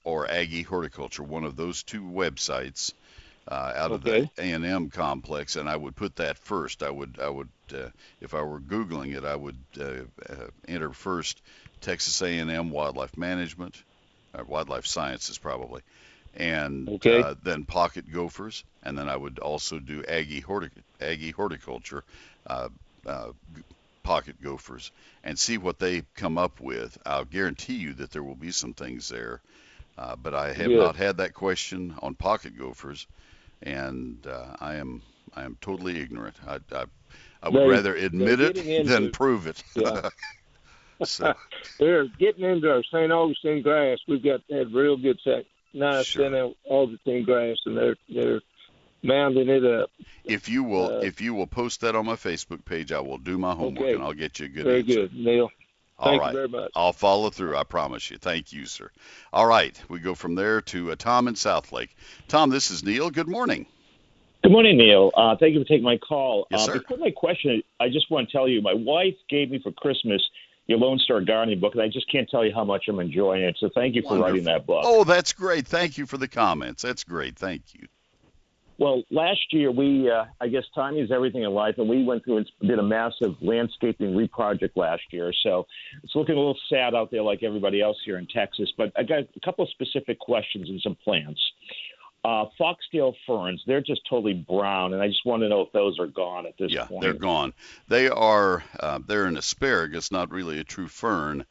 or 0.08 0.32
Aggie 0.32 0.62
Horticulture, 0.64 1.22
one 1.22 1.43
of 1.43 1.58
those 1.58 1.84
two 1.84 2.01
websites 2.01 2.93
uh, 3.45 3.74
out 3.76 3.91
of 3.91 4.03
the 4.03 4.30
A&M 4.38 4.89
complex, 4.89 5.58
and 5.58 5.68
I 5.68 5.76
would 5.76 5.97
put 5.97 6.16
that 6.16 6.38
first. 6.38 6.82
I 6.82 6.89
would, 6.89 7.20
I 7.22 7.28
would, 7.28 7.49
uh, 7.74 7.89
if 8.22 8.34
I 8.34 8.41
were 8.41 8.62
googling 8.62 9.18
it, 9.18 9.26
I 9.26 9.36
would 9.36 9.58
uh, 9.78 9.84
uh, 10.30 10.47
enter 10.66 10.93
first 10.93 11.41
Texas 11.82 12.22
A&M 12.22 12.70
Wildlife 12.72 13.18
Management, 13.18 13.76
Wildlife 14.47 14.86
Sciences 14.86 15.38
probably, 15.38 15.82
and 16.38 16.88
Okay. 16.88 17.22
uh, 17.22 17.36
then 17.43 17.66
pocket 17.66 18.10
gophers, 18.10 18.64
and 18.84 18.97
then 18.97 19.10
I 19.10 19.18
would 19.18 19.39
also 19.39 19.78
do 19.78 20.05
Aggie, 20.08 20.41
Hortic- 20.41 20.84
Aggie 21.01 21.32
Horticulture. 21.32 22.05
Uh, 22.45 22.70
uh, 23.05 23.32
pocket 24.03 24.41
gophers 24.41 24.89
and 25.26 25.38
see 25.38 25.58
what 25.58 25.80
they 25.80 26.01
come 26.16 26.38
up 26.38 26.62
with. 26.62 26.97
I'll 27.05 27.26
guarantee 27.26 27.76
you 27.76 27.93
that 27.95 28.12
there 28.12 28.24
will 28.24 28.36
be 28.36 28.51
some 28.51 28.74
things 28.74 29.10
there, 29.10 29.41
uh, 29.97 30.15
but 30.15 30.33
I 30.33 30.47
have 30.53 30.67
Good. 30.67 30.79
not 30.79 30.95
had 30.95 31.17
that 31.17 31.33
question 31.33 31.95
on 32.01 32.15
pocket 32.15 32.57
gophers, 32.57 33.07
and 33.61 34.25
uh, 34.27 34.55
I 34.59 34.75
am 34.75 35.01
I 35.35 35.43
am 35.43 35.57
totally 35.61 35.99
ignorant. 35.99 36.35
I 36.47 36.59
I, 36.71 36.85
I 37.43 37.49
would 37.49 37.61
They- 37.63 37.67
rather 37.67 37.95
admit 37.95 38.39
it 38.39 38.55
getting 38.55 38.85
than 38.87 39.03
into- 39.05 39.17
prove 39.17 39.47
it. 39.47 39.63
Yeah. 39.75 40.09
so 41.03 41.35
They're 41.79 42.07
getting 42.07 42.43
into 42.43 42.71
our 42.71 42.81
St. 42.83 43.11
Augustine 43.11 43.61
grass. 43.61 43.99
We've 44.07 44.23
got 44.23 44.41
had 44.49 44.73
real 44.73 44.97
good 44.97 45.19
sec, 45.23 45.45
nice 45.73 46.07
St. 46.07 46.55
Augustine 46.65 47.23
grass, 47.23 47.57
and 47.65 47.77
they're 47.77 47.95
they're 48.09 48.41
mounding 49.03 49.47
it 49.47 49.63
up. 49.63 49.91
if 50.25 50.49
you 50.49 50.63
will 50.63 50.97
Uh, 50.97 50.99
if 51.01 51.21
you 51.21 51.35
will 51.35 51.45
post 51.45 51.81
that 51.81 51.95
on 51.95 52.05
my 52.07 52.15
Facebook 52.15 52.65
page, 52.65 52.91
I 52.91 52.99
will 52.99 53.19
do 53.19 53.37
my 53.37 53.53
homework 53.53 53.83
Okay. 53.83 53.93
and 53.93 54.03
I'll 54.03 54.13
get 54.13 54.39
you 54.39 54.47
a 54.47 54.49
good 54.49 54.63
Very 54.63 54.79
answer. 54.79 54.93
good, 54.95 55.13
Neil. 55.13 55.51
All 55.99 56.11
Thank 56.11 56.21
right. 56.21 56.33
you 56.33 56.37
very 56.37 56.47
much. 56.49 56.71
I'll 56.75 56.93
follow 56.93 57.29
through. 57.29 57.57
I 57.57 57.63
promise 57.63 58.11
you. 58.11 58.17
Thank 58.17 58.53
you, 58.53 58.65
sir. 58.65 58.91
All 59.33 59.47
right. 59.47 59.79
We 59.89 59.99
go 59.99 60.13
from 60.13 60.35
there 60.35 60.61
to 60.61 60.91
uh, 60.91 60.95
Tom 60.95 61.27
in 61.27 61.33
Southlake. 61.33 61.89
Tom, 62.27 62.49
this 62.49 62.69
is 62.69 62.83
Neil. 62.83 63.09
Good 63.09 63.27
morning. 63.27 63.65
Good 64.43 64.51
morning, 64.51 64.77
Neil. 64.77 65.11
Uh, 65.15 65.35
thank 65.39 65.55
you 65.55 65.61
for 65.61 65.67
taking 65.67 65.83
my 65.83 65.97
call. 65.97 66.45
Yes, 66.51 66.69
uh. 66.69 66.73
Before 66.73 66.97
my 66.97 67.11
question, 67.11 67.63
I 67.79 67.89
just 67.89 68.11
want 68.11 68.29
to 68.29 68.31
tell 68.31 68.47
you 68.47 68.61
my 68.61 68.75
wife 68.75 69.15
gave 69.29 69.49
me 69.49 69.59
for 69.61 69.71
Christmas 69.71 70.21
your 70.67 70.77
Lone 70.77 70.99
Star 70.99 71.21
Gardening 71.21 71.59
book, 71.59 71.73
and 71.73 71.81
I 71.81 71.87
just 71.87 72.11
can't 72.11 72.29
tell 72.29 72.45
you 72.45 72.53
how 72.53 72.63
much 72.63 72.85
I'm 72.87 72.99
enjoying 72.99 73.41
it. 73.41 73.57
So 73.59 73.69
thank 73.73 73.95
you 73.95 74.03
for 74.03 74.19
writing 74.19 74.43
that 74.43 74.67
book. 74.67 74.83
Oh, 74.85 75.03
that's 75.03 75.33
great. 75.33 75.65
Thank 75.65 75.97
you 75.97 76.05
for 76.05 76.17
the 76.17 76.27
comments. 76.27 76.83
That's 76.83 77.03
great. 77.05 77.37
Thank 77.37 77.73
you. 77.73 77.87
Well, 78.80 79.03
last 79.09 79.41
year 79.51 79.71
we, 79.71 80.09
uh, 80.09 80.25
I 80.39 80.47
guess, 80.47 80.63
timing 80.75 81.03
is 81.03 81.11
everything 81.11 81.43
in 81.43 81.51
life, 81.51 81.75
and 81.78 81.89
we 81.89 82.03
went 82.03 82.23
through 82.23 82.38
and 82.38 82.51
did 82.61 82.78
a 82.78 82.84
massive 82.84 83.36
landscaping 83.41 84.13
reproject 84.13 84.75
last 84.75 85.01
year. 85.11 85.34
So 85.41 85.65
it's 86.03 86.15
looking 86.15 86.36
a 86.36 86.38
little 86.38 86.57
sad 86.69 86.93
out 86.93 87.09
there, 87.09 87.23
like 87.23 87.41
everybody 87.41 87.82
else 87.82 87.97
here 88.05 88.17
in 88.19 88.28
Texas. 88.28 88.71
But 88.78 88.91
I 88.95 89.03
got 89.03 89.19
a 89.19 89.39
couple 89.43 89.63
of 89.63 89.71
specific 89.71 90.19
questions 90.19 90.69
and 90.69 90.80
some 90.82 90.95
plants. 91.03 91.41
Uh, 92.23 92.45
foxtail 92.57 93.15
ferns, 93.25 93.63
they're 93.65 93.82
just 93.82 94.01
totally 94.09 94.34
brown, 94.34 94.93
and 94.93 95.01
I 95.01 95.07
just 95.07 95.25
want 95.25 95.41
to 95.43 95.49
know 95.49 95.61
if 95.61 95.71
those 95.71 95.97
are 95.97 96.07
gone 96.07 96.45
at 96.45 96.57
this 96.59 96.71
Yeah, 96.71 96.86
point. 96.86 97.01
they're 97.01 97.13
gone. 97.13 97.53
They 97.88 98.09
are 98.09 98.63
uh, 98.80 98.99
they're 99.05 99.25
an 99.25 99.38
asparagus, 99.38 100.11
not 100.11 100.32
really 100.32 100.59
a 100.59 100.63
true 100.63 100.88
fern. 100.88 101.45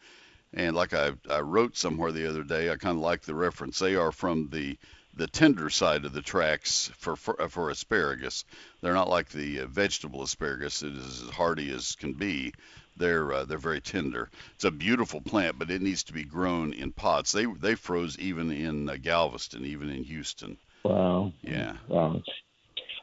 And 0.53 0.77
like 0.77 0.95
I, 0.95 1.13
I 1.31 1.41
wrote 1.41 1.77
somewhere 1.77 2.13
the 2.13 2.29
other 2.29 2.45
day, 2.45 2.71
I 2.71 2.77
kind 2.77 2.97
of 2.97 3.03
like 3.03 3.23
the 3.23 3.35
reference. 3.35 3.79
They 3.79 3.97
are 3.97 4.13
from 4.13 4.49
the 4.51 4.79
the 5.17 5.27
tender 5.27 5.71
side 5.71 6.05
of 6.05 6.13
the 6.13 6.23
tracks 6.23 6.91
for 6.97 7.17
for, 7.17 7.41
uh, 7.41 7.49
for 7.49 7.71
asparagus. 7.71 8.45
They're 8.81 8.95
not 8.95 9.09
like 9.09 9.31
the 9.31 9.61
uh, 9.61 9.67
vegetable 9.67 10.23
asparagus. 10.23 10.83
It 10.83 10.93
is 10.93 11.23
as 11.23 11.31
hardy 11.31 11.71
as 11.73 11.97
can 11.97 12.13
be. 12.13 12.53
They're 12.97 13.33
uh, 13.33 13.45
they're 13.45 13.59
very 13.59 13.81
tender. 13.81 14.31
It's 14.55 14.65
a 14.65 14.71
beautiful 14.71 15.21
plant, 15.21 15.59
but 15.59 15.71
it 15.71 15.83
needs 15.83 16.05
to 16.05 16.13
be 16.13 16.25
grown 16.25 16.73
in 16.73 16.93
pots. 16.93 17.33
They 17.33 17.47
they 17.47 17.75
froze 17.75 18.19
even 18.19 18.51
in 18.51 18.89
uh, 18.89 18.97
Galveston, 18.97 19.65
even 19.65 19.91
in 19.91 20.05
Houston. 20.05 20.57
Wow. 20.85 21.33
Yeah. 21.43 21.77
Wow. 21.89 22.23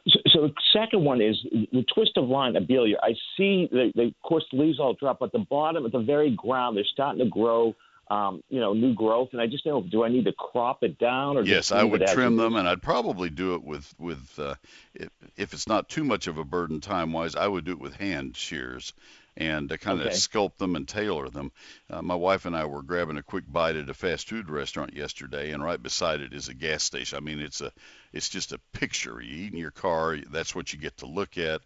So, 0.07 0.19
so 0.31 0.41
the 0.41 0.53
second 0.73 1.03
one 1.03 1.21
is 1.21 1.37
the 1.71 1.85
twist 1.93 2.17
of 2.17 2.27
lime 2.27 2.55
abelia. 2.55 2.95
I 3.01 3.13
see 3.37 3.69
the, 3.71 3.91
the 3.95 4.03
of 4.03 4.21
course 4.21 4.45
the 4.51 4.59
leaves 4.59 4.79
all 4.79 4.93
drop, 4.93 5.19
but 5.19 5.31
the 5.31 5.45
bottom 5.49 5.85
at 5.85 5.91
the 5.91 5.99
very 5.99 6.31
ground 6.35 6.77
they're 6.77 6.83
starting 6.91 7.23
to 7.23 7.29
grow. 7.29 7.73
Um, 8.09 8.43
you 8.49 8.59
know, 8.59 8.73
new 8.73 8.93
growth, 8.93 9.29
and 9.31 9.41
I 9.41 9.47
just 9.47 9.63
don't 9.63 9.85
know. 9.85 9.89
Do 9.89 10.03
I 10.03 10.09
need 10.09 10.25
to 10.25 10.33
crop 10.33 10.83
it 10.83 10.99
down, 10.99 11.37
or 11.37 11.43
Yes, 11.43 11.71
I 11.71 11.83
would 11.83 12.05
trim 12.07 12.35
them, 12.35 12.55
and 12.55 12.67
I'd 12.67 12.81
probably 12.81 13.29
do 13.29 13.55
it 13.55 13.63
with 13.63 13.93
with 13.97 14.37
uh, 14.37 14.55
if, 14.93 15.09
if 15.37 15.53
it's 15.53 15.67
not 15.67 15.87
too 15.87 16.03
much 16.03 16.27
of 16.27 16.37
a 16.37 16.43
burden 16.43 16.81
time 16.81 17.13
wise, 17.13 17.35
I 17.35 17.47
would 17.47 17.63
do 17.63 17.71
it 17.71 17.79
with 17.79 17.95
hand 17.95 18.35
shears 18.35 18.93
and 19.35 19.71
uh, 19.71 19.77
kind 19.77 20.01
of 20.01 20.07
sculpt 20.11 20.57
them 20.57 20.75
and 20.75 20.87
tailor 20.87 21.29
them. 21.29 21.51
Uh, 21.89 22.01
my 22.01 22.15
wife 22.15 22.45
and 22.45 22.55
I 22.55 22.65
were 22.65 22.83
grabbing 22.83 23.17
a 23.17 23.23
quick 23.23 23.45
bite 23.47 23.75
at 23.75 23.89
a 23.89 23.93
fast 23.93 24.29
food 24.29 24.49
restaurant 24.49 24.93
yesterday, 24.93 25.51
and 25.51 25.63
right 25.63 25.81
beside 25.81 26.21
it 26.21 26.33
is 26.33 26.49
a 26.49 26.53
gas 26.53 26.83
station. 26.83 27.17
I 27.17 27.21
mean, 27.21 27.39
it's 27.39 27.61
a 27.61 27.71
it's 28.11 28.29
just 28.29 28.51
a 28.51 28.59
picture. 28.73 29.21
You 29.21 29.45
eat 29.45 29.53
in 29.53 29.59
your 29.59 29.71
car, 29.71 30.17
that's 30.29 30.53
what 30.53 30.71
you 30.71 30.79
get 30.79 30.97
to 30.97 31.07
look 31.07 31.37
at, 31.37 31.61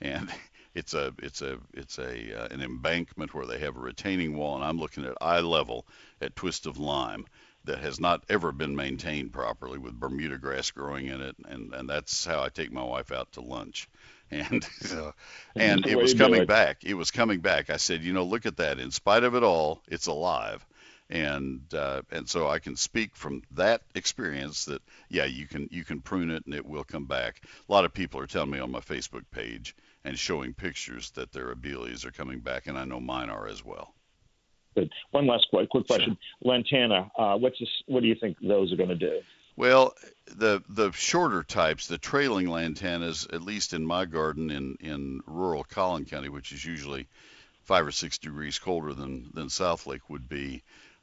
and 0.00 0.28
it's 0.74 0.94
a 0.94 1.12
it's 1.18 1.42
a 1.42 1.58
it's 1.74 1.98
a 1.98 2.44
uh, 2.44 2.48
an 2.50 2.62
embankment 2.62 3.34
where 3.34 3.46
they 3.46 3.58
have 3.58 3.76
a 3.76 3.80
retaining 3.80 4.36
wall, 4.36 4.56
and 4.56 4.64
I'm 4.64 4.78
looking 4.78 5.04
at 5.04 5.16
eye 5.20 5.40
level 5.40 5.86
at 6.20 6.36
Twist 6.36 6.66
of 6.66 6.78
Lime 6.78 7.26
that 7.64 7.78
has 7.78 8.00
not 8.00 8.24
ever 8.28 8.52
been 8.52 8.74
maintained 8.74 9.32
properly 9.32 9.78
with 9.78 9.98
Bermuda 9.98 10.38
grass 10.38 10.70
growing 10.70 11.06
in 11.06 11.20
it, 11.20 11.36
and 11.46 11.74
and 11.74 11.88
that's 11.88 12.24
how 12.24 12.42
I 12.42 12.48
take 12.48 12.72
my 12.72 12.82
wife 12.84 13.12
out 13.12 13.32
to 13.32 13.40
lunch. 13.40 13.88
And 14.32 14.66
uh, 14.90 15.10
and 15.54 15.84
it 15.86 15.98
was 15.98 16.14
coming 16.14 16.44
it. 16.44 16.48
back. 16.48 16.84
It 16.84 16.94
was 16.94 17.10
coming 17.10 17.40
back. 17.40 17.68
I 17.68 17.76
said, 17.76 18.02
you 18.02 18.14
know, 18.14 18.24
look 18.24 18.46
at 18.46 18.56
that. 18.56 18.80
In 18.80 18.90
spite 18.90 19.24
of 19.24 19.34
it 19.34 19.42
all, 19.42 19.82
it's 19.88 20.06
alive. 20.06 20.64
And 21.10 21.60
uh, 21.74 22.00
and 22.10 22.26
so 22.26 22.48
I 22.48 22.58
can 22.58 22.76
speak 22.76 23.14
from 23.14 23.42
that 23.50 23.82
experience 23.94 24.64
that 24.64 24.80
yeah, 25.10 25.26
you 25.26 25.46
can 25.46 25.68
you 25.70 25.84
can 25.84 26.00
prune 26.00 26.30
it 26.30 26.46
and 26.46 26.54
it 26.54 26.64
will 26.64 26.82
come 26.82 27.04
back. 27.04 27.42
A 27.68 27.70
lot 27.70 27.84
of 27.84 27.92
people 27.92 28.20
are 28.20 28.26
telling 28.26 28.48
me 28.48 28.58
on 28.58 28.70
my 28.70 28.80
Facebook 28.80 29.24
page 29.30 29.76
and 30.04 30.18
showing 30.18 30.54
pictures 30.54 31.10
that 31.12 31.32
their 31.32 31.54
abelias 31.54 32.04
are 32.04 32.10
coming 32.10 32.40
back, 32.40 32.66
and 32.66 32.76
I 32.76 32.84
know 32.84 33.00
mine 33.00 33.30
are 33.30 33.46
as 33.46 33.64
well. 33.64 33.94
Good. 34.74 34.90
One 35.10 35.26
last 35.26 35.46
quick, 35.50 35.68
quick 35.68 35.86
question. 35.86 36.16
Lantana, 36.42 37.10
uh, 37.16 37.36
what's 37.36 37.58
this, 37.58 37.68
what 37.86 38.00
do 38.00 38.08
you 38.08 38.14
think 38.14 38.38
those 38.40 38.72
are 38.72 38.76
going 38.76 38.88
to 38.88 38.94
do? 38.94 39.20
Well, 39.54 39.94
the 40.26 40.62
the 40.68 40.92
shorter 40.92 41.42
types, 41.42 41.86
the 41.86 41.98
trailing 41.98 42.46
lantanas, 42.46 43.32
at 43.32 43.42
least 43.42 43.74
in 43.74 43.84
my 43.84 44.06
garden 44.06 44.50
in 44.50 44.76
in 44.80 45.20
rural 45.26 45.62
Collin 45.62 46.06
County, 46.06 46.30
which 46.30 46.52
is 46.52 46.64
usually 46.64 47.06
five 47.64 47.86
or 47.86 47.92
six 47.92 48.16
degrees 48.16 48.58
colder 48.58 48.94
than 48.94 49.30
than 49.34 49.48
Southlake 49.48 50.08
would 50.08 50.26
be. 50.26 50.62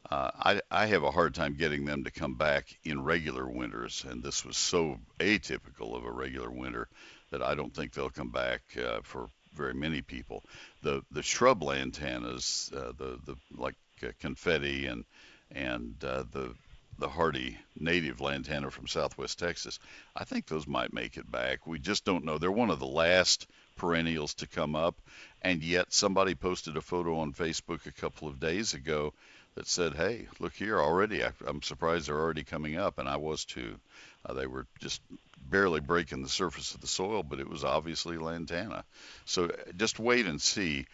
Uh, 0.10 0.32
I 0.34 0.62
I 0.72 0.88
have 0.88 1.04
a 1.04 1.12
hard 1.12 1.36
time 1.36 1.54
getting 1.54 1.86
them 1.86 2.06
to 2.06 2.12
come 2.12 2.36
back 2.36 2.76
in 2.84 3.04
regular 3.04 3.48
winters, 3.48 4.04
and 4.10 4.24
this 4.24 4.44
was 4.44 4.58
so 4.58 4.98
atypical 5.20 5.96
of 5.96 6.06
a 6.06 6.12
regular 6.12 6.50
winter 6.50 6.88
that 7.32 7.42
I 7.42 7.56
don't 7.56 7.74
think 7.74 7.94
they'll 7.94 8.10
come 8.10 8.30
back 8.30 8.62
uh, 8.78 9.00
for 9.04 9.30
very 9.54 9.74
many 9.74 10.02
people. 10.02 10.44
The 10.84 11.04
the 11.12 11.24
shrub 11.24 11.62
lantanas, 11.62 12.74
uh, 12.76 12.94
the 12.98 13.20
the 13.26 13.36
like 13.56 13.76
uh, 14.04 14.08
confetti 14.20 14.88
and 14.88 15.06
and 15.52 15.96
uh, 16.04 16.24
the 16.32 16.54
the 17.00 17.10
hardy 17.10 17.58
native 17.80 18.20
lantana 18.20 18.70
from 18.70 18.88
southwest 18.88 19.40
Texas. 19.40 19.80
I 20.16 20.26
think 20.26 20.46
those 20.48 20.68
might 20.68 20.94
make 20.94 21.18
it 21.18 21.32
back. 21.32 21.66
We 21.66 21.80
just 21.80 22.04
don't 22.04 22.26
know. 22.26 22.38
They're 22.38 22.52
one 22.52 22.70
of 22.70 22.80
the 22.80 22.88
last 22.88 23.48
perennials 23.78 24.34
to 24.36 24.48
come 24.48 24.76
up, 24.76 24.96
and 25.42 25.64
yet 25.64 25.94
somebody 25.94 26.36
posted 26.36 26.76
a 26.76 26.82
photo 26.82 27.20
on 27.20 27.34
Facebook 27.34 27.86
a 27.86 27.94
couple 27.94 28.28
of 28.28 28.40
days 28.40 28.74
ago 28.74 29.14
that 29.56 29.68
said, 29.68 29.96
"Hey, 29.96 30.28
look 30.40 30.54
here 30.54 30.80
already. 30.80 31.24
I, 31.24 31.32
I'm 31.48 31.62
surprised 31.62 32.08
they're 32.08 32.20
already 32.20 32.44
coming 32.44 32.76
up," 32.78 32.98
and 33.00 33.08
I 33.08 33.18
was 33.18 33.46
too. 33.46 33.80
Uh, 34.26 34.34
they 34.34 34.48
were 34.48 34.68
just 34.80 35.02
barely 35.50 35.80
breaking 35.80 36.22
the 36.22 36.30
surface 36.30 36.76
of 36.76 36.82
the 36.82 36.88
soil, 36.88 37.24
but 37.24 37.40
it 37.40 37.50
was 37.50 37.64
obviously 37.64 38.18
lantana. 38.18 38.84
So 39.26 39.46
uh, 39.46 39.72
just 39.78 40.00
wait 40.00 40.26
and 40.26 40.42
see. 40.42 40.86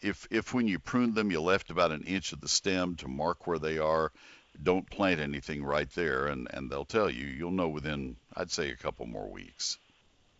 If 0.00 0.26
if 0.30 0.52
when 0.54 0.68
you 0.68 0.78
pruned 0.78 1.14
them 1.14 1.30
you 1.30 1.40
left 1.40 1.70
about 1.70 1.92
an 1.92 2.02
inch 2.04 2.32
of 2.32 2.40
the 2.40 2.48
stem 2.48 2.96
to 2.96 3.08
mark 3.08 3.46
where 3.46 3.58
they 3.58 3.78
are, 3.78 4.12
don't 4.62 4.88
plant 4.88 5.20
anything 5.20 5.64
right 5.64 5.90
there, 5.90 6.26
and 6.26 6.48
and 6.52 6.70
they'll 6.70 6.84
tell 6.84 7.10
you. 7.10 7.26
You'll 7.26 7.50
know 7.50 7.68
within 7.68 8.16
I'd 8.34 8.50
say 8.50 8.70
a 8.70 8.76
couple 8.76 9.06
more 9.06 9.28
weeks. 9.28 9.78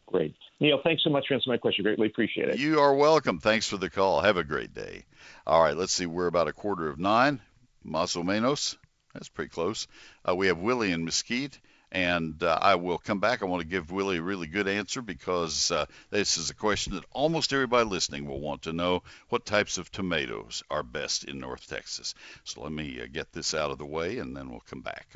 Great. 0.06 0.36
Neil, 0.60 0.80
thanks 0.82 1.02
so 1.02 1.10
much 1.10 1.26
for 1.26 1.34
answering 1.34 1.54
my 1.54 1.58
question. 1.58 1.82
Greatly 1.82 2.06
appreciate 2.06 2.48
it. 2.48 2.58
You 2.58 2.78
are 2.80 2.94
welcome. 2.94 3.40
Thanks 3.40 3.68
for 3.68 3.76
the 3.76 3.90
call. 3.90 4.20
Have 4.20 4.36
a 4.36 4.44
great 4.44 4.72
day. 4.72 5.04
All 5.46 5.60
right, 5.60 5.76
let's 5.76 5.92
see. 5.92 6.06
We're 6.06 6.28
about 6.28 6.48
a 6.48 6.52
quarter 6.52 6.88
of 6.88 6.98
nine. 6.98 7.40
Más 7.84 8.16
o 8.16 8.22
menos. 8.22 8.76
That's 9.12 9.28
pretty 9.28 9.50
close. 9.50 9.88
Uh, 10.28 10.36
we 10.36 10.48
have 10.48 10.58
Willie 10.58 10.92
in 10.92 11.04
Mesquite, 11.04 11.58
And 11.92 12.42
uh, 12.42 12.58
I 12.60 12.74
will 12.74 12.98
come 12.98 13.20
back. 13.20 13.42
I 13.42 13.46
want 13.46 13.62
to 13.62 13.68
give 13.68 13.92
Willie 13.92 14.18
a 14.18 14.22
really 14.22 14.48
good 14.48 14.66
answer 14.66 15.00
because 15.00 15.70
uh, 15.70 15.86
this 16.10 16.36
is 16.36 16.50
a 16.50 16.54
question 16.54 16.94
that 16.94 17.04
almost 17.12 17.52
everybody 17.52 17.88
listening 17.88 18.26
will 18.26 18.40
want 18.40 18.62
to 18.62 18.72
know 18.72 19.02
what 19.28 19.46
types 19.46 19.78
of 19.78 19.90
tomatoes 19.90 20.62
are 20.70 20.82
best 20.82 21.24
in 21.24 21.38
North 21.38 21.68
Texas. 21.68 22.14
So 22.44 22.62
let 22.62 22.72
me 22.72 23.00
uh, 23.00 23.06
get 23.10 23.32
this 23.32 23.54
out 23.54 23.70
of 23.70 23.78
the 23.78 23.86
way 23.86 24.18
and 24.18 24.36
then 24.36 24.50
we'll 24.50 24.64
come 24.68 24.82
back. 24.82 25.06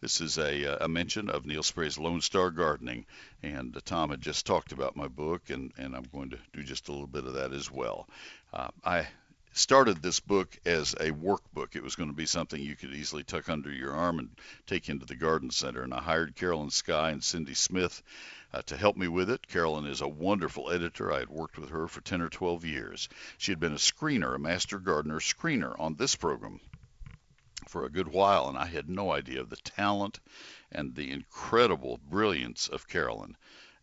This 0.00 0.20
is 0.20 0.38
a, 0.38 0.74
uh, 0.74 0.84
a 0.84 0.88
mention 0.88 1.28
of 1.28 1.44
Neil 1.44 1.62
Sperry's 1.62 1.98
Lone 1.98 2.20
Star 2.20 2.50
Gardening. 2.50 3.04
And 3.42 3.76
uh, 3.76 3.80
Tom 3.84 4.10
had 4.10 4.20
just 4.20 4.46
talked 4.46 4.72
about 4.72 4.96
my 4.96 5.08
book, 5.08 5.50
and, 5.50 5.72
and 5.76 5.96
I'm 5.96 6.06
going 6.12 6.30
to 6.30 6.38
do 6.52 6.62
just 6.62 6.88
a 6.88 6.92
little 6.92 7.06
bit 7.06 7.24
of 7.24 7.34
that 7.34 7.52
as 7.52 7.70
well. 7.70 8.08
Uh, 8.52 8.68
I 8.84 9.08
started 9.56 10.02
this 10.02 10.20
book 10.20 10.58
as 10.66 10.92
a 10.92 11.10
workbook. 11.10 11.74
It 11.74 11.82
was 11.82 11.96
going 11.96 12.10
to 12.10 12.16
be 12.16 12.26
something 12.26 12.60
you 12.60 12.76
could 12.76 12.92
easily 12.92 13.24
tuck 13.24 13.48
under 13.48 13.72
your 13.72 13.94
arm 13.94 14.18
and 14.18 14.28
take 14.66 14.90
into 14.90 15.06
the 15.06 15.16
garden 15.16 15.50
center. 15.50 15.82
And 15.82 15.94
I 15.94 16.02
hired 16.02 16.36
Carolyn 16.36 16.70
Sky 16.70 17.10
and 17.10 17.24
Cindy 17.24 17.54
Smith 17.54 18.02
uh, 18.52 18.60
to 18.66 18.76
help 18.76 18.98
me 18.98 19.08
with 19.08 19.30
it. 19.30 19.48
Carolyn 19.48 19.86
is 19.86 20.02
a 20.02 20.08
wonderful 20.08 20.70
editor. 20.70 21.10
I 21.10 21.20
had 21.20 21.30
worked 21.30 21.58
with 21.58 21.70
her 21.70 21.88
for 21.88 22.02
10 22.02 22.20
or 22.20 22.28
12 22.28 22.66
years. 22.66 23.08
She 23.38 23.50
had 23.50 23.58
been 23.58 23.72
a 23.72 23.76
screener, 23.76 24.34
a 24.34 24.38
master 24.38 24.78
gardener 24.78 25.20
screener 25.20 25.74
on 25.80 25.94
this 25.94 26.16
program 26.16 26.60
for 27.66 27.86
a 27.86 27.90
good 27.90 28.08
while, 28.08 28.50
and 28.50 28.58
I 28.58 28.66
had 28.66 28.90
no 28.90 29.10
idea 29.10 29.40
of 29.40 29.48
the 29.48 29.56
talent 29.56 30.20
and 30.70 30.94
the 30.94 31.10
incredible 31.10 31.98
brilliance 32.10 32.68
of 32.68 32.86
Carolyn. 32.86 33.36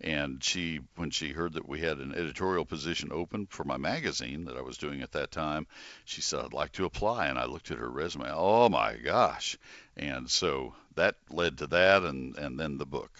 And 0.03 0.43
she, 0.43 0.81
when 0.97 1.11
she 1.11 1.31
heard 1.31 1.53
that 1.53 1.67
we 1.67 1.79
had 1.79 1.99
an 1.99 2.13
editorial 2.13 2.65
position 2.65 3.11
open 3.13 3.47
for 3.47 3.63
my 3.63 3.77
magazine 3.77 4.45
that 4.45 4.57
I 4.57 4.61
was 4.61 4.77
doing 4.77 5.01
at 5.01 5.13
that 5.13 5.31
time, 5.31 5.65
she 6.03 6.21
said, 6.21 6.41
I'd 6.41 6.53
like 6.53 6.73
to 6.73 6.85
apply. 6.85 7.27
And 7.27 7.39
I 7.39 7.45
looked 7.45 7.71
at 7.71 7.77
her 7.77 7.89
resume. 7.89 8.29
Oh 8.29 8.67
my 8.67 8.97
gosh. 8.97 9.57
And 9.95 10.29
so 10.29 10.75
that 10.95 11.15
led 11.29 11.59
to 11.59 11.67
that 11.67 12.03
and, 12.03 12.37
and 12.37 12.59
then 12.59 12.77
the 12.77 12.85
book. 12.85 13.11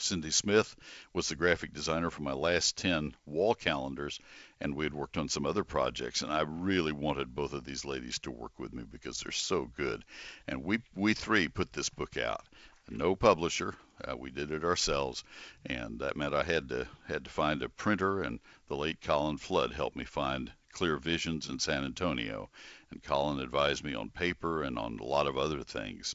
Cindy 0.00 0.30
Smith 0.30 0.74
was 1.12 1.28
the 1.28 1.36
graphic 1.36 1.74
designer 1.74 2.10
for 2.10 2.22
my 2.22 2.32
last 2.32 2.78
10 2.78 3.14
wall 3.26 3.54
calendars, 3.54 4.18
and 4.60 4.74
we 4.74 4.86
had 4.86 4.94
worked 4.94 5.18
on 5.18 5.28
some 5.28 5.44
other 5.44 5.62
projects. 5.62 6.22
And 6.22 6.32
I 6.32 6.40
really 6.40 6.92
wanted 6.92 7.34
both 7.34 7.52
of 7.52 7.64
these 7.64 7.84
ladies 7.84 8.18
to 8.20 8.30
work 8.30 8.58
with 8.58 8.72
me 8.72 8.82
because 8.90 9.20
they're 9.20 9.32
so 9.32 9.70
good. 9.76 10.04
And 10.48 10.64
we, 10.64 10.78
we 10.94 11.14
three 11.14 11.48
put 11.48 11.72
this 11.72 11.90
book 11.90 12.16
out 12.16 12.46
no 12.90 13.14
publisher. 13.14 13.74
Uh, 14.02 14.16
we 14.16 14.30
did 14.30 14.50
it 14.50 14.64
ourselves, 14.64 15.22
and 15.64 16.00
that 16.00 16.16
meant 16.16 16.34
I 16.34 16.42
had 16.42 16.68
to 16.70 16.88
had 17.06 17.24
to 17.24 17.30
find 17.30 17.62
a 17.62 17.68
printer. 17.68 18.22
And 18.22 18.40
the 18.68 18.76
late 18.76 19.00
Colin 19.00 19.38
Flood 19.38 19.72
helped 19.72 19.96
me 19.96 20.04
find 20.04 20.52
Clear 20.72 20.96
Visions 20.96 21.48
in 21.48 21.58
San 21.58 21.84
Antonio, 21.84 22.50
and 22.90 23.02
Colin 23.02 23.40
advised 23.40 23.84
me 23.84 23.94
on 23.94 24.10
paper 24.10 24.62
and 24.62 24.78
on 24.78 24.98
a 24.98 25.04
lot 25.04 25.26
of 25.26 25.38
other 25.38 25.62
things 25.62 26.14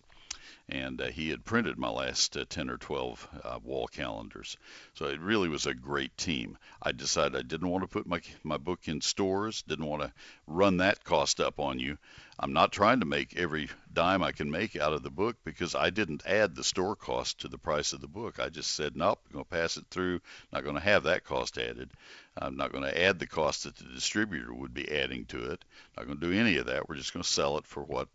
and 0.67 0.99
uh, 0.99 1.07
he 1.07 1.29
had 1.29 1.45
printed 1.45 1.77
my 1.77 1.89
last 1.89 2.35
uh, 2.35 2.45
10 2.49 2.71
or 2.71 2.77
12 2.77 3.27
uh, 3.43 3.59
wall 3.63 3.87
calendars. 3.87 4.57
So 4.95 5.05
it 5.05 5.19
really 5.19 5.47
was 5.47 5.67
a 5.67 5.75
great 5.75 6.17
team. 6.17 6.57
I 6.81 6.91
decided 6.91 7.35
I 7.35 7.43
didn't 7.43 7.69
want 7.69 7.83
to 7.83 7.87
put 7.87 8.07
my 8.07 8.21
my 8.43 8.57
book 8.57 8.87
in 8.87 9.01
stores, 9.01 9.61
didn't 9.63 9.85
want 9.85 10.01
to 10.01 10.13
run 10.47 10.77
that 10.77 11.03
cost 11.03 11.39
up 11.39 11.59
on 11.59 11.79
you. 11.79 11.97
I'm 12.39 12.53
not 12.53 12.71
trying 12.71 12.99
to 12.99 13.05
make 13.05 13.37
every 13.37 13.69
dime 13.93 14.23
I 14.23 14.31
can 14.31 14.49
make 14.51 14.75
out 14.75 14.93
of 14.93 15.03
the 15.03 15.11
book 15.11 15.37
because 15.45 15.75
I 15.75 15.89
didn't 15.91 16.25
add 16.25 16.55
the 16.55 16.63
store 16.63 16.95
cost 16.95 17.41
to 17.41 17.47
the 17.47 17.57
price 17.57 17.93
of 17.93 18.01
the 18.01 18.07
book. 18.07 18.39
I 18.39 18.49
just 18.49 18.71
said, 18.71 18.97
nope, 18.97 19.19
I'm 19.27 19.33
going 19.33 19.45
to 19.45 19.49
pass 19.49 19.77
it 19.77 19.85
through. 19.89 20.19
Not 20.51 20.63
going 20.63 20.75
to 20.75 20.81
have 20.81 21.03
that 21.03 21.23
cost 21.23 21.57
added. 21.57 21.91
I'm 22.35 22.57
not 22.57 22.73
going 22.73 22.83
to 22.83 23.01
add 23.01 23.19
the 23.19 23.27
cost 23.27 23.63
that 23.63 23.77
the 23.77 23.85
distributor 23.85 24.53
would 24.53 24.73
be 24.73 24.91
adding 24.91 25.25
to 25.25 25.51
it. 25.51 25.63
Not 25.95 26.07
going 26.07 26.19
to 26.19 26.27
do 26.27 26.37
any 26.37 26.57
of 26.57 26.65
that. 26.65 26.89
We're 26.89 26.95
just 26.95 27.13
going 27.13 27.23
to 27.23 27.29
sell 27.29 27.57
it 27.57 27.65
for 27.67 27.83
what 27.83 28.09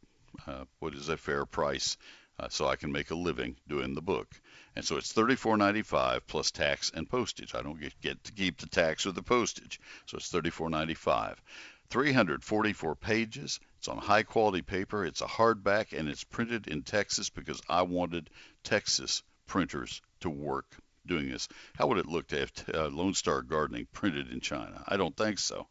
uh, 0.47 0.65
what 0.79 0.95
is 0.95 1.09
a 1.09 1.17
fair 1.17 1.45
price 1.45 1.97
uh, 2.41 2.49
so 2.49 2.67
I 2.67 2.77
can 2.77 2.91
make 2.91 3.11
a 3.11 3.15
living 3.15 3.57
doing 3.69 3.95
the 3.95 4.01
book. 4.01 4.41
And 4.75 4.85
so 4.85 4.97
it's 4.97 5.13
$34.95 5.13 6.23
plus 6.27 6.51
tax 6.51 6.91
and 6.95 7.09
postage. 7.09 7.55
I 7.55 7.61
don't 7.61 7.79
get, 7.79 8.01
get 8.01 8.25
to 8.25 8.33
keep 8.33 8.59
the 8.59 8.67
tax 8.67 9.05
or 9.05 9.13
the 9.13 9.23
postage, 9.23 9.79
so 10.07 10.17
it's 10.17 10.33
$34.95. 10.33 11.37
344 11.91 12.95
pages. 12.97 13.61
It's 13.79 13.89
on 13.89 13.99
high 13.99 14.23
quality 14.23 14.63
paper. 14.63 15.05
It's 15.05 15.21
a 15.21 15.27
hardback 15.27 15.99
and 15.99 16.09
it's 16.09 16.25
printed 16.25 16.69
in 16.69 16.83
Texas 16.83 17.29
because 17.29 17.61
I 17.69 17.83
wanted 17.83 18.31
Texas 18.63 19.23
printers 19.47 20.01
to 20.21 20.31
work 20.31 20.67
doing 21.07 21.29
this. 21.29 21.49
How 21.75 21.89
would 21.89 21.99
it 21.99 22.07
look 22.07 22.29
to 22.29 22.39
have 22.39 22.53
uh, 22.73 22.89
Lone 22.89 23.15
Star 23.15 23.43
Gardening 23.43 23.89
printed 23.93 24.31
in 24.31 24.41
China? 24.41 24.83
I 24.87 24.97
don't 24.97 25.17
think 25.17 25.39
so. 25.39 25.67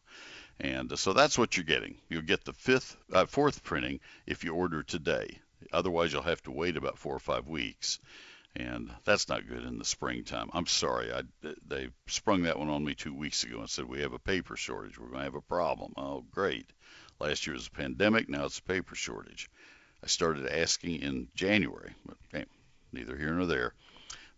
And 0.59 0.91
uh, 0.91 0.97
so 0.97 1.13
that's 1.13 1.37
what 1.37 1.55
you're 1.55 1.63
getting. 1.63 1.97
You'll 2.09 2.21
get 2.21 2.43
the 2.43 2.53
fifth, 2.53 2.97
uh, 3.13 3.25
fourth 3.25 3.63
printing 3.63 4.01
if 4.27 4.43
you 4.43 4.53
order 4.53 4.83
today. 4.83 5.39
Otherwise, 5.71 6.13
you'll 6.13 6.21
have 6.21 6.41
to 6.43 6.51
wait 6.51 6.77
about 6.77 6.97
four 6.97 7.15
or 7.15 7.19
five 7.19 7.47
weeks, 7.47 7.99
and 8.55 8.91
that's 9.05 9.29
not 9.29 9.47
good 9.47 9.63
in 9.63 9.77
the 9.77 9.85
springtime. 9.85 10.49
I'm 10.53 10.65
sorry, 10.65 11.11
I, 11.13 11.23
they 11.67 11.89
sprung 12.07 12.43
that 12.43 12.57
one 12.57 12.69
on 12.69 12.83
me 12.83 12.95
two 12.95 13.13
weeks 13.13 13.43
ago 13.43 13.59
and 13.59 13.69
said 13.69 13.85
we 13.85 14.01
have 14.01 14.13
a 14.13 14.19
paper 14.19 14.55
shortage. 14.55 14.97
We're 14.97 15.07
going 15.07 15.19
to 15.19 15.25
have 15.25 15.35
a 15.35 15.41
problem. 15.41 15.93
Oh, 15.97 16.25
great. 16.31 16.69
Last 17.19 17.45
year 17.45 17.53
was 17.53 17.67
a 17.67 17.71
pandemic. 17.71 18.29
Now 18.29 18.45
it's 18.45 18.59
a 18.59 18.63
paper 18.63 18.95
shortage. 18.95 19.49
I 20.03 20.07
started 20.07 20.47
asking 20.47 21.01
in 21.01 21.27
January, 21.35 21.93
but 22.05 22.17
okay, 22.33 22.45
neither 22.93 23.17
here 23.17 23.33
nor 23.33 23.45
there. 23.45 23.73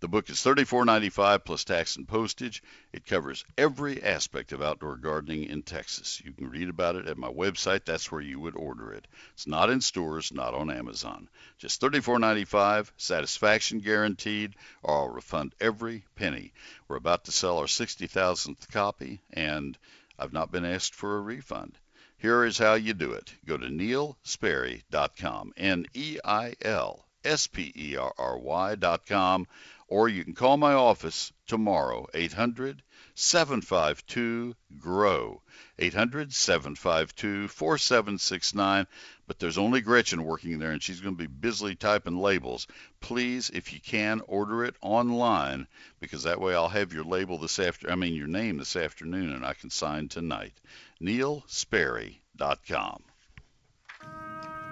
The 0.01 0.07
book 0.07 0.31
is 0.31 0.37
$34.95 0.37 1.45
plus 1.45 1.63
tax 1.63 1.95
and 1.95 2.07
postage. 2.07 2.63
It 2.91 3.05
covers 3.05 3.45
every 3.55 4.01
aspect 4.01 4.51
of 4.51 4.59
outdoor 4.59 4.95
gardening 4.95 5.43
in 5.43 5.61
Texas. 5.61 6.19
You 6.25 6.33
can 6.33 6.49
read 6.49 6.69
about 6.69 6.95
it 6.95 7.07
at 7.07 7.19
my 7.19 7.27
website. 7.27 7.85
That's 7.85 8.11
where 8.11 8.19
you 8.19 8.39
would 8.39 8.55
order 8.55 8.93
it. 8.93 9.05
It's 9.33 9.45
not 9.45 9.69
in 9.69 9.79
stores, 9.79 10.33
not 10.33 10.55
on 10.55 10.71
Amazon. 10.71 11.29
Just 11.59 11.79
$34.95, 11.81 12.89
satisfaction 12.97 13.77
guaranteed, 13.77 14.55
or 14.81 14.95
I'll 14.95 15.09
refund 15.09 15.53
every 15.61 16.03
penny. 16.15 16.51
We're 16.87 16.95
about 16.95 17.25
to 17.25 17.31
sell 17.31 17.59
our 17.59 17.65
60,000th 17.65 18.71
copy, 18.71 19.21
and 19.31 19.77
I've 20.17 20.33
not 20.33 20.51
been 20.51 20.65
asked 20.65 20.95
for 20.95 21.15
a 21.15 21.21
refund. 21.21 21.77
Here 22.17 22.43
is 22.43 22.57
how 22.57 22.73
you 22.73 22.95
do 22.95 23.11
it. 23.11 23.31
Go 23.45 23.55
to 23.55 23.67
neilsperry.com, 23.67 25.53
N-E-I-L 25.57 27.05
S-P-E-R-R-Y 27.23 28.75
dot 28.75 29.05
com 29.05 29.47
or 29.91 30.07
you 30.07 30.23
can 30.23 30.33
call 30.33 30.55
my 30.55 30.71
office 30.71 31.33
tomorrow, 31.47 32.07
800 32.13 32.81
752 33.13 34.55
GROW. 34.79 35.41
800 35.77 36.33
752 36.33 37.49
4769. 37.49 38.87
But 39.27 39.39
there's 39.39 39.57
only 39.57 39.81
Gretchen 39.81 40.23
working 40.23 40.59
there, 40.59 40.71
and 40.71 40.81
she's 40.81 41.01
going 41.01 41.17
to 41.17 41.21
be 41.21 41.27
busily 41.27 41.75
typing 41.75 42.17
labels. 42.17 42.67
Please, 43.01 43.49
if 43.49 43.73
you 43.73 43.81
can, 43.81 44.21
order 44.27 44.63
it 44.63 44.75
online 44.81 45.67
because 45.99 46.23
that 46.23 46.39
way 46.39 46.55
I'll 46.55 46.69
have 46.69 46.93
your 46.93 47.03
label 47.03 47.37
this 47.37 47.59
after 47.59 47.91
I 47.91 47.95
mean 47.95 48.13
your 48.13 48.27
name 48.27 48.59
this 48.59 48.77
afternoon 48.77 49.33
and 49.33 49.45
I 49.45 49.55
can 49.55 49.71
sign 49.71 50.07
tonight. 50.07 50.53
NeilSperry.com. 51.01 53.03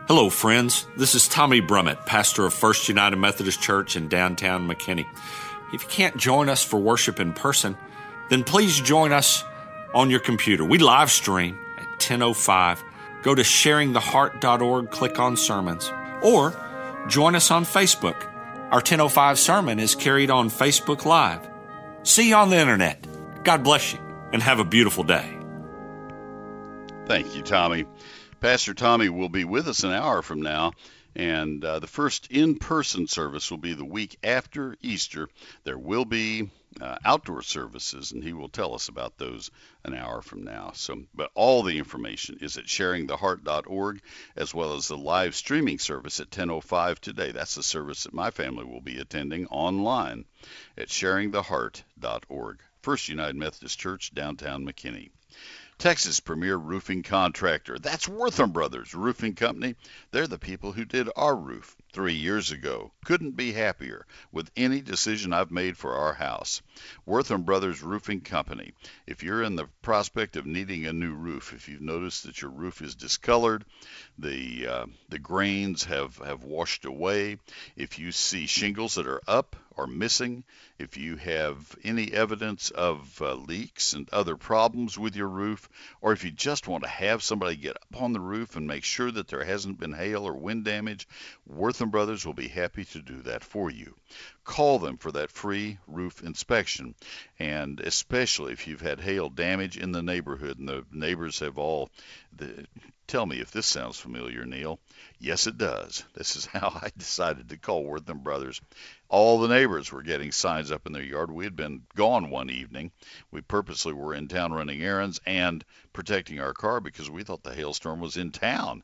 Hello, 0.09 0.31
friends. 0.31 0.87
This 0.97 1.13
is 1.13 1.27
Tommy 1.27 1.61
Brummett, 1.61 2.07
pastor 2.07 2.43
of 2.47 2.51
First 2.55 2.89
United 2.89 3.17
Methodist 3.17 3.61
Church 3.61 3.95
in 3.95 4.07
downtown 4.07 4.67
McKinney. 4.67 5.05
If 5.71 5.83
you 5.83 5.87
can't 5.87 6.17
join 6.17 6.49
us 6.49 6.63
for 6.63 6.79
worship 6.79 7.19
in 7.19 7.31
person, 7.31 7.77
then 8.31 8.43
please 8.43 8.81
join 8.81 9.11
us 9.11 9.43
on 9.93 10.09
your 10.09 10.19
computer. 10.19 10.65
We 10.65 10.79
live 10.79 11.11
stream 11.11 11.59
at 11.77 11.99
10:05. 11.99 12.83
Go 13.21 13.35
to 13.35 13.43
sharingtheheart.org, 13.43 14.89
click 14.89 15.19
on 15.19 15.37
sermons, 15.37 15.91
or 16.23 16.55
join 17.07 17.35
us 17.35 17.51
on 17.51 17.63
Facebook. 17.63 18.15
Our 18.71 18.81
10:05 18.81 19.37
sermon 19.37 19.79
is 19.79 19.93
carried 19.93 20.31
on 20.31 20.49
Facebook 20.49 21.05
Live. 21.05 21.47
See 22.01 22.29
you 22.29 22.35
on 22.35 22.49
the 22.49 22.57
internet. 22.57 23.05
God 23.43 23.63
bless 23.63 23.93
you 23.93 23.99
and 24.33 24.41
have 24.41 24.57
a 24.57 24.65
beautiful 24.65 25.03
day. 25.03 25.37
Thank 27.05 27.35
you, 27.35 27.43
Tommy. 27.43 27.85
Pastor 28.41 28.73
Tommy 28.73 29.09
will 29.09 29.29
be 29.29 29.43
with 29.43 29.67
us 29.67 29.83
an 29.83 29.91
hour 29.91 30.21
from 30.21 30.41
now. 30.41 30.71
And 31.15 31.65
uh, 31.65 31.79
the 31.79 31.87
first 31.87 32.31
in 32.31 32.55
person 32.57 33.07
service 33.07 33.49
will 33.51 33.57
be 33.57 33.73
the 33.73 33.83
week 33.83 34.17
after 34.23 34.77
Easter. 34.81 35.27
There 35.63 35.77
will 35.77 36.05
be 36.05 36.51
uh, 36.79 36.97
outdoor 37.03 37.41
services, 37.41 38.11
and 38.11 38.23
he 38.23 38.31
will 38.31 38.47
tell 38.47 38.75
us 38.75 38.87
about 38.87 39.17
those 39.17 39.49
an 39.83 39.93
hour 39.93 40.21
from 40.21 40.43
now. 40.43 40.71
So, 40.75 41.03
but 41.13 41.31
all 41.33 41.63
the 41.63 41.77
information 41.79 42.37
is 42.41 42.57
at 42.57 42.65
sharingtheheart.org, 42.65 44.01
as 44.35 44.53
well 44.53 44.75
as 44.75 44.87
the 44.87 44.97
live 44.97 45.35
streaming 45.35 45.79
service 45.79 46.19
at 46.19 46.29
10:05 46.29 46.99
today. 46.99 47.31
That's 47.31 47.55
the 47.55 47.63
service 47.63 48.03
that 48.03 48.13
my 48.13 48.31
family 48.31 48.63
will 48.63 48.79
be 48.79 48.99
attending 48.99 49.47
online 49.47 50.25
at 50.77 50.89
sharingtheheart.org. 50.89 52.59
First 52.81 53.09
United 53.09 53.35
Methodist 53.35 53.79
Church, 53.79 54.13
downtown 54.13 54.63
McKinney. 54.63 55.09
Texas 55.79 56.19
premier 56.19 56.57
roofing 56.57 57.03
contractor. 57.03 57.79
That's 57.79 58.05
Wortham 58.05 58.51
Brothers 58.51 58.93
Roofing 58.93 59.35
Company. 59.35 59.75
They're 60.11 60.27
the 60.27 60.37
people 60.37 60.73
who 60.73 60.83
did 60.83 61.07
our 61.15 61.33
roof 61.33 61.77
three 61.93 62.15
years 62.15 62.51
ago. 62.51 62.91
Couldn't 63.05 63.37
be 63.37 63.53
happier 63.53 64.05
with 64.33 64.51
any 64.57 64.81
decision 64.81 65.31
I've 65.31 65.51
made 65.51 65.77
for 65.77 65.95
our 65.95 66.13
house. 66.13 66.61
Wortham 67.05 67.43
Brothers 67.43 67.81
Roofing 67.81 68.19
Company. 68.19 68.73
If 69.07 69.23
you're 69.23 69.41
in 69.41 69.55
the 69.55 69.69
prospect 69.81 70.35
of 70.35 70.45
needing 70.45 70.85
a 70.85 70.91
new 70.91 71.13
roof, 71.13 71.53
if 71.53 71.69
you've 71.69 71.79
noticed 71.79 72.25
that 72.25 72.41
your 72.41 72.51
roof 72.51 72.81
is 72.81 72.95
discolored, 72.95 73.63
the 74.17 74.67
uh, 74.67 74.85
the 75.07 75.19
grains 75.19 75.85
have 75.85 76.17
have 76.17 76.43
washed 76.43 76.83
away, 76.83 77.37
if 77.77 77.97
you 77.97 78.11
see 78.11 78.47
shingles 78.47 78.95
that 78.95 79.07
are 79.07 79.21
up 79.29 79.55
or 79.79 79.87
missing, 79.87 80.43
if 80.77 80.97
you 80.97 81.15
have 81.15 81.73
any 81.85 82.11
evidence 82.11 82.69
of 82.69 83.21
uh, 83.21 83.33
leaks 83.33 83.93
and 83.93 84.09
other 84.09 84.35
problems 84.35 84.99
with 84.99 85.15
your 85.15 85.29
roof, 85.29 85.69
or 86.01 86.11
if 86.11 86.25
you 86.25 86.31
just 86.31 86.67
want 86.67 86.83
to 86.83 86.89
have 86.89 87.23
somebody 87.23 87.55
get 87.55 87.77
up 87.77 88.01
on 88.01 88.11
the 88.11 88.19
roof 88.19 88.57
and 88.57 88.67
make 88.67 88.83
sure 88.83 89.09
that 89.09 89.29
there 89.29 89.45
hasn't 89.45 89.79
been 89.79 89.93
hail 89.93 90.27
or 90.27 90.33
wind 90.33 90.65
damage, 90.65 91.07
Wortham 91.47 91.91
Brothers 91.91 92.25
will 92.25 92.33
be 92.33 92.49
happy 92.49 92.83
to 92.83 93.01
do 93.01 93.21
that 93.21 93.41
for 93.41 93.71
you. 93.71 93.95
Call 94.43 94.79
them 94.79 94.97
for 94.97 95.13
that 95.13 95.31
free 95.31 95.77
roof 95.87 96.21
inspection, 96.23 96.93
and 97.39 97.79
especially 97.79 98.51
if 98.51 98.67
you've 98.67 98.81
had 98.81 98.99
hail 98.99 99.29
damage 99.29 99.77
in 99.77 99.93
the 99.93 100.03
neighborhood 100.03 100.59
and 100.59 100.67
the 100.67 100.85
neighbors 100.91 101.39
have 101.39 101.57
all 101.57 101.89
the, 102.35 102.67
Tell 103.09 103.25
me 103.25 103.39
if 103.39 103.49
this 103.49 103.65
sounds 103.65 103.99
familiar, 103.99 104.45
Neil. 104.45 104.79
Yes, 105.17 105.47
it 105.47 105.57
does. 105.57 106.03
This 106.13 106.35
is 106.35 106.45
how 106.53 106.79
I 106.79 106.91
decided 106.95 107.49
to 107.49 107.57
call 107.57 107.83
Wortham 107.83 108.19
Brothers. 108.19 108.61
All 109.09 109.39
the 109.39 109.47
neighbors 109.47 109.91
were 109.91 110.03
getting 110.03 110.31
signs 110.31 110.71
up 110.71 110.85
in 110.85 110.93
their 110.93 111.03
yard. 111.03 111.31
We 111.31 111.43
had 111.43 111.55
been 111.55 111.87
gone 111.95 112.29
one 112.29 112.51
evening. 112.51 112.91
We 113.31 113.41
purposely 113.41 113.91
were 113.91 114.13
in 114.13 114.27
town 114.27 114.53
running 114.53 114.83
errands 114.83 115.19
and 115.25 115.65
protecting 115.93 116.39
our 116.39 116.53
car 116.53 116.79
because 116.79 117.09
we 117.09 117.23
thought 117.23 117.43
the 117.43 117.55
hailstorm 117.55 117.99
was 118.01 118.17
in 118.17 118.31
town. 118.31 118.83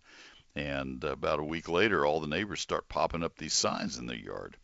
And 0.56 1.04
about 1.04 1.40
a 1.40 1.44
week 1.44 1.70
later, 1.70 2.06
all 2.06 2.20
the 2.20 2.28
neighbors 2.28 2.62
start 2.62 2.90
popping 2.90 3.24
up 3.24 3.38
these 3.38 3.54
signs 3.54 3.98
in 3.98 4.08
their 4.08 4.18
yard. 4.18 4.58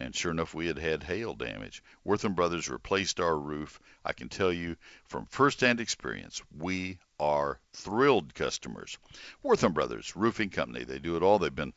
And 0.00 0.14
sure 0.14 0.30
enough, 0.30 0.54
we 0.54 0.68
had 0.68 0.78
had 0.78 1.02
hail 1.02 1.34
damage. 1.34 1.82
Wortham 2.04 2.34
Brothers 2.34 2.68
replaced 2.68 3.18
our 3.18 3.36
roof. 3.36 3.80
I 4.04 4.12
can 4.12 4.28
tell 4.28 4.52
you 4.52 4.76
from 5.08 5.26
firsthand 5.26 5.80
experience, 5.80 6.40
we 6.56 6.98
are 7.18 7.58
thrilled 7.72 8.32
customers. 8.32 8.96
Wortham 9.42 9.72
Brothers 9.72 10.14
Roofing 10.14 10.50
Company, 10.50 10.84
they 10.84 11.00
do 11.00 11.16
it 11.16 11.22
all. 11.24 11.40
They've 11.40 11.52
been 11.52 11.74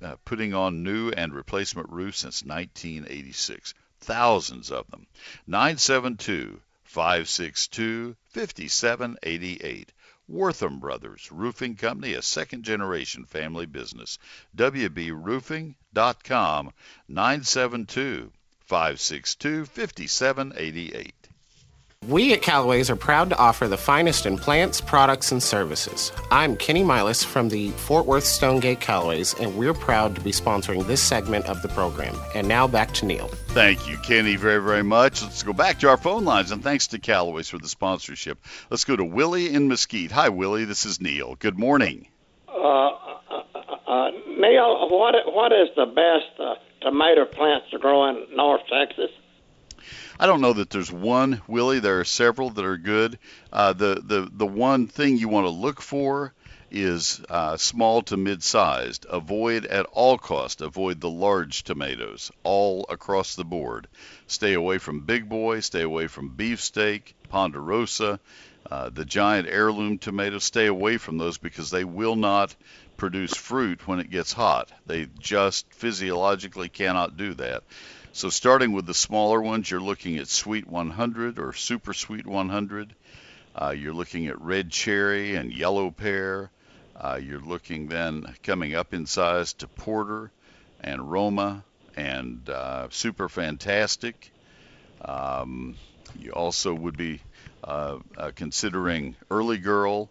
uh, 0.00 0.16
putting 0.24 0.54
on 0.54 0.84
new 0.84 1.10
and 1.10 1.34
replacement 1.34 1.88
roofs 1.88 2.18
since 2.18 2.44
1986. 2.44 3.74
Thousands 3.98 4.70
of 4.70 4.88
them. 4.90 5.08
972 5.48 6.60
562 6.84 8.14
5788. 8.28 9.92
Wortham 10.26 10.80
Brothers 10.80 11.30
Roofing 11.30 11.76
Company, 11.76 12.14
a 12.14 12.22
second 12.22 12.64
generation 12.64 13.26
family 13.26 13.66
business. 13.66 14.18
WBRoofing.com 14.56 16.72
972 17.08 18.32
562 18.60 19.66
5788. 19.66 21.23
We 22.08 22.34
at 22.34 22.42
Callaway's 22.42 22.90
are 22.90 22.96
proud 22.96 23.30
to 23.30 23.38
offer 23.38 23.66
the 23.66 23.78
finest 23.78 24.26
in 24.26 24.36
plants, 24.36 24.78
products, 24.78 25.32
and 25.32 25.42
services. 25.42 26.12
I'm 26.30 26.54
Kenny 26.54 26.82
Milas 26.82 27.24
from 27.24 27.48
the 27.48 27.70
Fort 27.70 28.04
Worth 28.04 28.24
Stonegate 28.24 28.80
Callaways, 28.80 29.40
and 29.40 29.56
we're 29.56 29.72
proud 29.72 30.14
to 30.16 30.20
be 30.20 30.30
sponsoring 30.30 30.86
this 30.86 31.00
segment 31.00 31.46
of 31.46 31.62
the 31.62 31.68
program. 31.68 32.14
And 32.34 32.46
now 32.46 32.66
back 32.68 32.92
to 32.94 33.06
Neil. 33.06 33.28
Thank 33.48 33.88
you, 33.88 33.96
Kenny, 33.98 34.36
very, 34.36 34.62
very 34.62 34.82
much. 34.82 35.22
Let's 35.22 35.42
go 35.42 35.54
back 35.54 35.78
to 35.78 35.88
our 35.88 35.96
phone 35.96 36.26
lines, 36.26 36.50
and 36.50 36.62
thanks 36.62 36.88
to 36.88 36.98
Callaway's 36.98 37.48
for 37.48 37.56
the 37.56 37.68
sponsorship. 37.68 38.38
Let's 38.68 38.84
go 38.84 38.96
to 38.96 39.04
Willie 39.04 39.54
in 39.54 39.68
Mesquite. 39.68 40.12
Hi, 40.12 40.28
Willie. 40.28 40.66
This 40.66 40.84
is 40.84 41.00
Neil. 41.00 41.36
Good 41.36 41.58
morning. 41.58 42.06
Uh, 42.48 42.52
uh, 42.52 43.42
uh, 43.88 44.10
Neil, 44.36 44.90
what 44.90 45.14
what 45.32 45.52
is 45.52 45.68
the 45.74 45.86
best 45.86 46.38
uh, 46.38 46.56
tomato 46.82 47.24
plants 47.24 47.70
to 47.70 47.78
grow 47.78 48.10
in 48.10 48.26
North 48.36 48.60
Texas? 48.70 49.10
I 50.18 50.26
don't 50.26 50.40
know 50.40 50.52
that 50.52 50.70
there's 50.70 50.92
one, 50.92 51.42
Willie. 51.46 51.80
There 51.80 52.00
are 52.00 52.04
several 52.04 52.50
that 52.50 52.64
are 52.64 52.76
good. 52.76 53.18
Uh, 53.52 53.72
the 53.72 54.00
the 54.04 54.30
the 54.32 54.46
one 54.46 54.86
thing 54.86 55.16
you 55.16 55.28
want 55.28 55.46
to 55.46 55.50
look 55.50 55.80
for 55.80 56.32
is 56.70 57.20
uh, 57.28 57.56
small 57.56 58.02
to 58.02 58.16
mid-sized. 58.16 59.06
Avoid 59.08 59.64
at 59.66 59.86
all 59.92 60.18
cost. 60.18 60.60
Avoid 60.60 61.00
the 61.00 61.10
large 61.10 61.62
tomatoes 61.62 62.32
all 62.42 62.84
across 62.88 63.36
the 63.36 63.44
board. 63.44 63.86
Stay 64.26 64.54
away 64.54 64.78
from 64.78 65.00
big 65.00 65.28
boy. 65.28 65.60
Stay 65.60 65.82
away 65.82 66.08
from 66.08 66.30
beefsteak, 66.30 67.14
ponderosa, 67.28 68.18
uh, 68.70 68.90
the 68.90 69.04
giant 69.04 69.48
heirloom 69.48 69.98
tomatoes. 69.98 70.44
Stay 70.44 70.66
away 70.66 70.96
from 70.96 71.18
those 71.18 71.38
because 71.38 71.70
they 71.70 71.84
will 71.84 72.16
not 72.16 72.54
produce 72.96 73.36
fruit 73.36 73.86
when 73.86 74.00
it 74.00 74.10
gets 74.10 74.32
hot. 74.32 74.70
They 74.86 75.06
just 75.18 75.72
physiologically 75.72 76.68
cannot 76.68 77.16
do 77.16 77.34
that. 77.34 77.62
So 78.14 78.30
starting 78.30 78.70
with 78.70 78.86
the 78.86 78.94
smaller 78.94 79.42
ones, 79.42 79.68
you're 79.68 79.80
looking 79.80 80.18
at 80.18 80.28
Sweet 80.28 80.68
100 80.68 81.40
or 81.40 81.52
Super 81.52 81.92
Sweet 81.92 82.24
100. 82.24 82.94
Uh, 83.56 83.74
you're 83.76 83.92
looking 83.92 84.28
at 84.28 84.40
red 84.40 84.70
cherry 84.70 85.34
and 85.34 85.52
yellow 85.52 85.90
pear. 85.90 86.48
Uh, 86.94 87.18
you're 87.20 87.40
looking 87.40 87.88
then 87.88 88.32
coming 88.44 88.76
up 88.76 88.94
in 88.94 89.06
size 89.06 89.54
to 89.54 89.66
Porter 89.66 90.30
and 90.80 91.10
Roma 91.10 91.64
and 91.96 92.48
uh, 92.48 92.86
Super 92.90 93.28
Fantastic. 93.28 94.30
Um, 95.00 95.74
you 96.16 96.30
also 96.30 96.72
would 96.72 96.96
be 96.96 97.20
uh, 97.64 97.98
uh, 98.16 98.30
considering 98.36 99.16
Early 99.28 99.58
Girl 99.58 100.08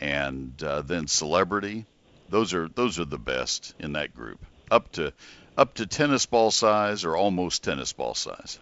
and 0.00 0.54
uh, 0.62 0.80
then 0.80 1.06
Celebrity. 1.06 1.84
Those 2.30 2.54
are 2.54 2.66
those 2.66 2.98
are 2.98 3.04
the 3.04 3.18
best 3.18 3.74
in 3.78 3.92
that 3.92 4.14
group. 4.14 4.42
Up 4.70 4.90
to 4.92 5.12
up 5.56 5.74
to 5.74 5.86
tennis 5.86 6.26
ball 6.26 6.50
size 6.50 7.04
or 7.04 7.16
almost 7.16 7.64
tennis 7.64 7.92
ball 7.92 8.14
size. 8.14 8.58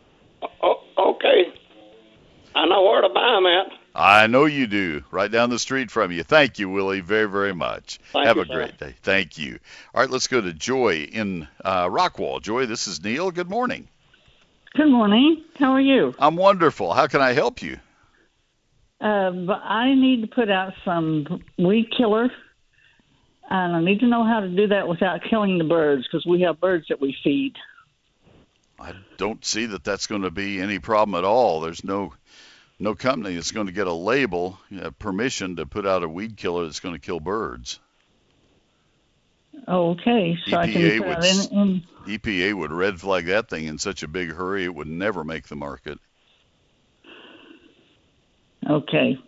Oh, 0.63 0.83
okay. 0.99 1.53
I 2.55 2.67
know 2.67 2.83
where 2.83 3.03
to 3.03 3.09
buy 3.09 3.33
them 3.35 3.47
at. 3.47 3.67
I 3.97 4.27
know 4.27 4.45
you 4.45 4.67
do. 4.67 5.05
Right 5.11 5.31
down 5.31 5.51
the 5.51 5.59
street 5.59 5.91
from 5.91 6.11
you. 6.11 6.23
Thank 6.25 6.59
you, 6.59 6.69
Willie, 6.69 7.01
very, 7.01 7.29
very 7.29 7.55
much. 7.55 7.99
Thank 8.13 8.27
Have 8.27 8.37
you, 8.37 8.43
a 8.43 8.47
sir. 8.47 8.55
great 8.55 8.79
day. 8.79 8.95
Thank 9.03 9.39
you. 9.39 9.59
All 9.95 10.01
right, 10.01 10.11
let's 10.11 10.27
go 10.27 10.41
to 10.41 10.53
Joy 10.53 11.09
in 11.13 11.47
uh, 11.65 11.87
Rockwall. 11.87 12.43
Joy, 12.43 12.67
this 12.67 12.89
is 12.89 13.03
Neil. 13.03 13.31
Good 13.31 13.49
morning. 13.49 13.89
Good 14.75 14.91
morning. 14.91 15.45
How 15.57 15.73
are 15.73 15.81
you? 15.81 16.15
I'm 16.19 16.35
wonderful. 16.35 16.93
How 16.93 17.07
can 17.07 17.21
I 17.21 17.33
help 17.33 17.63
you? 17.63 17.79
Uh, 19.01 19.31
but 19.31 19.61
I 19.63 19.95
need 19.95 20.23
to 20.23 20.27
put 20.27 20.51
out 20.51 20.73
some 20.85 21.43
weed 21.59 21.93
killer, 21.97 22.31
and 23.51 23.77
I 23.77 23.81
need 23.81 24.01
to 24.01 24.07
know 24.07 24.25
how 24.25 24.41
to 24.41 24.49
do 24.49 24.69
that 24.69 24.89
without 24.89 25.21
killing 25.29 25.59
the 25.59 25.65
birds 25.65 26.07
because 26.07 26.27
we 26.27 26.43
have 26.43 26.61
birds 26.61 26.87
that 26.89 27.01
we 27.01 27.17
feed. 27.23 27.55
I 28.79 28.93
don't 29.17 29.45
see 29.45 29.67
that 29.67 29.85
that's 29.85 30.07
going 30.07 30.23
to 30.23 30.31
be 30.31 30.61
any 30.61 30.79
problem 30.79 31.17
at 31.17 31.25
all. 31.25 31.61
There's 31.61 31.85
no 31.85 32.13
no 32.79 32.95
company 32.95 33.35
that's 33.35 33.53
going 33.53 33.67
to 33.67 33.73
get 33.73 33.87
a 33.87 33.93
label, 33.93 34.59
uh, 34.83 34.91
permission 34.99 35.57
to 35.57 35.67
put 35.67 35.87
out 35.87 36.03
a 36.03 36.09
weed 36.09 36.37
killer 36.37 36.65
that's 36.65 36.81
going 36.81 36.95
to 36.95 37.01
kill 37.01 37.21
birds. 37.21 37.79
Okay, 39.69 40.37
so 40.49 40.59
I 40.59 40.67
EPA 40.67 40.99
can 40.99 41.09
would 41.09 41.25
in, 41.25 41.59
in 41.59 42.19
EPA 42.19 42.55
would 42.55 42.73
red 42.73 43.01
flag 43.01 43.27
that 43.27 43.49
thing 43.49 43.67
in 43.67 43.79
such 43.79 44.03
a 44.03 44.09
big 44.09 44.33
hurry 44.33 44.65
it 44.65 44.75
would 44.75 44.89
never 44.89 45.25
make 45.25 45.47
the 45.47 45.57
market. 45.57 45.99
Okay. 48.69 49.19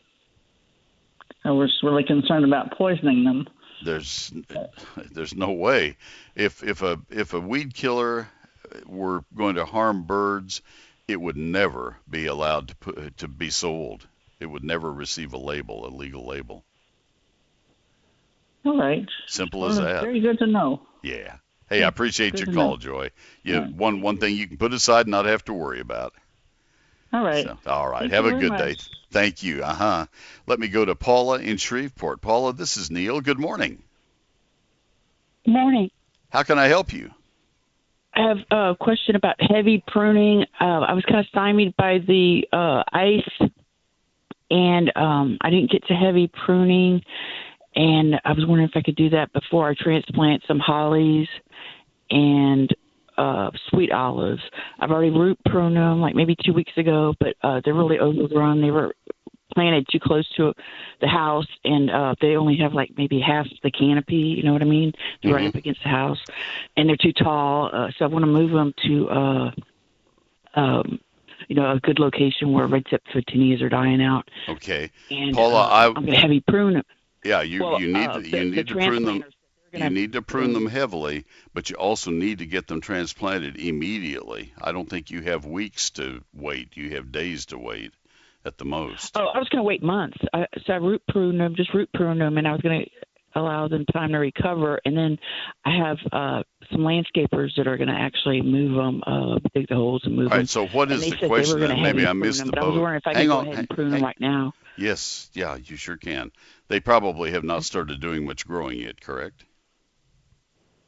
I 1.44 1.50
was 1.50 1.72
really 1.82 2.02
concerned 2.02 2.44
about 2.44 2.76
poisoning 2.76 3.24
them. 3.24 3.46
There's 3.86 4.32
there's 5.12 5.34
no 5.34 5.52
way. 5.52 5.96
If 6.34 6.62
if 6.62 6.82
a 6.82 7.00
if 7.10 7.32
a 7.32 7.40
weed 7.40 7.74
killer 7.74 8.28
were 8.84 9.24
going 9.34 9.54
to 9.54 9.64
harm 9.64 10.02
birds, 10.02 10.60
it 11.08 11.20
would 11.20 11.36
never 11.36 11.96
be 12.08 12.26
allowed 12.26 12.68
to 12.68 12.76
put, 12.76 13.16
to 13.18 13.28
be 13.28 13.50
sold. 13.50 14.06
It 14.40 14.46
would 14.46 14.64
never 14.64 14.92
receive 14.92 15.32
a 15.32 15.38
label, 15.38 15.86
a 15.86 15.88
legal 15.88 16.26
label. 16.26 16.64
All 18.64 18.76
right. 18.76 19.08
Simple 19.26 19.60
Well, 19.60 19.70
as 19.70 19.78
that. 19.78 20.02
Very 20.02 20.20
good 20.20 20.38
to 20.40 20.46
know. 20.46 20.82
Yeah. 21.02 21.36
Hey, 21.70 21.82
I 21.82 21.88
appreciate 21.88 22.32
Good 22.32 22.46
your 22.46 22.54
call, 22.54 22.70
know. 22.72 22.76
Joy. 22.76 23.10
You 23.42 23.60
one 23.60 24.00
one 24.00 24.18
thing 24.18 24.36
you 24.36 24.46
can 24.46 24.56
put 24.56 24.72
aside 24.72 25.06
and 25.06 25.12
not 25.12 25.24
have 25.24 25.44
to 25.46 25.52
worry 25.52 25.80
about. 25.80 26.12
All 27.12 27.24
right. 27.24 27.44
So, 27.44 27.58
all 27.66 27.88
right. 27.88 28.00
Thank 28.00 28.12
Have 28.12 28.24
you 28.24 28.30
a 28.36 28.38
very 28.38 28.48
good 28.50 28.58
day. 28.58 28.76
Thank 29.10 29.42
you. 29.42 29.62
Uh 29.62 29.74
huh. 29.74 30.06
Let 30.46 30.58
me 30.58 30.68
go 30.68 30.84
to 30.84 30.94
Paula 30.94 31.38
in 31.38 31.56
Shreveport. 31.56 32.20
Paula, 32.20 32.52
this 32.52 32.76
is 32.76 32.90
Neil. 32.90 33.20
Good 33.20 33.38
morning. 33.38 33.82
Morning. 35.46 35.90
How 36.30 36.42
can 36.42 36.58
I 36.58 36.66
help 36.66 36.92
you? 36.92 37.10
I 38.14 38.28
have 38.28 38.38
a 38.50 38.76
question 38.78 39.14
about 39.14 39.36
heavy 39.40 39.84
pruning. 39.86 40.44
Uh, 40.60 40.80
I 40.80 40.94
was 40.94 41.04
kind 41.04 41.20
of 41.20 41.26
stymied 41.26 41.76
by 41.76 41.98
the 41.98 42.48
uh, 42.52 42.82
ice, 42.92 43.50
and 44.50 44.90
um, 44.96 45.38
I 45.40 45.50
didn't 45.50 45.70
get 45.70 45.86
to 45.86 45.94
heavy 45.94 46.28
pruning. 46.28 47.02
And 47.74 48.18
I 48.24 48.32
was 48.32 48.46
wondering 48.46 48.68
if 48.68 48.76
I 48.76 48.80
could 48.80 48.96
do 48.96 49.10
that 49.10 49.32
before 49.34 49.68
I 49.68 49.74
transplant 49.78 50.42
some 50.48 50.58
hollies 50.58 51.28
and 52.10 52.74
uh, 53.18 53.50
sweet 53.70 53.92
olives. 53.92 54.42
I've 54.78 54.90
already 54.90 55.10
root 55.10 55.38
pruned 55.46 55.76
them 55.76 56.00
like 56.00 56.14
maybe 56.14 56.36
two 56.44 56.52
weeks 56.52 56.72
ago, 56.76 57.14
but 57.20 57.34
uh, 57.42 57.60
they're 57.64 57.74
really 57.74 57.98
overgrown. 57.98 58.60
They 58.60 58.70
were 58.70 58.94
planted 59.54 59.86
too 59.90 59.98
close 60.00 60.28
to 60.36 60.52
the 61.00 61.06
house, 61.08 61.46
and 61.64 61.90
uh, 61.90 62.14
they 62.20 62.36
only 62.36 62.56
have 62.58 62.74
like 62.74 62.90
maybe 62.96 63.20
half 63.20 63.46
the 63.62 63.70
canopy. 63.70 64.16
You 64.16 64.42
know 64.42 64.52
what 64.52 64.60
I 64.62 64.66
mean? 64.66 64.92
They're 65.22 65.32
right 65.34 65.44
Mhm. 65.44 65.48
up 65.48 65.54
against 65.54 65.82
the 65.82 65.88
house, 65.88 66.18
and 66.76 66.88
they're 66.88 66.96
too 66.96 67.12
tall. 67.12 67.70
Uh, 67.72 67.90
so 67.98 68.04
I 68.04 68.08
want 68.08 68.24
to 68.24 68.30
move 68.30 68.50
them 68.50 68.74
to, 68.86 69.08
uh, 69.10 69.50
um, 70.54 70.98
you 71.48 71.56
know, 71.56 71.70
a 71.72 71.80
good 71.80 71.98
location 71.98 72.52
where 72.52 72.66
red 72.66 72.84
tip 72.86 73.02
photinias 73.14 73.62
are 73.62 73.68
dying 73.68 74.02
out. 74.02 74.28
Okay. 74.48 74.90
And 75.10 75.34
Paula, 75.34 75.62
uh, 75.62 75.66
I 75.68 75.86
I'm 75.86 75.94
going 75.94 76.06
to 76.08 76.16
heavy 76.16 76.40
prune 76.40 76.74
them. 76.74 76.84
Yeah, 77.24 77.42
you 77.42 77.62
Well, 77.62 77.80
you 77.80 77.88
need 77.88 78.06
uh, 78.06 78.14
to, 78.14 78.20
the- 78.20 78.28
you 78.28 78.38
the 78.50 78.56
need 78.56 78.68
to 78.68 78.74
prune 78.74 79.04
them. 79.04 79.24
Transplanters, 79.76 79.80
they're 79.80 79.88
gonna 79.88 79.94
You 79.94 80.00
need 80.06 80.12
to 80.14 80.22
prune 80.22 80.52
prune- 80.52 80.54
them 80.64 80.66
heavily, 80.72 81.24
but 81.54 81.70
you 81.70 81.76
also 81.76 82.10
need 82.10 82.38
to 82.38 82.46
get 82.46 82.66
them 82.66 82.80
transplanted 82.80 83.56
immediately. 83.56 84.52
I 84.60 84.72
don't 84.72 84.88
think 84.88 85.10
you 85.10 85.22
have 85.22 85.44
weeks 85.44 85.90
to 85.90 86.22
wait. 86.34 86.76
You 86.76 86.90
have 86.96 87.12
days 87.12 87.46
to 87.46 87.58
wait 87.58 87.92
at 88.44 88.58
the 88.58 88.64
most. 88.64 89.16
Oh, 89.16 89.26
I 89.26 89.38
was 89.38 89.48
going 89.48 89.60
to 89.60 89.66
wait 89.66 89.82
months. 89.82 90.18
I, 90.32 90.46
so 90.66 90.72
I 90.72 90.76
root 90.76 91.02
prune 91.08 91.38
them, 91.38 91.54
just 91.56 91.74
root 91.74 91.88
prune 91.94 92.18
them, 92.18 92.38
and 92.38 92.46
I 92.46 92.52
was 92.52 92.60
going 92.60 92.84
to 92.84 92.90
allow 93.38 93.68
them 93.68 93.84
time 93.92 94.12
to 94.12 94.18
recover. 94.18 94.80
And 94.84 94.96
then 94.96 95.18
I 95.64 95.76
have 95.76 95.98
uh, 96.12 96.42
some 96.70 96.80
landscapers 96.80 97.50
that 97.56 97.66
are 97.66 97.76
going 97.76 97.88
to 97.88 97.94
actually 97.94 98.40
move 98.40 98.76
them, 98.76 99.02
uh, 99.06 99.38
dig 99.52 99.68
the 99.68 99.74
holes 99.74 100.02
and 100.04 100.14
move 100.16 100.26
All 100.26 100.30
them. 100.30 100.38
right, 100.38 100.48
so 100.48 100.66
what 100.68 100.90
is 100.92 101.02
And 101.02 101.12
the 101.12 101.26
question? 101.26 101.60
Maybe 101.82 102.02
I 102.06 102.10
prune 102.12 102.20
missed 102.20 102.38
them, 102.38 102.46
the 102.46 102.52
but 102.52 102.62
I 102.62 102.64
was 102.66 102.74
boat. 102.76 102.80
wondering 102.80 103.00
if 103.04 103.06
I 103.06 103.14
Hang 103.14 103.26
could 103.26 103.32
go 103.32 103.38
on, 103.38 103.44
ahead 103.48 103.58
and 103.58 103.68
hang- 103.76 103.90
them 103.90 104.02
right 104.02 104.20
now. 104.20 104.52
Yes, 104.78 105.30
yeah, 105.34 105.56
you 105.56 105.76
sure 105.76 105.96
can. 105.96 106.30
They 106.68 106.80
probably 106.80 107.30
have 107.32 107.44
not 107.44 107.64
started 107.64 108.00
doing 108.00 108.24
much 108.26 108.46
growing 108.46 108.78
yet, 108.78 109.00
correct? 109.00 109.44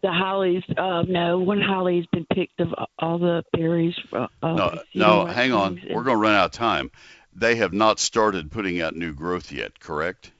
The 0.02 0.12
hollies, 0.12 0.62
uh, 0.76 1.02
no, 1.08 1.38
one 1.40 1.60
holly's 1.60 2.06
been 2.12 2.26
picked 2.32 2.60
of 2.60 2.68
all 3.00 3.18
the 3.18 3.42
berries. 3.52 3.94
Uh, 4.12 4.28
uh, 4.42 4.54
No, 4.54 4.78
no, 4.94 5.24
hang 5.26 5.52
on. 5.52 5.80
We're 5.90 6.04
going 6.04 6.16
to 6.16 6.22
run 6.22 6.34
out 6.34 6.46
of 6.46 6.50
time. 6.52 6.90
They 7.34 7.56
have 7.56 7.72
not 7.72 7.98
started 7.98 8.50
putting 8.50 8.80
out 8.80 8.94
new 8.94 9.12
growth 9.12 9.50
yet, 9.50 9.78
correct? 9.80 10.30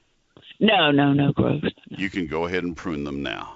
No, 0.61 0.91
no, 0.91 1.13
no 1.13 1.31
growth. 1.33 1.63
You 1.87 2.09
can 2.09 2.27
go 2.27 2.45
ahead 2.45 2.63
and 2.63 2.75
prune 2.75 3.03
them 3.03 3.21
now. 3.23 3.55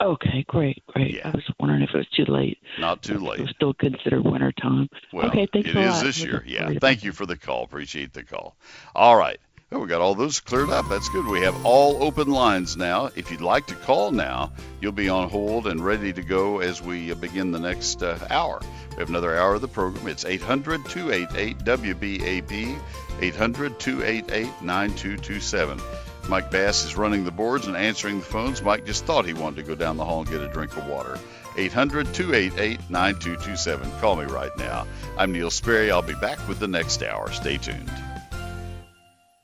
Okay, 0.00 0.44
great, 0.48 0.82
great. 0.88 1.14
Yeah. 1.14 1.28
I 1.28 1.30
was 1.30 1.44
wondering 1.60 1.82
if 1.82 1.90
it 1.94 1.96
was 1.96 2.08
too 2.08 2.24
late. 2.30 2.58
Not 2.80 3.02
too 3.02 3.14
It 3.14 3.22
late. 3.22 3.40
was 3.40 3.50
still 3.50 3.74
considered 3.74 4.24
winter 4.24 4.52
time. 4.52 4.88
Well, 5.12 5.26
okay, 5.26 5.46
thanks 5.52 5.68
it 5.68 5.76
a 5.76 5.80
is 5.80 5.94
lot. 5.94 6.04
this 6.04 6.22
year. 6.22 6.42
Yeah. 6.46 6.72
Thank 6.80 7.04
you 7.04 7.12
for 7.12 7.26
the 7.26 7.36
call. 7.36 7.62
Appreciate 7.64 8.12
the 8.12 8.24
call. 8.24 8.56
All 8.94 9.16
right. 9.16 9.38
Well, 9.74 9.82
we 9.82 9.88
got 9.88 10.00
all 10.00 10.14
those 10.14 10.38
cleared 10.38 10.70
up. 10.70 10.88
That's 10.88 11.08
good. 11.08 11.26
We 11.26 11.40
have 11.40 11.66
all 11.66 12.00
open 12.04 12.28
lines 12.30 12.76
now. 12.76 13.10
If 13.16 13.32
you'd 13.32 13.40
like 13.40 13.66
to 13.66 13.74
call 13.74 14.12
now, 14.12 14.52
you'll 14.80 14.92
be 14.92 15.08
on 15.08 15.28
hold 15.28 15.66
and 15.66 15.84
ready 15.84 16.12
to 16.12 16.22
go 16.22 16.60
as 16.60 16.80
we 16.80 17.10
uh, 17.10 17.16
begin 17.16 17.50
the 17.50 17.58
next 17.58 18.00
uh, 18.00 18.16
hour. 18.30 18.60
We 18.92 18.98
have 18.98 19.08
another 19.08 19.36
hour 19.36 19.54
of 19.54 19.62
the 19.62 19.66
program. 19.66 20.06
It's 20.06 20.24
800 20.24 20.84
288 20.84 21.58
WBAP, 21.58 22.78
800 23.20 23.80
288 23.80 24.62
9227. 24.62 25.80
Mike 26.28 26.52
Bass 26.52 26.84
is 26.84 26.96
running 26.96 27.24
the 27.24 27.32
boards 27.32 27.66
and 27.66 27.76
answering 27.76 28.20
the 28.20 28.24
phones. 28.24 28.62
Mike 28.62 28.86
just 28.86 29.04
thought 29.06 29.26
he 29.26 29.34
wanted 29.34 29.56
to 29.56 29.62
go 29.64 29.74
down 29.74 29.96
the 29.96 30.04
hall 30.04 30.20
and 30.20 30.30
get 30.30 30.40
a 30.40 30.48
drink 30.52 30.76
of 30.76 30.86
water. 30.86 31.18
800 31.56 32.14
288 32.14 32.78
9227. 32.90 33.90
Call 33.98 34.14
me 34.14 34.26
right 34.26 34.56
now. 34.56 34.86
I'm 35.18 35.32
Neil 35.32 35.50
Sperry. 35.50 35.90
I'll 35.90 36.00
be 36.00 36.14
back 36.14 36.46
with 36.46 36.60
the 36.60 36.68
next 36.68 37.02
hour. 37.02 37.32
Stay 37.32 37.56
tuned. 37.56 37.90